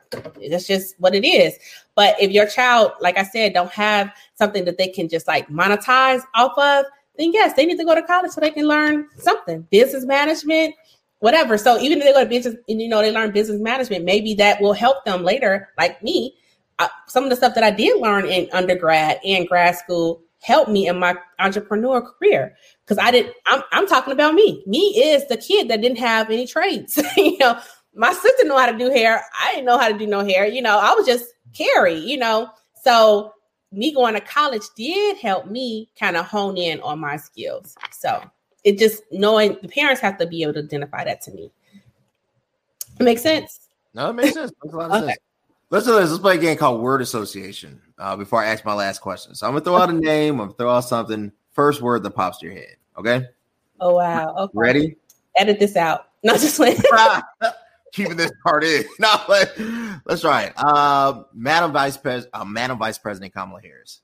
That's 0.49 0.65
just 0.65 0.95
what 0.97 1.13
it 1.13 1.23
is. 1.23 1.57
But 1.93 2.19
if 2.19 2.31
your 2.31 2.47
child, 2.47 2.93
like 2.99 3.19
I 3.19 3.23
said, 3.23 3.53
don't 3.53 3.71
have 3.71 4.11
something 4.33 4.65
that 4.65 4.79
they 4.79 4.87
can 4.87 5.07
just 5.07 5.27
like 5.27 5.47
monetize 5.47 6.23
off 6.33 6.57
of, 6.57 6.85
then 7.19 7.31
yes, 7.33 7.53
they 7.53 7.67
need 7.67 7.77
to 7.77 7.85
go 7.85 7.93
to 7.93 8.01
college 8.01 8.31
so 8.31 8.41
they 8.41 8.49
can 8.49 8.67
learn 8.67 9.07
something, 9.17 9.61
business 9.69 10.05
management, 10.05 10.73
whatever. 11.19 11.55
So 11.55 11.79
even 11.79 11.99
if 11.99 12.03
they 12.03 12.13
go 12.13 12.23
to 12.23 12.29
business 12.29 12.55
and 12.67 12.81
you 12.81 12.87
know 12.87 13.01
they 13.01 13.11
learn 13.11 13.29
business 13.31 13.61
management, 13.61 14.05
maybe 14.05 14.33
that 14.35 14.59
will 14.59 14.73
help 14.73 15.05
them 15.05 15.23
later, 15.23 15.69
like 15.77 16.01
me. 16.01 16.35
Uh, 16.79 16.87
some 17.07 17.23
of 17.23 17.29
the 17.29 17.35
stuff 17.35 17.55
that 17.55 17.63
I 17.63 17.71
did 17.71 17.99
learn 18.01 18.25
in 18.25 18.47
undergrad 18.53 19.19
and 19.25 19.47
grad 19.47 19.75
school 19.75 20.21
helped 20.41 20.69
me 20.69 20.87
in 20.87 20.99
my 20.99 21.15
entrepreneur 21.39 22.01
career 22.01 22.55
because 22.85 22.97
I 23.03 23.11
didn't. 23.11 23.33
I'm, 23.47 23.63
I'm 23.71 23.87
talking 23.87 24.13
about 24.13 24.33
me. 24.33 24.63
Me 24.67 24.79
is 24.79 25.27
the 25.27 25.37
kid 25.37 25.69
that 25.69 25.81
didn't 25.81 25.97
have 25.97 26.29
any 26.29 26.45
trades. 26.45 27.01
you 27.17 27.37
know, 27.39 27.59
my 27.95 28.13
sister 28.13 28.45
know 28.45 28.57
how 28.57 28.71
to 28.71 28.77
do 28.77 28.91
hair. 28.91 29.23
I 29.43 29.53
didn't 29.53 29.65
know 29.65 29.77
how 29.77 29.87
to 29.87 29.97
do 29.97 30.07
no 30.07 30.23
hair. 30.23 30.45
You 30.45 30.61
know, 30.61 30.77
I 30.77 30.93
was 30.93 31.05
just 31.05 31.25
Carrie. 31.53 31.99
You 31.99 32.17
know, 32.17 32.49
so 32.83 33.33
me 33.71 33.93
going 33.93 34.13
to 34.13 34.21
college 34.21 34.63
did 34.75 35.17
help 35.17 35.47
me 35.47 35.89
kind 35.99 36.15
of 36.15 36.25
hone 36.25 36.57
in 36.57 36.79
on 36.81 36.99
my 36.99 37.17
skills. 37.17 37.75
So 37.91 38.23
it 38.63 38.77
just 38.77 39.03
knowing 39.11 39.57
the 39.61 39.67
parents 39.67 40.01
have 40.01 40.17
to 40.19 40.27
be 40.27 40.43
able 40.43 40.53
to 40.53 40.59
identify 40.59 41.03
that 41.03 41.21
to 41.21 41.31
me. 41.31 41.51
It 42.99 43.03
makes 43.03 43.21
sense. 43.21 43.67
No, 43.93 44.09
it 44.09 44.13
makes 44.13 44.33
sense. 44.33 44.51
Makes 44.63 44.73
a 44.73 44.77
lot 44.77 44.91
of 44.91 45.03
okay. 45.03 45.07
sense. 45.07 45.19
Let's 45.69 45.85
do 45.85 45.93
this. 45.93 46.09
Let's 46.09 46.21
play 46.21 46.35
a 46.35 46.39
game 46.39 46.57
called 46.57 46.81
Word 46.81 47.01
Association 47.01 47.81
uh, 47.97 48.15
before 48.15 48.41
I 48.41 48.47
ask 48.47 48.63
my 48.63 48.73
last 48.73 48.99
question. 48.99 49.35
So 49.35 49.47
I'm 49.47 49.53
gonna 49.53 49.65
throw 49.65 49.75
out 49.75 49.89
a 49.89 49.93
name. 49.93 50.35
I'm 50.35 50.47
gonna 50.47 50.53
throw 50.53 50.71
out 50.71 50.81
something. 50.81 51.31
First 51.51 51.81
word 51.81 52.03
that 52.03 52.11
pops 52.11 52.37
to 52.39 52.45
your 52.45 52.55
head. 52.55 52.75
Okay. 52.97 53.25
Oh 53.79 53.95
wow. 53.95 54.33
Okay. 54.35 54.51
Ready? 54.53 54.97
Edit 55.35 55.59
this 55.59 55.75
out. 55.75 56.09
Not 56.23 56.39
just 56.39 56.57
wait. 56.59 56.79
keeping 57.93 58.15
this 58.15 58.31
part 58.43 58.63
in. 58.63 58.85
No, 58.99 59.13
but 59.27 59.57
let's 60.05 60.21
try 60.21 60.43
it. 60.43 60.53
Uh, 60.55 61.23
Madam 61.33 61.71
Vice 61.71 61.97
President, 61.97 62.33
uh, 62.33 62.45
Madam 62.45 62.77
Vice 62.77 62.97
President 62.97 63.33
Kamala 63.33 63.61
Harris. 63.61 64.01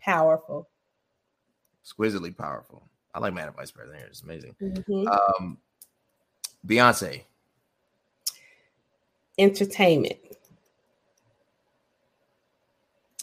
Powerful. 0.00 0.68
Exquisitely 1.82 2.30
powerful. 2.30 2.82
I 3.14 3.18
like 3.18 3.34
Madam 3.34 3.54
Vice 3.56 3.70
President 3.70 3.98
Harris. 3.98 4.22
Amazing. 4.22 4.54
Mm-hmm. 4.62 5.08
Um, 5.08 5.58
Beyonce. 6.66 7.24
Entertainment. 9.38 10.18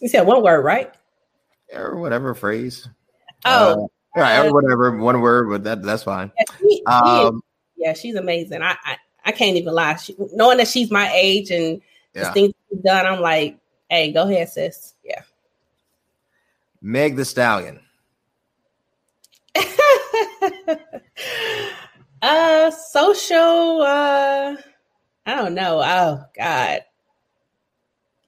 You 0.01 0.07
said 0.07 0.25
one 0.27 0.43
word, 0.43 0.61
right? 0.63 0.93
Or 1.73 1.97
whatever 1.97 2.33
phrase. 2.33 2.87
Oh, 3.45 3.71
uh, 3.71 3.75
all 3.75 3.89
right, 4.15 4.51
whatever, 4.51 4.97
one 4.97 5.21
word, 5.21 5.49
but 5.49 5.63
that 5.63 5.83
that's 5.83 6.03
fine. 6.03 6.31
Yeah, 6.37 6.45
she, 6.59 6.83
um, 6.85 7.41
yeah 7.75 7.93
she's 7.93 8.15
amazing. 8.15 8.61
I, 8.61 8.75
I, 8.83 8.97
I 9.25 9.31
can't 9.31 9.57
even 9.57 9.73
lie. 9.73 9.95
She, 9.95 10.15
knowing 10.33 10.57
that 10.57 10.67
she's 10.67 10.89
my 10.89 11.11
age 11.13 11.51
and 11.51 11.81
yeah. 12.13 12.25
the 12.25 12.31
things 12.31 12.53
she's 12.69 12.79
done, 12.79 13.05
I'm 13.05 13.21
like, 13.21 13.57
hey, 13.89 14.11
go 14.11 14.23
ahead, 14.23 14.49
sis. 14.49 14.95
Yeah. 15.03 15.21
Meg 16.81 17.15
the 17.15 17.25
Stallion. 17.25 17.79
uh 22.21 22.71
social 22.71 23.81
uh 23.81 24.55
I 25.25 25.35
don't 25.35 25.55
know. 25.55 25.81
Oh 25.83 26.23
God. 26.37 26.81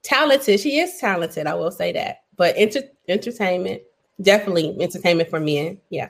Talented. 0.04 0.60
She 0.60 0.80
is 0.80 0.98
talented, 0.98 1.48
I 1.48 1.56
will 1.56 1.72
say 1.72 1.92
that. 1.94 2.22
But 2.36 2.56
enter- 2.58 2.90
entertainment, 3.08 3.82
Definitely 4.22 4.76
entertainment 4.82 5.30
for 5.30 5.40
men. 5.40 5.80
Yeah. 5.90 6.10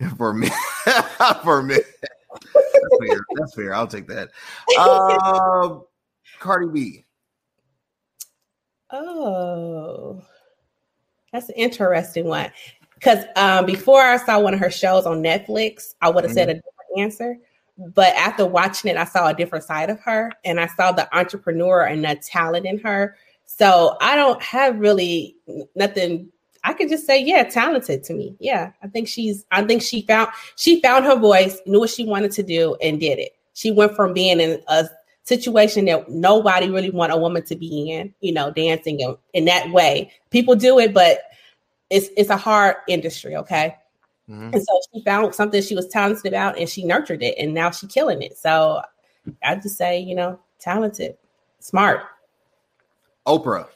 For 0.16 0.32
me. 0.32 0.48
for 1.42 1.60
me. 1.60 1.74
That's 1.74 2.96
fair. 3.00 3.20
That's 3.34 3.54
fair. 3.54 3.74
I'll 3.74 3.88
take 3.88 4.06
that. 4.06 4.30
Um, 4.78 5.82
Cardi 6.38 6.68
B. 6.68 7.04
Oh, 8.92 10.22
that's 11.32 11.48
an 11.48 11.56
interesting 11.56 12.26
one. 12.26 12.52
Because 12.94 13.24
um, 13.34 13.66
before 13.66 14.00
I 14.00 14.18
saw 14.18 14.38
one 14.38 14.54
of 14.54 14.60
her 14.60 14.70
shows 14.70 15.04
on 15.04 15.20
Netflix, 15.20 15.94
I 16.00 16.10
would 16.10 16.22
have 16.22 16.30
mm-hmm. 16.30 16.34
said 16.34 16.48
a 16.48 16.54
different 16.54 16.98
answer. 16.98 17.36
But 17.76 18.14
after 18.14 18.46
watching 18.46 18.92
it, 18.92 18.96
I 18.96 19.04
saw 19.04 19.28
a 19.28 19.34
different 19.34 19.64
side 19.64 19.90
of 19.90 19.98
her, 20.00 20.30
and 20.44 20.60
I 20.60 20.68
saw 20.68 20.92
the 20.92 21.12
entrepreneur 21.16 21.86
and 21.86 22.04
the 22.04 22.14
talent 22.24 22.66
in 22.66 22.78
her. 22.78 23.16
So 23.50 23.96
I 24.00 24.14
don't 24.14 24.40
have 24.42 24.78
really 24.78 25.34
nothing 25.74 26.30
I 26.64 26.74
could 26.74 26.88
just 26.88 27.06
say, 27.06 27.22
yeah, 27.24 27.44
talented 27.44 28.04
to 28.04 28.14
me. 28.14 28.36
Yeah, 28.38 28.72
I 28.82 28.88
think 28.88 29.08
she's. 29.08 29.44
I 29.50 29.62
think 29.62 29.80
she 29.80 30.02
found 30.02 30.28
she 30.56 30.82
found 30.82 31.04
her 31.04 31.16
voice, 31.16 31.58
knew 31.66 31.80
what 31.80 31.90
she 31.90 32.04
wanted 32.04 32.32
to 32.32 32.42
do, 32.42 32.76
and 32.82 33.00
did 33.00 33.18
it. 33.18 33.32
She 33.54 33.70
went 33.70 33.96
from 33.96 34.12
being 34.12 34.40
in 34.40 34.60
a 34.68 34.88
situation 35.24 35.86
that 35.86 36.10
nobody 36.10 36.68
really 36.68 36.90
want 36.90 37.12
a 37.12 37.16
woman 37.16 37.42
to 37.44 37.56
be 37.56 37.90
in, 37.90 38.14
you 38.20 38.32
know, 38.32 38.50
dancing 38.50 39.00
in, 39.00 39.16
in 39.34 39.44
that 39.46 39.70
way. 39.70 40.12
People 40.30 40.56
do 40.56 40.78
it, 40.78 40.92
but 40.92 41.20
it's 41.90 42.08
it's 42.16 42.30
a 42.30 42.36
hard 42.36 42.76
industry, 42.86 43.36
okay. 43.36 43.76
Mm-hmm. 44.28 44.54
And 44.54 44.62
so 44.62 44.80
she 44.92 45.02
found 45.04 45.34
something 45.34 45.62
she 45.62 45.74
was 45.74 45.88
talented 45.88 46.26
about, 46.26 46.58
and 46.58 46.68
she 46.68 46.84
nurtured 46.84 47.22
it, 47.22 47.34
and 47.38 47.54
now 47.54 47.70
she's 47.70 47.90
killing 47.90 48.20
it. 48.20 48.36
So 48.36 48.82
I 49.42 49.54
just 49.54 49.78
say, 49.78 50.00
you 50.00 50.14
know, 50.14 50.38
talented, 50.58 51.16
smart. 51.60 52.02
Oprah. 53.28 53.68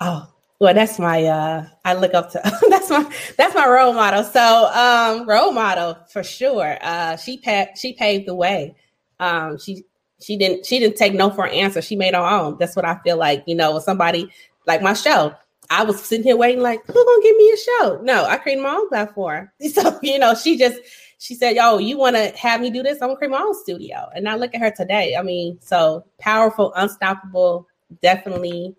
Oh, 0.00 0.26
well 0.60 0.72
that's 0.72 0.98
my 0.98 1.24
uh 1.24 1.66
i 1.86 1.94
look 1.94 2.12
up 2.14 2.30
to 2.30 2.40
that's 2.68 2.90
my 2.90 3.12
that's 3.36 3.54
my 3.54 3.66
role 3.66 3.92
model. 3.92 4.22
So 4.22 4.70
um 4.72 5.28
role 5.28 5.52
model 5.52 5.98
for 6.12 6.22
sure. 6.22 6.78
Uh 6.80 7.16
she 7.16 7.38
pa- 7.38 7.74
she 7.74 7.92
paved 7.94 8.28
the 8.28 8.34
way. 8.34 8.76
Um 9.18 9.58
she 9.58 9.84
she 10.20 10.36
didn't 10.36 10.64
she 10.64 10.78
didn't 10.78 10.96
take 10.96 11.12
no 11.14 11.28
for 11.30 11.46
an 11.46 11.54
answer. 11.54 11.82
She 11.82 11.96
made 11.96 12.14
her 12.14 12.20
own. 12.20 12.56
That's 12.58 12.76
what 12.76 12.84
i 12.84 12.98
feel 13.02 13.16
like 13.16 13.42
you 13.46 13.54
know 13.56 13.78
somebody 13.80 14.30
like 14.66 14.80
my 14.82 14.92
show 14.92 15.34
i 15.70 15.82
was 15.82 16.00
sitting 16.00 16.24
here 16.24 16.36
waiting 16.36 16.62
like 16.62 16.84
who 16.86 16.92
gonna 16.92 17.22
give 17.22 17.36
me 17.36 17.50
a 17.50 17.56
show? 17.56 18.00
No 18.02 18.24
i 18.26 18.36
created 18.36 18.62
my 18.62 18.70
own 18.70 18.88
platform. 18.88 19.50
So 19.72 19.98
you 20.02 20.18
know 20.18 20.34
she 20.34 20.56
just 20.56 20.78
she 21.18 21.34
said 21.34 21.56
yo 21.56 21.78
you 21.78 21.98
want 21.98 22.16
to 22.16 22.32
have 22.36 22.60
me 22.60 22.70
do 22.70 22.82
this? 22.82 23.02
I'm 23.02 23.08
gonna 23.08 23.16
create 23.16 23.30
my 23.32 23.40
own 23.40 23.54
studio. 23.54 24.08
And 24.14 24.24
now 24.24 24.36
look 24.36 24.54
at 24.54 24.60
her 24.60 24.70
today. 24.70 25.16
I 25.16 25.22
mean 25.22 25.58
so 25.60 26.04
powerful 26.18 26.72
unstoppable 26.76 27.66
definitely 28.02 28.76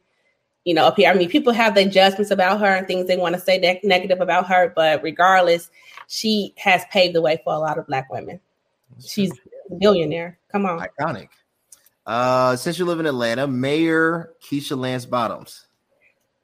you 0.64 0.74
know, 0.74 0.92
here. 0.96 1.10
I 1.10 1.14
mean, 1.16 1.30
people 1.30 1.54
have 1.54 1.76
their 1.76 1.90
judgments 1.90 2.32
about 2.32 2.60
her 2.60 2.68
and 2.68 2.86
things 2.86 3.08
they 3.08 3.18
want 3.18 3.36
to 3.36 3.42
say 3.42 3.58
ne- 3.58 3.82
negative 3.84 4.22
about 4.22 4.48
her, 4.48 4.72
but 4.76 5.02
regardless, 5.02 5.72
she 6.08 6.54
has 6.58 6.84
paved 6.92 7.16
the 7.16 7.22
way 7.22 7.42
for 7.44 7.54
a 7.54 7.60
lot 7.60 7.80
of 7.80 7.88
black 7.88 8.12
women. 8.12 8.40
She's 9.00 9.32
a 9.72 9.76
billionaire. 9.76 10.38
Come 10.52 10.66
on. 10.66 10.80
Iconic. 10.80 11.30
Uh, 12.06 12.56
since 12.56 12.78
you 12.78 12.86
live 12.86 13.00
in 13.00 13.06
Atlanta, 13.06 13.48
Mayor 13.48 14.34
Keisha 14.44 14.78
Lance 14.78 15.06
Bottoms. 15.06 15.68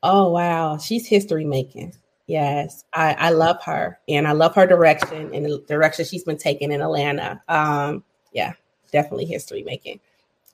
Oh 0.04 0.30
wow, 0.32 0.78
she's 0.78 1.08
history 1.08 1.44
making. 1.44 1.94
Yes, 2.28 2.84
I, 2.94 3.14
I 3.14 3.30
love 3.32 3.62
her 3.64 4.00
and 4.08 4.28
I 4.28 4.34
love 4.34 4.54
her 4.56 4.68
direction 4.68 5.34
and 5.34 5.46
the 5.46 5.64
direction 5.68 6.06
she's 6.06 6.24
been 6.24 6.38
taking 6.38 6.72
in 6.72 6.82
Atlanta. 6.82 7.42
Um, 7.48 8.04
yeah, 8.32 8.54
definitely 8.92 9.26
history 9.26 9.64
making. 9.64 10.00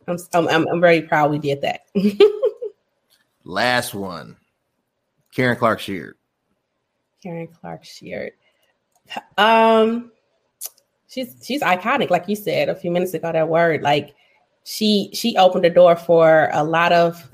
I'm, 0.07 0.17
I'm 0.33 0.67
I'm 0.67 0.81
very 0.81 1.01
proud 1.01 1.31
we 1.31 1.39
did 1.39 1.61
that. 1.61 1.81
Last 3.43 3.93
one. 3.93 4.37
Karen 5.33 5.57
Clark 5.57 5.79
Sheard. 5.79 6.15
Karen 7.21 7.47
Clark 7.47 7.83
Sheard. 7.83 8.33
Um, 9.37 10.11
she's 11.07 11.35
she's 11.43 11.61
iconic, 11.61 12.09
like 12.09 12.27
you 12.27 12.35
said 12.35 12.69
a 12.69 12.75
few 12.75 12.91
minutes 12.91 13.13
ago. 13.13 13.31
That 13.31 13.49
word, 13.49 13.81
like 13.81 14.15
she 14.63 15.09
she 15.13 15.35
opened 15.37 15.63
the 15.63 15.69
door 15.69 15.95
for 15.95 16.49
a 16.53 16.63
lot 16.63 16.91
of 16.91 17.29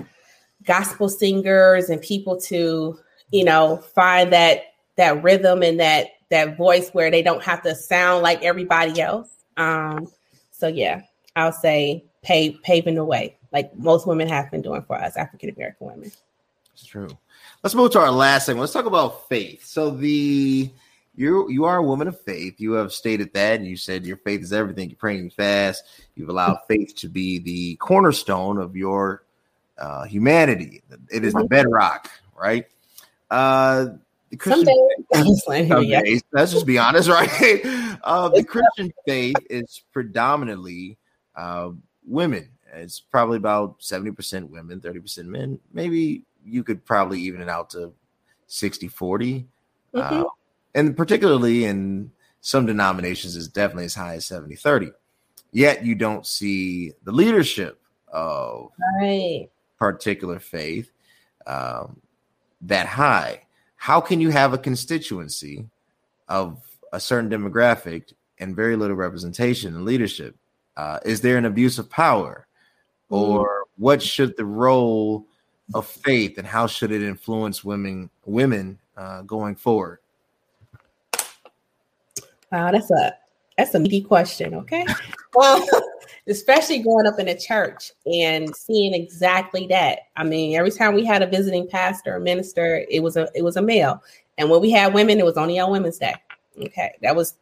gospel 0.64 1.08
singers 1.08 1.88
and 1.88 2.00
people 2.02 2.38
to 2.38 2.98
you 3.30 3.44
know 3.44 3.78
find 3.94 4.32
that 4.32 4.62
that 4.96 5.22
rhythm 5.22 5.62
and 5.62 5.80
that 5.80 6.08
that 6.30 6.56
voice 6.56 6.90
where 6.90 7.10
they 7.10 7.22
don't 7.22 7.42
have 7.42 7.62
to 7.62 7.74
sound 7.74 8.22
like 8.22 8.42
everybody 8.42 9.00
else. 9.00 9.28
Um, 9.56 10.06
so 10.50 10.68
yeah, 10.68 11.02
I'll 11.36 11.52
say 11.52 12.04
pave, 12.22 12.58
paving 12.62 12.94
the 12.94 13.04
way 13.04 13.36
like 13.52 13.76
most 13.76 14.06
women 14.06 14.28
have 14.28 14.50
been 14.50 14.62
doing 14.62 14.82
for 14.82 14.96
us 14.96 15.16
African 15.16 15.50
American 15.50 15.86
women. 15.86 16.12
It's 16.72 16.84
true. 16.84 17.08
Let's 17.62 17.74
move 17.74 17.90
to 17.92 18.00
our 18.00 18.10
last 18.10 18.46
thing. 18.46 18.58
Let's 18.58 18.72
talk 18.72 18.86
about 18.86 19.28
faith. 19.28 19.64
So 19.66 19.90
the 19.90 20.70
you 21.16 21.50
you 21.50 21.64
are 21.64 21.76
a 21.76 21.82
woman 21.82 22.08
of 22.08 22.20
faith. 22.20 22.60
You 22.60 22.72
have 22.72 22.92
stated 22.92 23.32
that, 23.34 23.58
and 23.58 23.66
you 23.66 23.76
said 23.76 24.06
your 24.06 24.16
faith 24.18 24.42
is 24.42 24.52
everything. 24.52 24.88
You're 24.88 24.96
praying 24.96 25.30
fast. 25.30 25.84
You've 26.14 26.28
allowed 26.28 26.58
faith 26.68 26.94
to 26.96 27.08
be 27.08 27.38
the 27.38 27.76
cornerstone 27.76 28.58
of 28.58 28.76
your 28.76 29.24
uh, 29.78 30.04
humanity. 30.04 30.82
It 31.12 31.24
is 31.24 31.32
the 31.32 31.40
mm-hmm. 31.40 31.48
bedrock, 31.48 32.10
right? 32.38 32.66
Uh, 33.30 33.86
the 34.30 34.36
Christian 34.36 34.66
faith, 35.12 36.22
let's 36.32 36.52
just 36.52 36.66
be 36.66 36.78
honest, 36.78 37.08
right? 37.10 37.60
Uh, 38.04 38.28
the 38.28 38.44
Christian 38.44 38.92
faith 39.06 39.36
is 39.50 39.82
predominantly 39.92 40.96
uh, 41.34 41.70
women 42.10 42.50
it's 42.72 43.00
probably 43.00 43.36
about 43.36 43.80
70% 43.80 44.48
women, 44.48 44.80
30% 44.80 45.24
men. 45.26 45.58
Maybe 45.72 46.22
you 46.44 46.62
could 46.62 46.84
probably 46.84 47.20
even 47.20 47.40
it 47.40 47.48
out 47.48 47.70
to 47.70 47.92
60 48.46 48.88
40. 48.88 49.46
Mm-hmm. 49.94 50.20
Uh, 50.20 50.24
and 50.74 50.96
particularly 50.96 51.64
in 51.64 52.10
some 52.40 52.66
denominations, 52.66 53.36
is 53.36 53.48
definitely 53.48 53.86
as 53.86 53.94
high 53.94 54.14
as 54.14 54.26
70 54.26 54.56
30. 54.56 54.92
Yet 55.52 55.84
you 55.84 55.94
don't 55.94 56.26
see 56.26 56.92
the 57.02 57.12
leadership 57.12 57.80
of 58.08 58.70
right. 59.00 59.48
particular 59.78 60.38
faith 60.38 60.90
um, 61.46 62.00
that 62.62 62.86
high. 62.86 63.42
How 63.76 64.00
can 64.00 64.20
you 64.20 64.30
have 64.30 64.52
a 64.52 64.58
constituency 64.58 65.66
of 66.28 66.60
a 66.92 67.00
certain 67.00 67.30
demographic 67.30 68.12
and 68.38 68.54
very 68.54 68.76
little 68.76 68.96
representation 68.96 69.74
and 69.74 69.84
leadership? 69.84 70.36
Uh, 70.76 70.98
is 71.04 71.20
there 71.20 71.36
an 71.36 71.44
abuse 71.44 71.78
of 71.78 71.90
power? 71.90 72.46
Mm-hmm. 73.10 73.32
or 73.32 73.64
what 73.76 74.00
should 74.00 74.36
the 74.36 74.44
role 74.44 75.26
of 75.74 75.86
faith 75.86 76.38
and 76.38 76.46
how 76.46 76.68
should 76.68 76.92
it 76.92 77.02
influence 77.02 77.64
women 77.64 78.08
women 78.24 78.78
uh, 78.96 79.22
going 79.22 79.56
forward? 79.56 79.98
Wow, 82.52 82.70
that's 82.70 82.90
a 82.92 83.14
that's 83.58 83.74
a 83.74 83.80
meaty 83.80 84.02
question. 84.02 84.54
Okay, 84.54 84.86
well, 85.34 85.66
especially 86.28 86.78
growing 86.78 87.08
up 87.08 87.18
in 87.18 87.26
a 87.26 87.36
church 87.36 87.90
and 88.06 88.54
seeing 88.54 88.94
exactly 88.94 89.66
that. 89.68 90.00
I 90.14 90.22
mean, 90.22 90.56
every 90.56 90.70
time 90.70 90.94
we 90.94 91.04
had 91.04 91.22
a 91.22 91.26
visiting 91.26 91.66
pastor 91.68 92.14
or 92.14 92.20
minister, 92.20 92.84
it 92.88 93.02
was 93.02 93.16
a 93.16 93.28
it 93.34 93.42
was 93.42 93.56
a 93.56 93.62
male, 93.62 94.00
and 94.38 94.48
when 94.48 94.60
we 94.60 94.70
had 94.70 94.94
women, 94.94 95.18
it 95.18 95.24
was 95.24 95.36
only 95.36 95.58
on 95.58 95.72
Women's 95.72 95.98
Day. 95.98 96.14
Okay, 96.62 96.92
that 97.02 97.16
was 97.16 97.34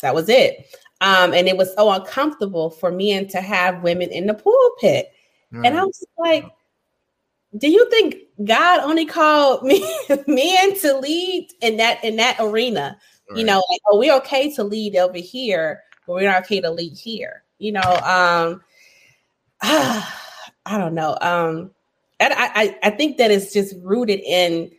that 0.00 0.14
was 0.14 0.28
it. 0.28 0.78
Um, 1.02 1.34
and 1.34 1.48
it 1.48 1.56
was 1.56 1.74
so 1.74 1.90
uncomfortable 1.90 2.70
for 2.70 2.92
men 2.92 3.26
to 3.28 3.40
have 3.40 3.82
women 3.82 4.10
in 4.10 4.26
the 4.26 4.34
pulpit. 4.34 5.12
And 5.52 5.76
I 5.76 5.84
was 5.84 6.04
like, 6.16 6.46
do 7.58 7.68
you 7.68 7.90
think 7.90 8.16
God 8.44 8.80
only 8.80 9.04
called 9.04 9.62
me 9.64 9.84
men 10.26 10.78
to 10.80 10.96
lead 10.96 11.48
in 11.60 11.76
that 11.76 12.02
in 12.04 12.16
that 12.16 12.36
arena? 12.40 12.96
Right. 13.28 13.38
You 13.38 13.44
know, 13.44 13.62
like, 13.70 13.80
oh, 13.88 13.98
we're 13.98 14.16
okay 14.18 14.54
to 14.54 14.64
lead 14.64 14.96
over 14.96 15.18
here, 15.18 15.82
but 16.06 16.14
we're 16.14 16.30
not 16.30 16.44
okay 16.44 16.60
to 16.60 16.70
lead 16.70 16.96
here. 16.96 17.42
You 17.58 17.72
know, 17.72 17.80
um, 17.80 18.62
I 19.62 20.78
don't 20.78 20.94
know. 20.94 21.18
Um, 21.20 21.72
and 22.20 22.32
I, 22.32 22.50
I, 22.54 22.78
I 22.84 22.90
think 22.90 23.18
that 23.18 23.30
it's 23.30 23.52
just 23.52 23.74
rooted 23.82 24.20
in 24.20 24.70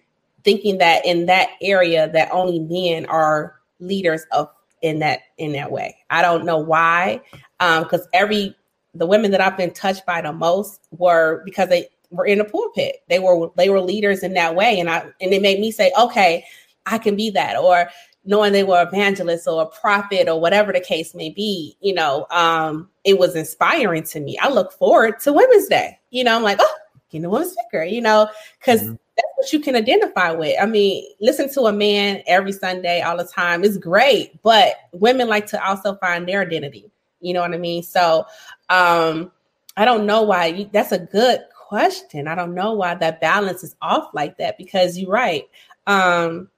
thinking 0.44 0.78
that 0.78 1.06
in 1.06 1.26
that 1.26 1.50
area 1.62 2.10
that 2.14 2.32
only 2.32 2.60
men 2.60 3.06
are 3.08 3.56
leaders 3.80 4.26
of 4.32 4.50
in 4.84 5.00
that 5.00 5.22
in 5.38 5.54
that 5.54 5.72
way. 5.72 5.98
I 6.12 6.22
don't 6.22 6.46
know 6.46 6.60
why, 6.60 7.22
because 7.58 8.02
um, 8.02 8.08
every 8.14 8.56
the 8.94 9.08
women 9.08 9.32
that 9.32 9.42
I've 9.42 9.58
been 9.58 9.74
touched 9.74 10.06
by 10.06 10.22
the 10.22 10.32
most 10.32 10.88
were 10.92 11.42
because 11.46 11.70
they 11.70 11.88
were 12.12 12.26
in 12.26 12.40
a 12.40 12.46
pulpit. 12.46 12.98
They 13.10 13.18
were 13.18 13.50
they 13.58 13.70
were 13.70 13.82
leaders 13.82 14.22
in 14.22 14.34
that 14.36 14.56
way, 14.56 14.80
and 14.80 14.90
I 14.90 15.00
and 15.20 15.34
it 15.34 15.42
made 15.42 15.60
me 15.60 15.72
say, 15.72 15.92
okay, 15.98 16.46
I 16.86 17.00
can 17.00 17.16
be 17.16 17.32
that, 17.32 17.58
or 17.58 17.90
knowing 18.26 18.54
they 18.54 18.64
were 18.64 18.84
evangelists 18.84 19.48
or 19.48 19.64
a 19.64 19.66
prophet 19.66 20.30
or 20.30 20.40
whatever 20.40 20.72
the 20.72 20.80
case 20.80 21.16
may 21.16 21.30
be. 21.30 21.76
You 21.82 21.94
know, 21.94 22.28
um, 22.30 22.90
it 23.04 23.18
was 23.18 23.36
inspiring 23.36 24.04
to 24.04 24.20
me. 24.20 24.38
I 24.38 24.50
look 24.50 24.74
forward 24.74 25.20
to 25.22 25.34
Women's 25.34 25.68
Day. 25.68 25.98
You 26.12 26.26
know, 26.26 26.36
I'm 26.36 26.44
like, 26.44 26.60
oh, 26.62 26.76
getting 27.10 27.26
a 27.26 27.30
women's 27.30 27.54
speaker. 27.54 27.84
You 27.84 28.02
know, 28.02 28.28
because 28.60 28.82
mm-hmm. 28.82 28.96
That's 29.16 29.28
what 29.36 29.54
you 29.54 29.60
can 29.60 29.76
identify 29.76 30.32
with. 30.32 30.56
I 30.60 30.66
mean, 30.66 31.06
listen 31.22 31.52
to 31.54 31.64
a 31.64 31.74
man 31.74 32.24
every 32.28 32.52
Sunday 32.52 33.02
all 33.02 33.18
the 33.18 33.26
time 33.26 33.64
is 33.64 33.78
great, 33.78 34.42
but 34.42 34.76
women 34.92 35.28
like 35.28 35.46
to 35.48 35.64
also 35.64 35.96
find 35.96 36.28
their 36.28 36.42
identity. 36.42 36.92
You 37.22 37.34
know 37.34 37.42
what 37.42 37.54
I 37.54 37.58
mean? 37.58 37.84
So 37.84 38.26
um, 38.70 39.32
I 39.78 39.86
don't 39.86 40.06
know 40.06 40.24
why 40.24 40.48
you, 40.48 40.70
that's 40.74 40.92
a 40.92 41.00
good 41.00 41.42
question. 41.56 42.28
I 42.28 42.36
don't 42.36 42.54
know 42.54 42.74
why 42.74 42.96
that 42.96 43.22
balance 43.22 43.64
is 43.64 43.76
off 43.82 44.14
like 44.14 44.38
that 44.38 44.58
because 44.58 44.98
you're 44.98 45.12
right. 45.12 45.44
Um, 45.88 46.50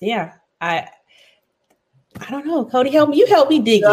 yeah, 0.00 0.34
I 0.60 0.88
I 2.18 2.30
don't 2.30 2.46
know. 2.46 2.64
Cody, 2.64 2.90
help 2.90 3.10
me. 3.10 3.18
You 3.18 3.26
help 3.26 3.48
me 3.48 3.60
dig 3.60 3.84
uh, 3.84 3.90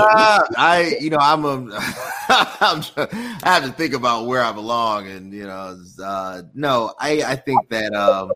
it. 0.49 0.55
I, 0.57 0.97
you 0.99 1.09
know, 1.09 1.19
I'm 1.19 1.45
a, 1.45 1.51
I'm, 2.29 2.83
I 2.97 3.39
have 3.43 3.65
to 3.65 3.71
think 3.71 3.93
about 3.93 4.25
where 4.25 4.41
I 4.41 4.51
belong, 4.51 5.07
and 5.07 5.31
you 5.31 5.43
know, 5.43 5.79
uh, 6.03 6.41
no, 6.53 6.93
I, 6.99 7.21
I 7.23 7.35
think 7.35 7.69
that, 7.69 7.93
um, 7.93 8.31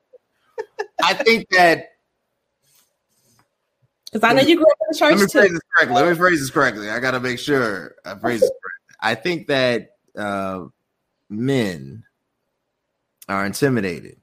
I 1.03 1.13
think 1.13 1.47
that. 1.49 1.87
Because 4.13 4.29
I 4.29 4.33
know 4.33 4.41
you 4.41 4.57
grew 4.57 4.65
up 4.65 4.77
in 4.81 4.87
the 4.91 4.97
church 4.97 5.11
Let 5.11 5.19
me 5.21 5.25
too. 5.25 5.39
phrase 5.39 5.51
this 5.51 5.61
correctly. 5.73 5.95
Let 5.95 6.09
me 6.09 6.15
phrase 6.17 6.39
this 6.41 6.49
correctly. 6.49 6.89
I 6.89 6.99
got 6.99 7.11
to 7.11 7.21
make 7.21 7.39
sure 7.39 7.95
I 8.03 8.15
phrase 8.15 8.41
this 8.41 8.49
correctly. 8.49 8.95
I 8.99 9.15
think 9.15 9.47
that 9.47 9.95
uh, 10.17 10.65
men 11.29 12.03
are 13.29 13.45
intimidated. 13.45 14.17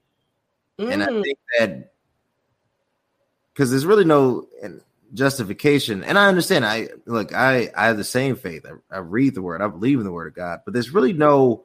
Mm. 0.79 0.93
And 0.93 1.03
I 1.03 1.07
mm. 1.07 1.23
think 1.23 1.39
that 1.59 1.93
because 3.53 3.71
there's 3.71 3.87
really 3.87 4.05
no 4.05 4.47
justification. 5.15 6.05
And 6.05 6.19
I 6.19 6.27
understand. 6.29 6.65
I 6.65 6.89
look. 7.07 7.35
I 7.35 7.71
I 7.77 7.87
have 7.87 7.97
the 7.97 8.05
same 8.05 8.37
faith. 8.37 8.67
I, 8.67 8.97
I, 8.97 8.99
read 8.99 9.35
the 9.35 9.43
word. 9.43 9.63
I 9.63 9.69
believe 9.69 9.99
in 9.99 10.05
the 10.05 10.13
word 10.13 10.29
of 10.29 10.35
God. 10.35 10.61
But 10.65 10.75
there's 10.75 10.91
really 10.91 11.13
no 11.13 11.65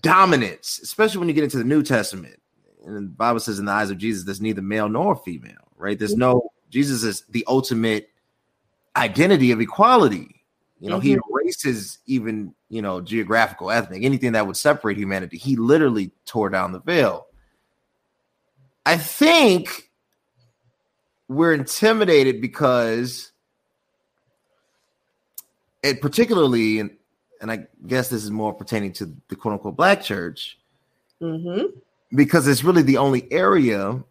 dominance, 0.00 0.80
especially 0.82 1.18
when 1.18 1.28
you 1.28 1.34
get 1.34 1.44
into 1.44 1.58
the 1.58 1.64
New 1.64 1.82
Testament. 1.82 2.40
And 2.84 2.96
the 2.96 3.00
Bible 3.02 3.40
says, 3.40 3.58
in 3.58 3.66
the 3.66 3.72
eyes 3.72 3.90
of 3.90 3.98
Jesus, 3.98 4.24
there's 4.24 4.40
neither 4.40 4.62
male 4.62 4.88
nor 4.88 5.16
female. 5.16 5.68
Right? 5.76 5.98
There's 5.98 6.16
no 6.16 6.52
Jesus 6.70 7.02
is 7.02 7.24
the 7.28 7.44
ultimate 7.48 8.10
identity 8.96 9.50
of 9.50 9.60
equality. 9.60 10.36
You 10.80 10.88
know, 10.88 10.98
mm-hmm. 10.98 11.06
he 11.08 11.18
erases 11.44 11.98
even, 12.06 12.54
you 12.70 12.80
know, 12.80 13.02
geographical, 13.02 13.70
ethnic, 13.70 14.02
anything 14.02 14.32
that 14.32 14.46
would 14.46 14.56
separate 14.56 14.96
humanity. 14.96 15.36
He 15.36 15.56
literally 15.56 16.10
tore 16.24 16.48
down 16.48 16.72
the 16.72 16.80
veil. 16.80 17.26
I 18.86 18.96
think 18.96 19.89
we're 21.30 21.54
intimidated 21.54 22.40
because 22.40 23.30
it 25.80 26.00
particularly, 26.02 26.80
and, 26.80 26.90
and 27.40 27.52
I 27.52 27.66
guess 27.86 28.08
this 28.08 28.24
is 28.24 28.32
more 28.32 28.52
pertaining 28.52 28.92
to 28.94 29.14
the 29.28 29.36
quote 29.36 29.52
unquote 29.52 29.76
black 29.76 30.02
church, 30.02 30.58
mm-hmm. 31.22 31.66
because 32.16 32.48
it's 32.48 32.64
really 32.64 32.82
the 32.82 32.96
only 32.96 33.32
area 33.32 34.02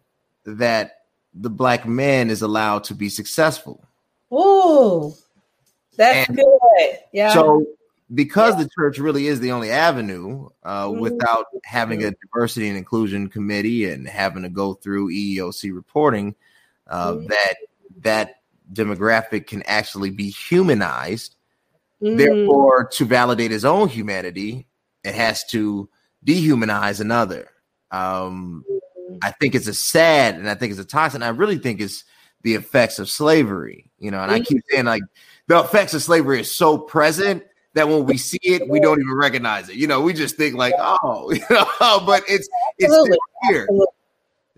that 0.46 1.02
the 1.34 1.50
black 1.50 1.86
man 1.86 2.30
is 2.30 2.40
allowed 2.40 2.84
to 2.84 2.94
be 2.94 3.10
successful. 3.10 3.84
Oh, 4.32 5.14
that's 5.98 6.26
and 6.26 6.38
good. 6.38 6.98
Yeah. 7.12 7.34
So 7.34 7.66
because 8.14 8.56
yeah. 8.56 8.62
the 8.62 8.70
church 8.74 8.98
really 8.98 9.26
is 9.26 9.40
the 9.40 9.52
only 9.52 9.70
avenue 9.70 10.48
uh, 10.62 10.86
mm-hmm. 10.86 11.00
without 11.00 11.48
having 11.64 12.02
a 12.02 12.12
diversity 12.12 12.68
and 12.68 12.78
inclusion 12.78 13.28
committee 13.28 13.90
and 13.90 14.08
having 14.08 14.42
to 14.42 14.48
go 14.48 14.72
through 14.72 15.12
EEOC 15.12 15.74
reporting, 15.74 16.34
uh, 16.90 17.12
mm-hmm. 17.12 17.26
that 17.28 17.54
that 18.02 18.34
demographic 18.72 19.46
can 19.46 19.62
actually 19.64 20.10
be 20.10 20.30
humanized. 20.30 21.36
Mm-hmm. 22.02 22.16
Therefore, 22.16 22.84
to 22.92 23.04
validate 23.04 23.50
his 23.50 23.64
own 23.64 23.88
humanity, 23.88 24.66
it 25.04 25.14
has 25.14 25.44
to 25.46 25.88
dehumanize 26.26 27.00
another. 27.00 27.50
Um, 27.90 28.64
mm-hmm. 28.70 29.18
I 29.22 29.32
think 29.32 29.54
it's 29.54 29.66
a 29.66 29.74
sad 29.74 30.36
and 30.36 30.48
I 30.48 30.54
think 30.54 30.70
it's 30.70 30.80
a 30.80 30.84
toxin. 30.84 31.22
I 31.22 31.28
really 31.28 31.58
think 31.58 31.80
it's 31.80 32.04
the 32.42 32.54
effects 32.54 32.98
of 32.98 33.10
slavery, 33.10 33.90
you 33.98 34.10
know, 34.10 34.20
and 34.20 34.32
I 34.32 34.40
keep 34.40 34.62
saying 34.70 34.86
like 34.86 35.02
the 35.46 35.60
effects 35.60 35.92
of 35.94 36.02
slavery 36.02 36.40
is 36.40 36.54
so 36.54 36.78
present 36.78 37.42
that 37.74 37.88
when 37.88 38.06
we 38.06 38.16
see 38.16 38.40
it, 38.42 38.68
we 38.68 38.80
don't 38.80 39.00
even 39.00 39.14
recognize 39.14 39.68
it. 39.68 39.76
You 39.76 39.86
know, 39.86 40.00
we 40.00 40.12
just 40.12 40.36
think 40.36 40.54
like, 40.54 40.74
oh, 40.78 41.30
you 41.34 41.44
know, 41.50 42.02
but 42.06 42.22
it's 42.28 42.48
it's 42.78 43.18
here. 43.48 43.68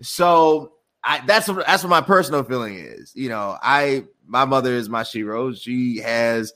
So 0.01 0.72
I 1.03 1.21
that's 1.25 1.47
what 1.47 1.65
that's 1.65 1.83
what 1.83 1.89
my 1.89 2.01
personal 2.01 2.43
feeling 2.43 2.75
is. 2.75 3.11
You 3.15 3.29
know, 3.29 3.57
I 3.61 4.05
my 4.25 4.45
mother 4.45 4.73
is 4.73 4.89
my 4.89 5.03
shero. 5.03 5.59
She 5.59 5.97
has 5.99 6.53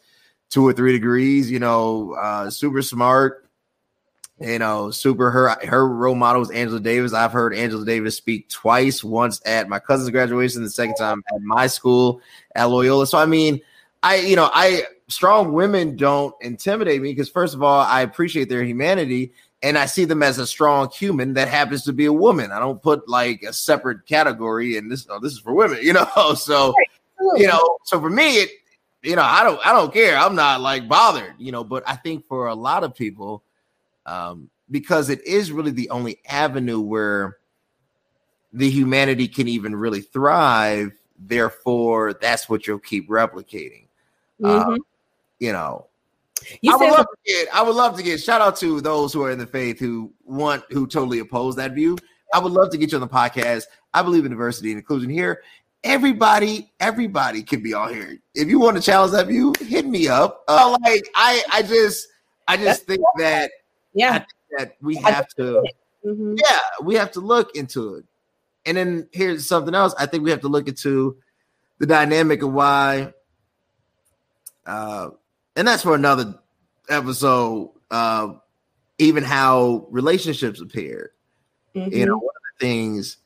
two 0.50 0.66
or 0.66 0.74
three 0.74 0.94
degrees. 0.94 1.52
You 1.52 1.60
know, 1.60 2.14
uh, 2.14 2.50
super 2.50 2.82
smart. 2.82 3.46
You 4.40 4.60
know, 4.60 4.92
super. 4.92 5.32
Her 5.32 5.58
her 5.66 5.88
role 5.88 6.16
model 6.16 6.44
is 6.44 6.52
Angela 6.52 6.80
Davis. 6.80 7.14
I've 7.14 7.32
heard 7.32 7.56
Angela 7.56 7.86
Davis 7.86 8.16
speak 8.16 8.50
twice. 8.50 9.04
Once 9.04 9.42
at 9.46 9.68
my 9.68 9.80
cousin's 9.80 10.12
graduation, 10.12 10.64
the 10.64 10.70
second 10.70 10.96
time 10.96 11.24
at 11.34 11.42
my 11.42 11.68
school 11.68 12.22
at 12.56 12.66
Loyola. 12.66 13.08
So 13.08 13.18
I 13.18 13.26
mean, 13.26 13.60
I 14.04 14.18
you 14.18 14.36
know 14.36 14.50
I 14.54 14.84
strong 15.10 15.54
women 15.54 15.96
don't 15.96 16.36
intimidate 16.42 17.02
me 17.02 17.12
because 17.12 17.30
first 17.30 17.54
of 17.54 17.64
all, 17.64 17.82
I 17.82 18.02
appreciate 18.02 18.50
their 18.50 18.64
humanity 18.64 19.34
and 19.64 19.78
I 19.78 19.86
see 19.86 20.06
them 20.06 20.22
as 20.22 20.38
a 20.38 20.46
strong 20.46 20.90
human 20.92 21.34
that 21.34 21.48
happens 21.48 21.84
to 21.86 21.94
be 21.94 22.06
a 22.06 22.14
woman. 22.14 22.52
I 22.52 22.60
don't 22.60 22.82
put 22.82 23.08
like 23.10 23.42
a 23.44 23.54
separate 23.54 24.06
category 24.06 24.78
and 24.78 24.92
this 24.92 25.08
oh, 25.10 25.20
this 25.20 25.34
is 25.34 25.40
for 25.40 25.54
women, 25.54 25.80
you 25.82 25.94
know. 25.94 26.34
So 26.36 26.74
you 27.36 27.48
know, 27.48 27.78
so 27.84 28.00
for 28.00 28.10
me, 28.10 28.38
it 28.38 28.52
you 29.04 29.16
know, 29.16 29.24
I 29.24 29.44
don't 29.44 29.66
I 29.66 29.72
don't 29.72 29.94
care. 29.94 30.18
I'm 30.18 30.36
not 30.36 30.62
like 30.62 30.88
bothered, 30.88 31.36
you 31.38 31.52
know, 31.52 31.64
but 31.64 31.84
I 31.88 31.96
think 31.96 32.26
for 32.26 32.48
a 32.48 32.56
lot 32.56 32.84
of 32.84 32.94
people, 32.94 33.44
um, 34.06 34.50
because 34.70 35.10
it 35.10 35.26
is 35.26 35.52
really 35.52 35.72
the 35.72 35.90
only 35.90 36.20
avenue 36.28 36.80
where 36.80 37.38
the 38.54 38.70
humanity 38.70 39.28
can 39.28 39.48
even 39.48 39.76
really 39.76 40.02
thrive. 40.02 40.92
Therefore, 41.20 42.14
that's 42.14 42.48
what 42.48 42.68
you'll 42.68 42.80
keep 42.80 43.10
replicating. 43.10 43.88
Mm-hmm. 44.42 44.70
Um, 44.72 44.80
you 45.40 45.52
know, 45.52 45.88
you 46.62 46.74
I 46.74 46.76
would 46.76 46.92
love 46.92 47.06
to 47.06 47.18
get. 47.26 47.48
I 47.54 47.62
would 47.62 47.76
love 47.76 47.98
to 47.98 48.04
get. 48.04 48.20
Shout 48.22 48.42
out 48.42 48.56
to 48.58 48.82
those 48.82 49.14
who 49.14 49.24
are 49.24 49.32
in 49.32 49.40
the 49.40 49.48
faith 49.48 49.80
who 49.80 50.14
want 50.26 50.64
who 50.70 50.88
totally 50.88 51.20
oppose 51.20 51.56
that 51.56 51.74
view. 51.74 51.98
I 52.34 52.40
would 52.40 52.52
love 52.52 52.72
to 52.72 52.78
get 52.78 52.92
you 52.92 52.98
on 52.98 53.02
the 53.02 53.08
podcast. 53.08 53.66
I 53.94 54.02
believe 54.02 54.26
in 54.26 54.32
diversity 54.32 54.72
and 54.72 54.80
inclusion 54.80 55.10
here. 55.10 55.42
Everybody, 55.84 56.72
everybody 56.80 57.42
can 57.42 57.64
be 57.64 57.74
on 57.74 57.94
here. 57.94 58.18
If 58.36 58.48
you 58.50 58.60
want 58.60 58.76
to 58.76 58.84
challenge 58.84 59.14
that 59.14 59.28
view, 59.28 59.54
hit 59.62 59.86
me 59.86 60.08
up. 60.08 60.44
Uh, 60.48 60.78
like 60.84 61.08
I, 61.16 61.42
I 61.52 61.62
just, 61.62 62.08
I 62.48 62.58
just 62.58 62.86
think 62.86 63.02
that, 63.20 63.52
yeah, 63.94 64.18
think 64.18 64.30
that 64.58 64.76
we 64.82 64.96
have 64.98 65.30
to, 65.36 65.64
mm-hmm. 66.06 66.34
yeah, 66.44 66.60
we 66.84 66.96
have 66.96 67.12
to 67.12 67.22
look 67.22 67.56
into 67.56 67.96
it. 67.96 68.06
And 68.66 68.76
then 68.76 69.08
here's 69.14 69.48
something 69.48 69.74
else. 69.74 69.96
I 69.98 70.08
think 70.08 70.24
we 70.24 70.32
have 70.32 70.42
to 70.42 70.50
look 70.50 70.68
into 70.68 71.16
the 71.78 71.86
dynamic 71.86 72.42
of 72.42 72.52
why 72.52 73.14
uh, 74.66 75.12
and 75.58 75.68
that's 75.68 75.84
for 75.84 75.96
another 75.96 76.36
episode. 76.88 77.72
Uh, 77.92 78.36
even 79.00 79.24
how 79.24 79.86
relationships 79.90 80.62
appear. 80.62 81.12
Mm-hmm. 81.76 81.94
You 81.94 82.06
know, 82.06 82.18
one 82.18 82.24
of 82.36 82.60
the 82.60 82.66
things 82.66 83.18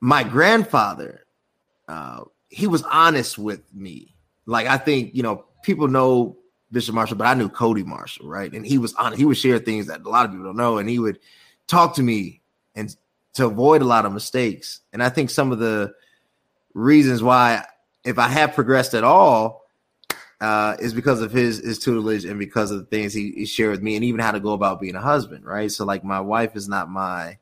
my 0.00 0.24
grandfather, 0.24 1.24
uh, 1.86 2.24
he 2.48 2.66
was 2.66 2.82
honest 2.82 3.38
with 3.38 3.62
me. 3.72 4.14
Like 4.46 4.66
I 4.66 4.76
think 4.76 5.14
you 5.14 5.22
know 5.22 5.44
people 5.62 5.88
know 5.88 6.36
Bishop 6.72 6.94
Marshall, 6.94 7.16
but 7.16 7.26
I 7.26 7.34
knew 7.34 7.48
Cody 7.48 7.84
Marshall, 7.84 8.28
right? 8.28 8.52
And 8.52 8.66
he 8.66 8.78
was 8.78 8.94
on. 8.94 9.16
He 9.16 9.24
would 9.24 9.36
share 9.36 9.58
things 9.58 9.86
that 9.86 10.04
a 10.04 10.08
lot 10.08 10.24
of 10.24 10.32
people 10.32 10.46
don't 10.46 10.56
know, 10.56 10.78
and 10.78 10.88
he 10.88 10.98
would 10.98 11.18
talk 11.68 11.94
to 11.96 12.02
me 12.02 12.40
and 12.74 12.94
to 13.34 13.46
avoid 13.46 13.82
a 13.82 13.86
lot 13.86 14.04
of 14.04 14.12
mistakes. 14.12 14.80
And 14.92 15.02
I 15.02 15.08
think 15.08 15.30
some 15.30 15.52
of 15.52 15.58
the 15.58 15.94
reasons 16.74 17.22
why, 17.22 17.64
if 18.04 18.18
I 18.18 18.28
have 18.28 18.54
progressed 18.54 18.94
at 18.94 19.04
all, 19.04 19.61
uh, 20.42 20.76
is 20.80 20.92
because 20.92 21.20
of 21.20 21.30
his 21.30 21.58
his 21.58 21.78
tutelage 21.78 22.24
and 22.24 22.38
because 22.38 22.72
of 22.72 22.78
the 22.78 22.84
things 22.86 23.14
he, 23.14 23.30
he, 23.30 23.46
shared 23.46 23.70
with 23.70 23.82
me, 23.82 23.94
and 23.94 24.04
even 24.04 24.20
how 24.20 24.32
to 24.32 24.40
go 24.40 24.52
about 24.52 24.80
being 24.80 24.96
a 24.96 25.00
husband, 25.00 25.46
right? 25.46 25.70
So, 25.70 25.84
like, 25.84 26.02
my 26.02 26.20
wife 26.20 26.56
is 26.56 26.68
not 26.68 26.90
my 26.90 27.38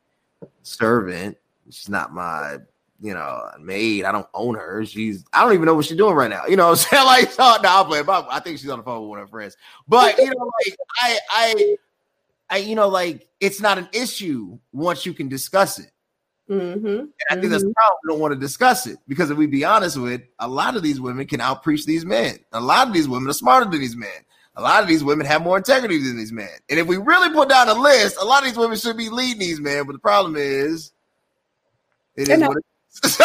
servant; 0.61 1.35
she's 1.69 1.89
not 1.89 2.13
my 2.13 2.59
you 3.01 3.15
know, 3.15 3.49
maid. 3.59 4.05
I 4.05 4.11
don't 4.11 4.27
own 4.35 4.53
her. 4.53 4.85
She's 4.85 5.25
I 5.33 5.43
don't 5.43 5.53
even 5.53 5.65
know 5.65 5.73
what 5.73 5.85
she's 5.85 5.97
doing 5.97 6.13
right 6.13 6.29
now. 6.29 6.45
You 6.45 6.55
know 6.55 6.69
I'm 6.69 6.75
saying? 6.77 7.03
Like, 7.03 7.31
so, 7.31 7.57
no, 7.63 7.69
I'll 7.69 7.85
play. 7.85 8.03
But 8.03 8.27
I 8.29 8.39
think 8.39 8.59
she's 8.59 8.69
on 8.69 8.77
the 8.77 8.83
phone 8.83 9.01
with 9.01 9.09
one 9.09 9.19
of 9.19 9.27
her 9.27 9.31
friends. 9.31 9.57
But 9.87 10.17
you 10.19 10.25
know, 10.25 10.51
like 10.65 10.77
I 11.01 11.19
I 11.31 11.75
I 12.51 12.57
you 12.57 12.75
know, 12.75 12.87
like 12.87 13.27
it's 13.39 13.59
not 13.59 13.79
an 13.79 13.89
issue 13.91 14.59
once 14.71 15.05
you 15.05 15.13
can 15.13 15.27
discuss 15.27 15.79
it. 15.79 15.91
Mm-hmm. 16.51 16.87
And 16.87 17.11
I 17.29 17.35
think 17.35 17.49
that's 17.49 17.63
the 17.63 17.73
problem. 17.73 17.99
We 18.03 18.11
don't 18.11 18.19
want 18.19 18.33
to 18.33 18.39
discuss 18.39 18.85
it 18.85 18.97
because 19.07 19.31
if 19.31 19.37
we 19.37 19.47
be 19.47 19.63
honest 19.63 19.97
with, 19.97 20.21
a 20.37 20.47
lot 20.49 20.75
of 20.75 20.83
these 20.83 20.99
women 20.99 21.25
can 21.25 21.39
outpreach 21.39 21.85
these 21.85 22.03
men. 22.03 22.39
A 22.51 22.59
lot 22.59 22.87
of 22.87 22.93
these 22.93 23.07
women 23.07 23.29
are 23.29 23.33
smarter 23.33 23.69
than 23.69 23.79
these 23.79 23.95
men. 23.95 24.09
A 24.57 24.61
lot 24.61 24.83
of 24.83 24.89
these 24.89 25.01
women 25.01 25.25
have 25.25 25.41
more 25.41 25.55
integrity 25.55 25.97
than 25.97 26.17
these 26.17 26.33
men. 26.33 26.49
And 26.69 26.77
if 26.77 26.87
we 26.87 26.97
really 26.97 27.33
put 27.33 27.47
down 27.47 27.69
a 27.69 27.73
list, 27.73 28.17
a 28.19 28.25
lot 28.25 28.39
of 28.39 28.49
these 28.49 28.57
women 28.57 28.77
should 28.77 28.97
be 28.97 29.09
leading 29.09 29.39
these 29.39 29.61
men. 29.61 29.85
But 29.85 29.93
the 29.93 29.99
problem 29.99 30.35
is, 30.35 30.91
it 32.17 32.27
is 32.27 32.39
what 32.41 32.57
it 32.57 32.65
is. 33.05 33.17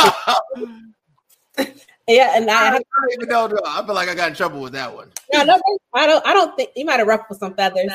yeah, 2.07 2.37
and 2.37 2.49
I, 2.49 2.69
I 2.69 2.71
don't 2.71 2.85
even 3.15 3.29
know. 3.29 3.51
I 3.67 3.85
feel 3.85 3.95
like 3.97 4.09
I 4.09 4.15
got 4.15 4.29
in 4.29 4.37
trouble 4.37 4.61
with 4.61 4.75
that 4.75 4.95
one. 4.95 5.11
no, 5.33 5.43
no, 5.43 5.61
I 5.95 6.07
don't. 6.07 6.25
I 6.25 6.33
don't 6.33 6.55
think 6.55 6.71
you 6.77 6.85
might 6.85 7.01
have 7.01 7.09
ruffled 7.09 7.41
some 7.41 7.55
feathers, 7.55 7.91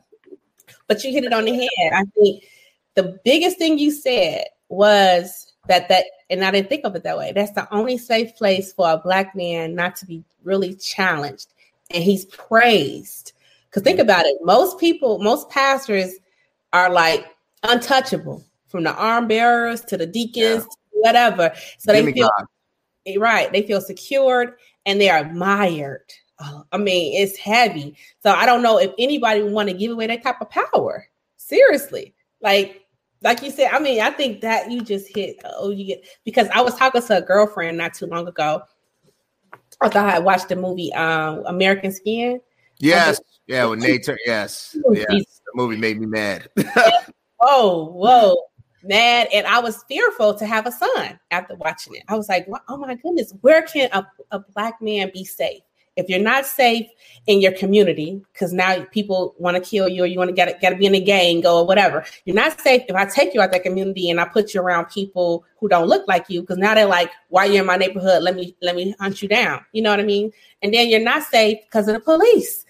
but 0.86 1.02
you 1.02 1.10
hit 1.10 1.24
it 1.24 1.32
on 1.32 1.46
the 1.46 1.52
head. 1.52 1.92
I 1.94 2.04
think 2.14 2.44
the 2.94 3.18
biggest 3.24 3.58
thing 3.58 3.78
you 3.78 3.90
said 3.90 4.44
was 4.68 5.52
that 5.68 5.88
that, 5.88 6.04
and 6.30 6.44
I 6.44 6.50
didn't 6.50 6.68
think 6.68 6.84
of 6.84 6.96
it 6.96 7.04
that 7.04 7.18
way. 7.18 7.32
That's 7.32 7.52
the 7.52 7.72
only 7.74 7.98
safe 7.98 8.34
place 8.36 8.72
for 8.72 8.90
a 8.90 8.98
black 8.98 9.34
man 9.36 9.74
not 9.74 9.96
to 9.96 10.06
be 10.06 10.24
really 10.44 10.74
challenged, 10.74 11.52
and 11.90 12.02
he's 12.02 12.24
praised. 12.26 13.32
Because 13.68 13.82
think 13.82 14.00
about 14.00 14.26
it, 14.26 14.36
most 14.42 14.78
people, 14.78 15.18
most 15.20 15.48
pastors 15.48 16.14
are 16.72 16.90
like 16.90 17.24
untouchable, 17.62 18.44
from 18.68 18.84
the 18.84 18.94
arm 18.94 19.28
bearers 19.28 19.82
to 19.82 19.96
the 19.96 20.06
deacons, 20.06 20.64
to 20.64 20.76
whatever. 20.92 21.52
So 21.78 21.92
they 21.92 21.98
Give 21.98 22.06
me 22.06 22.12
feel 22.12 22.30
God. 22.38 22.46
Eh, 23.06 23.16
right, 23.18 23.52
they 23.52 23.62
feel 23.62 23.80
secured 23.80 24.54
and 24.86 25.00
they 25.00 25.10
are 25.10 25.18
admired. 25.18 26.04
Oh, 26.40 26.64
I 26.72 26.78
mean, 26.78 27.20
it's 27.22 27.38
heavy. 27.38 27.96
So 28.22 28.32
I 28.32 28.46
don't 28.46 28.62
know 28.62 28.78
if 28.78 28.90
anybody 28.98 29.42
would 29.42 29.52
want 29.52 29.68
to 29.68 29.74
give 29.74 29.92
away 29.92 30.06
that 30.08 30.22
type 30.22 30.40
of 30.40 30.50
power. 30.50 31.06
Seriously, 31.36 32.14
like 32.40 32.81
like 33.22 33.42
you 33.42 33.50
said, 33.50 33.70
I 33.72 33.78
mean, 33.78 34.00
I 34.00 34.10
think 34.10 34.40
that 34.40 34.70
you 34.70 34.82
just 34.82 35.14
hit. 35.14 35.36
Oh, 35.44 35.70
you 35.70 35.84
get 35.84 36.04
because 36.24 36.48
I 36.54 36.60
was 36.60 36.74
talking 36.74 37.02
to 37.02 37.18
a 37.18 37.22
girlfriend 37.22 37.78
not 37.78 37.94
too 37.94 38.06
long 38.06 38.26
ago. 38.26 38.62
I 39.80 39.88
thought 39.88 40.08
I 40.08 40.18
watched 40.18 40.48
the 40.48 40.56
movie 40.56 40.92
um, 40.94 41.44
American 41.46 41.92
Skin. 41.92 42.40
Yes, 42.78 43.20
yeah, 43.46 43.64
with 43.64 43.80
Nate. 43.80 44.08
Yes, 44.26 44.76
yes. 44.92 45.40
The 45.46 45.52
movie 45.54 45.76
made 45.76 46.00
me 46.00 46.06
mad. 46.06 46.48
Oh, 47.44 47.86
whoa, 47.86 48.36
mad, 48.84 49.26
and 49.34 49.44
I 49.48 49.58
was 49.58 49.82
fearful 49.88 50.32
to 50.34 50.46
have 50.46 50.64
a 50.64 50.70
son 50.70 51.18
after 51.32 51.56
watching 51.56 51.96
it. 51.96 52.04
I 52.06 52.16
was 52.16 52.28
like, 52.28 52.46
oh 52.68 52.76
my 52.76 52.94
goodness, 52.94 53.34
where 53.40 53.62
can 53.62 53.90
a, 53.92 54.06
a 54.30 54.38
black 54.38 54.80
man 54.80 55.10
be 55.12 55.24
safe? 55.24 55.62
If 55.96 56.08
you're 56.08 56.20
not 56.20 56.46
safe 56.46 56.86
in 57.26 57.40
your 57.40 57.52
community, 57.52 58.22
because 58.32 58.52
now 58.52 58.84
people 58.92 59.34
want 59.38 59.56
to 59.56 59.62
kill 59.62 59.88
you 59.88 60.04
or 60.04 60.06
you 60.06 60.18
want 60.18 60.28
to 60.28 60.34
get 60.34 60.60
got 60.60 60.70
to 60.70 60.76
be 60.76 60.86
in 60.86 60.94
a 60.94 61.00
gang 61.00 61.46
or 61.46 61.66
whatever, 61.66 62.04
you're 62.24 62.34
not 62.36 62.60
safe. 62.60 62.82
If 62.88 62.96
I 62.96 63.04
take 63.04 63.34
you 63.34 63.40
out 63.40 63.46
of 63.46 63.52
that 63.52 63.62
community 63.62 64.08
and 64.10 64.20
I 64.20 64.24
put 64.24 64.54
you 64.54 64.60
around 64.60 64.86
people 64.86 65.44
who 65.60 65.68
don't 65.68 65.88
look 65.88 66.08
like 66.08 66.26
you, 66.28 66.40
because 66.40 66.58
now 66.58 66.74
they're 66.74 66.86
like, 66.86 67.10
"Why 67.28 67.44
you're 67.44 67.60
in 67.60 67.66
my 67.66 67.76
neighborhood? 67.76 68.22
Let 68.22 68.36
me 68.36 68.56
let 68.62 68.74
me 68.74 68.94
hunt 68.98 69.22
you 69.22 69.28
down." 69.28 69.64
You 69.72 69.82
know 69.82 69.90
what 69.90 70.00
I 70.00 70.04
mean? 70.04 70.32
And 70.62 70.72
then 70.72 70.88
you're 70.88 71.00
not 71.00 71.24
safe 71.24 71.58
because 71.64 71.88
of 71.88 71.94
the 71.94 72.00
police. 72.00 72.64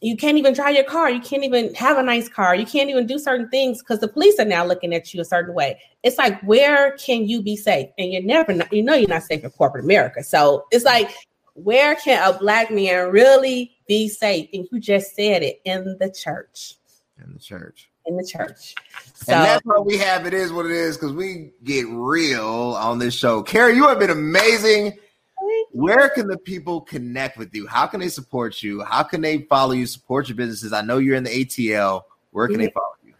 You 0.00 0.16
can't 0.16 0.38
even 0.38 0.54
drive 0.54 0.76
your 0.76 0.84
car. 0.84 1.10
You 1.10 1.20
can't 1.20 1.42
even 1.42 1.74
have 1.74 1.98
a 1.98 2.02
nice 2.02 2.28
car. 2.28 2.54
You 2.54 2.66
can't 2.66 2.88
even 2.88 3.06
do 3.06 3.18
certain 3.18 3.48
things 3.48 3.80
because 3.80 3.98
the 3.98 4.06
police 4.06 4.38
are 4.38 4.44
now 4.44 4.64
looking 4.64 4.94
at 4.94 5.12
you 5.12 5.20
a 5.20 5.24
certain 5.24 5.54
way. 5.54 5.80
It's 6.04 6.18
like, 6.18 6.40
where 6.42 6.92
can 6.98 7.26
you 7.26 7.42
be 7.42 7.56
safe? 7.56 7.88
And 7.98 8.12
you're 8.12 8.22
never, 8.22 8.52
not, 8.52 8.72
you 8.72 8.82
know, 8.84 8.94
you're 8.94 9.08
not 9.08 9.24
safe 9.24 9.42
in 9.42 9.50
corporate 9.50 9.82
America. 9.82 10.22
So 10.22 10.66
it's 10.70 10.84
like, 10.84 11.10
where 11.62 11.94
can 11.96 12.22
a 12.22 12.38
black 12.38 12.70
man 12.70 13.10
really 13.10 13.76
be 13.86 14.08
safe? 14.08 14.48
And 14.52 14.66
you 14.70 14.80
just 14.80 15.14
said 15.14 15.42
it 15.42 15.60
in 15.64 15.96
the 15.98 16.10
church. 16.10 16.74
In 17.22 17.32
the 17.32 17.38
church. 17.38 17.90
In 18.06 18.16
the 18.16 18.24
church. 18.24 18.74
So 19.14 19.34
and 19.34 19.44
that's 19.44 19.64
why 19.64 19.78
we 19.80 19.98
have 19.98 20.26
it 20.26 20.34
is 20.34 20.52
what 20.52 20.66
it 20.66 20.72
is 20.72 20.96
because 20.96 21.12
we 21.12 21.50
get 21.64 21.86
real 21.88 22.74
on 22.78 22.98
this 22.98 23.14
show. 23.14 23.42
Carrie, 23.42 23.74
you 23.74 23.86
have 23.88 23.98
been 23.98 24.10
amazing. 24.10 24.98
Where 25.72 26.08
can 26.10 26.26
the 26.28 26.38
people 26.38 26.80
connect 26.80 27.36
with 27.36 27.54
you? 27.54 27.66
How 27.66 27.86
can 27.86 28.00
they 28.00 28.08
support 28.08 28.62
you? 28.62 28.82
How 28.82 29.02
can 29.02 29.20
they 29.20 29.42
follow 29.42 29.72
you, 29.72 29.86
support 29.86 30.28
your 30.28 30.36
businesses? 30.36 30.72
I 30.72 30.82
know 30.82 30.98
you're 30.98 31.16
in 31.16 31.24
the 31.24 31.44
ATL. 31.44 32.02
Where 32.30 32.48
can 32.48 32.58
they 32.58 32.66
mm-hmm. 32.66 32.74
follow 32.74 32.94
you? 33.04 33.14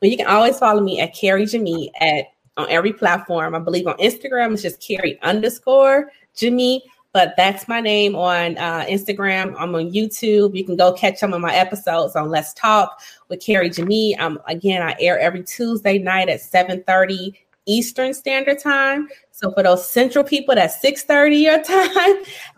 Well, 0.00 0.10
you 0.10 0.16
can 0.16 0.26
always 0.26 0.58
follow 0.58 0.80
me 0.80 1.00
at 1.00 1.14
Carrie 1.14 1.44
Jemmi 1.44 1.90
at 2.00 2.26
on 2.56 2.66
every 2.70 2.92
platform. 2.92 3.54
I 3.54 3.58
believe 3.58 3.86
on 3.86 3.96
Instagram 3.98 4.52
it's 4.52 4.62
just 4.62 4.80
Carrie 4.80 5.18
underscore 5.22 6.10
Jemmi, 6.36 6.80
but 7.12 7.34
that's 7.36 7.68
my 7.68 7.80
name 7.80 8.14
on 8.14 8.58
uh, 8.58 8.84
Instagram. 8.84 9.54
I'm 9.58 9.74
on 9.74 9.90
YouTube. 9.90 10.56
You 10.56 10.64
can 10.64 10.76
go 10.76 10.92
catch 10.92 11.18
some 11.18 11.32
of 11.32 11.40
my 11.40 11.54
episodes 11.54 12.14
on 12.14 12.28
Let's 12.28 12.52
Talk 12.54 13.00
with 13.28 13.40
Carrie 13.40 13.70
Jemmi. 13.70 14.18
Um, 14.20 14.38
again, 14.46 14.82
I 14.82 14.94
air 15.00 15.18
every 15.18 15.42
Tuesday 15.42 15.98
night 15.98 16.28
at 16.28 16.40
7:30 16.40 17.32
Eastern 17.66 18.14
Standard 18.14 18.58
Time. 18.58 19.08
So 19.30 19.52
for 19.52 19.62
those 19.62 19.88
central 19.88 20.24
people, 20.24 20.54
that's 20.54 20.82
6:30 20.82 21.42
your 21.42 21.62
time. 21.62 22.16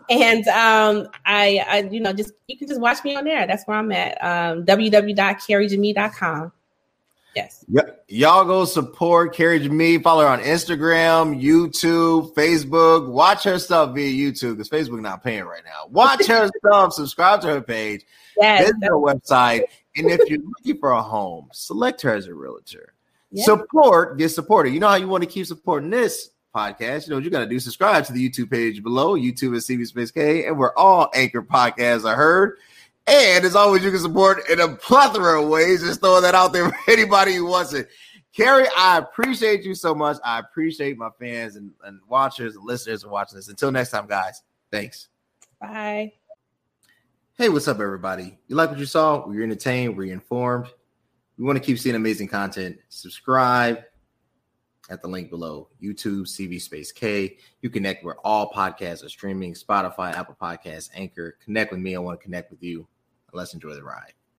And 0.09 0.47
um, 0.47 1.07
I, 1.25 1.63
I, 1.67 1.89
you 1.91 1.99
know, 1.99 2.11
just 2.13 2.33
you 2.47 2.57
can 2.57 2.67
just 2.67 2.81
watch 2.81 3.03
me 3.03 3.15
on 3.15 3.23
there. 3.23 3.47
That's 3.47 3.65
where 3.65 3.77
I'm 3.77 3.91
at. 3.91 4.21
Um, 4.23 4.65
www.carriejemmi.com. 4.65 6.51
Yes. 7.35 7.63
Y- 7.69 7.81
y'all 8.07 8.45
go 8.45 8.65
support 8.65 9.33
Carrie 9.33 9.67
Me. 9.69 9.97
Follow 9.97 10.23
her 10.23 10.27
on 10.27 10.41
Instagram, 10.41 11.41
YouTube, 11.41 12.33
Facebook. 12.33 13.07
Watch 13.07 13.43
her 13.43 13.57
stuff 13.59 13.95
via 13.95 14.11
YouTube 14.11 14.57
because 14.57 14.69
Facebook 14.69 15.01
not 15.01 15.23
paying 15.23 15.45
right 15.45 15.63
now. 15.63 15.87
Watch 15.89 16.25
her 16.27 16.49
stuff. 16.65 16.93
Subscribe 16.93 17.41
to 17.41 17.47
her 17.47 17.61
page. 17.61 18.05
Yes. 18.39 18.61
Visit 18.61 18.83
her 18.83 18.97
website. 18.97 19.63
And 19.97 20.09
if 20.09 20.21
you're 20.29 20.39
looking 20.39 20.79
for 20.79 20.91
a 20.91 21.01
home, 21.01 21.49
select 21.51 22.01
her 22.03 22.15
as 22.15 22.25
a 22.25 22.33
realtor. 22.33 22.93
Yeah. 23.29 23.43
Support, 23.43 24.17
get 24.17 24.29
supported. 24.29 24.73
You 24.73 24.79
know 24.79 24.87
how 24.87 24.95
you 24.95 25.09
want 25.09 25.21
to 25.23 25.29
keep 25.29 25.45
supporting 25.45 25.89
this 25.89 26.29
podcast. 26.55 27.05
You 27.05 27.09
know 27.09 27.15
what 27.17 27.25
you 27.25 27.29
got 27.29 27.39
to 27.39 27.45
do. 27.45 27.59
Subscribe 27.59 28.05
to 28.05 28.13
the 28.13 28.29
YouTube 28.29 28.49
page 28.51 28.81
below. 28.83 29.17
YouTube 29.17 29.53
is 29.53 29.67
CV 29.67 29.85
Space 29.85 30.11
K, 30.11 30.45
and 30.45 30.57
we're 30.57 30.73
all 30.75 31.09
anchor 31.13 31.41
podcasts 31.41 32.05
are 32.05 32.15
heard. 32.15 32.57
And 33.07 33.43
as 33.43 33.55
always, 33.55 33.83
you 33.83 33.91
can 33.91 33.99
support 33.99 34.47
in 34.49 34.59
a 34.59 34.75
plethora 34.75 35.41
of 35.41 35.49
ways. 35.49 35.81
Just 35.81 36.01
throwing 36.01 36.23
that 36.23 36.35
out 36.35 36.53
there 36.53 36.69
for 36.85 36.91
anybody 36.91 37.35
who 37.35 37.45
wants 37.45 37.73
it. 37.73 37.89
Carrie, 38.33 38.67
I 38.77 38.97
appreciate 38.97 39.63
you 39.63 39.75
so 39.75 39.93
much. 39.93 40.17
I 40.23 40.39
appreciate 40.39 40.97
my 40.97 41.09
fans 41.19 41.57
and, 41.57 41.71
and 41.83 41.99
watchers 42.07 42.55
and 42.55 42.65
listeners 42.65 43.03
and 43.03 43.11
watching 43.11 43.35
this. 43.37 43.49
Until 43.49 43.71
next 43.71 43.89
time, 43.89 44.07
guys. 44.07 44.41
Thanks. 44.71 45.09
Bye. 45.59 46.13
Hey, 47.37 47.49
what's 47.49 47.67
up, 47.67 47.79
everybody? 47.79 48.37
You 48.47 48.55
like 48.55 48.69
what 48.69 48.79
you 48.79 48.85
saw? 48.85 49.25
Were 49.25 49.33
you 49.33 49.43
entertained? 49.43 49.97
Were 49.97 50.05
you 50.05 50.13
informed? 50.13 50.67
We 51.37 51.43
want 51.43 51.57
to 51.57 51.63
keep 51.63 51.79
seeing 51.79 51.95
amazing 51.95 52.27
content. 52.29 52.77
Subscribe 52.89 53.83
at 54.89 55.01
the 55.01 55.07
link 55.07 55.29
below 55.29 55.69
YouTube, 55.81 56.23
CV 56.23 56.61
Space 56.61 56.91
K. 56.91 57.37
You 57.61 57.69
connect 57.69 58.03
where 58.03 58.15
all 58.23 58.51
podcasts 58.51 59.03
are 59.03 59.09
streaming 59.09 59.53
Spotify, 59.55 60.13
Apple 60.13 60.37
Podcasts, 60.39 60.89
Anchor. 60.93 61.37
Connect 61.43 61.71
with 61.71 61.81
me. 61.81 61.95
I 61.95 61.99
want 61.99 62.19
to 62.19 62.23
connect 62.23 62.51
with 62.51 62.61
you. 62.61 62.87
Let's 63.33 63.53
enjoy 63.53 63.73
the 63.73 63.83
ride. 63.83 64.13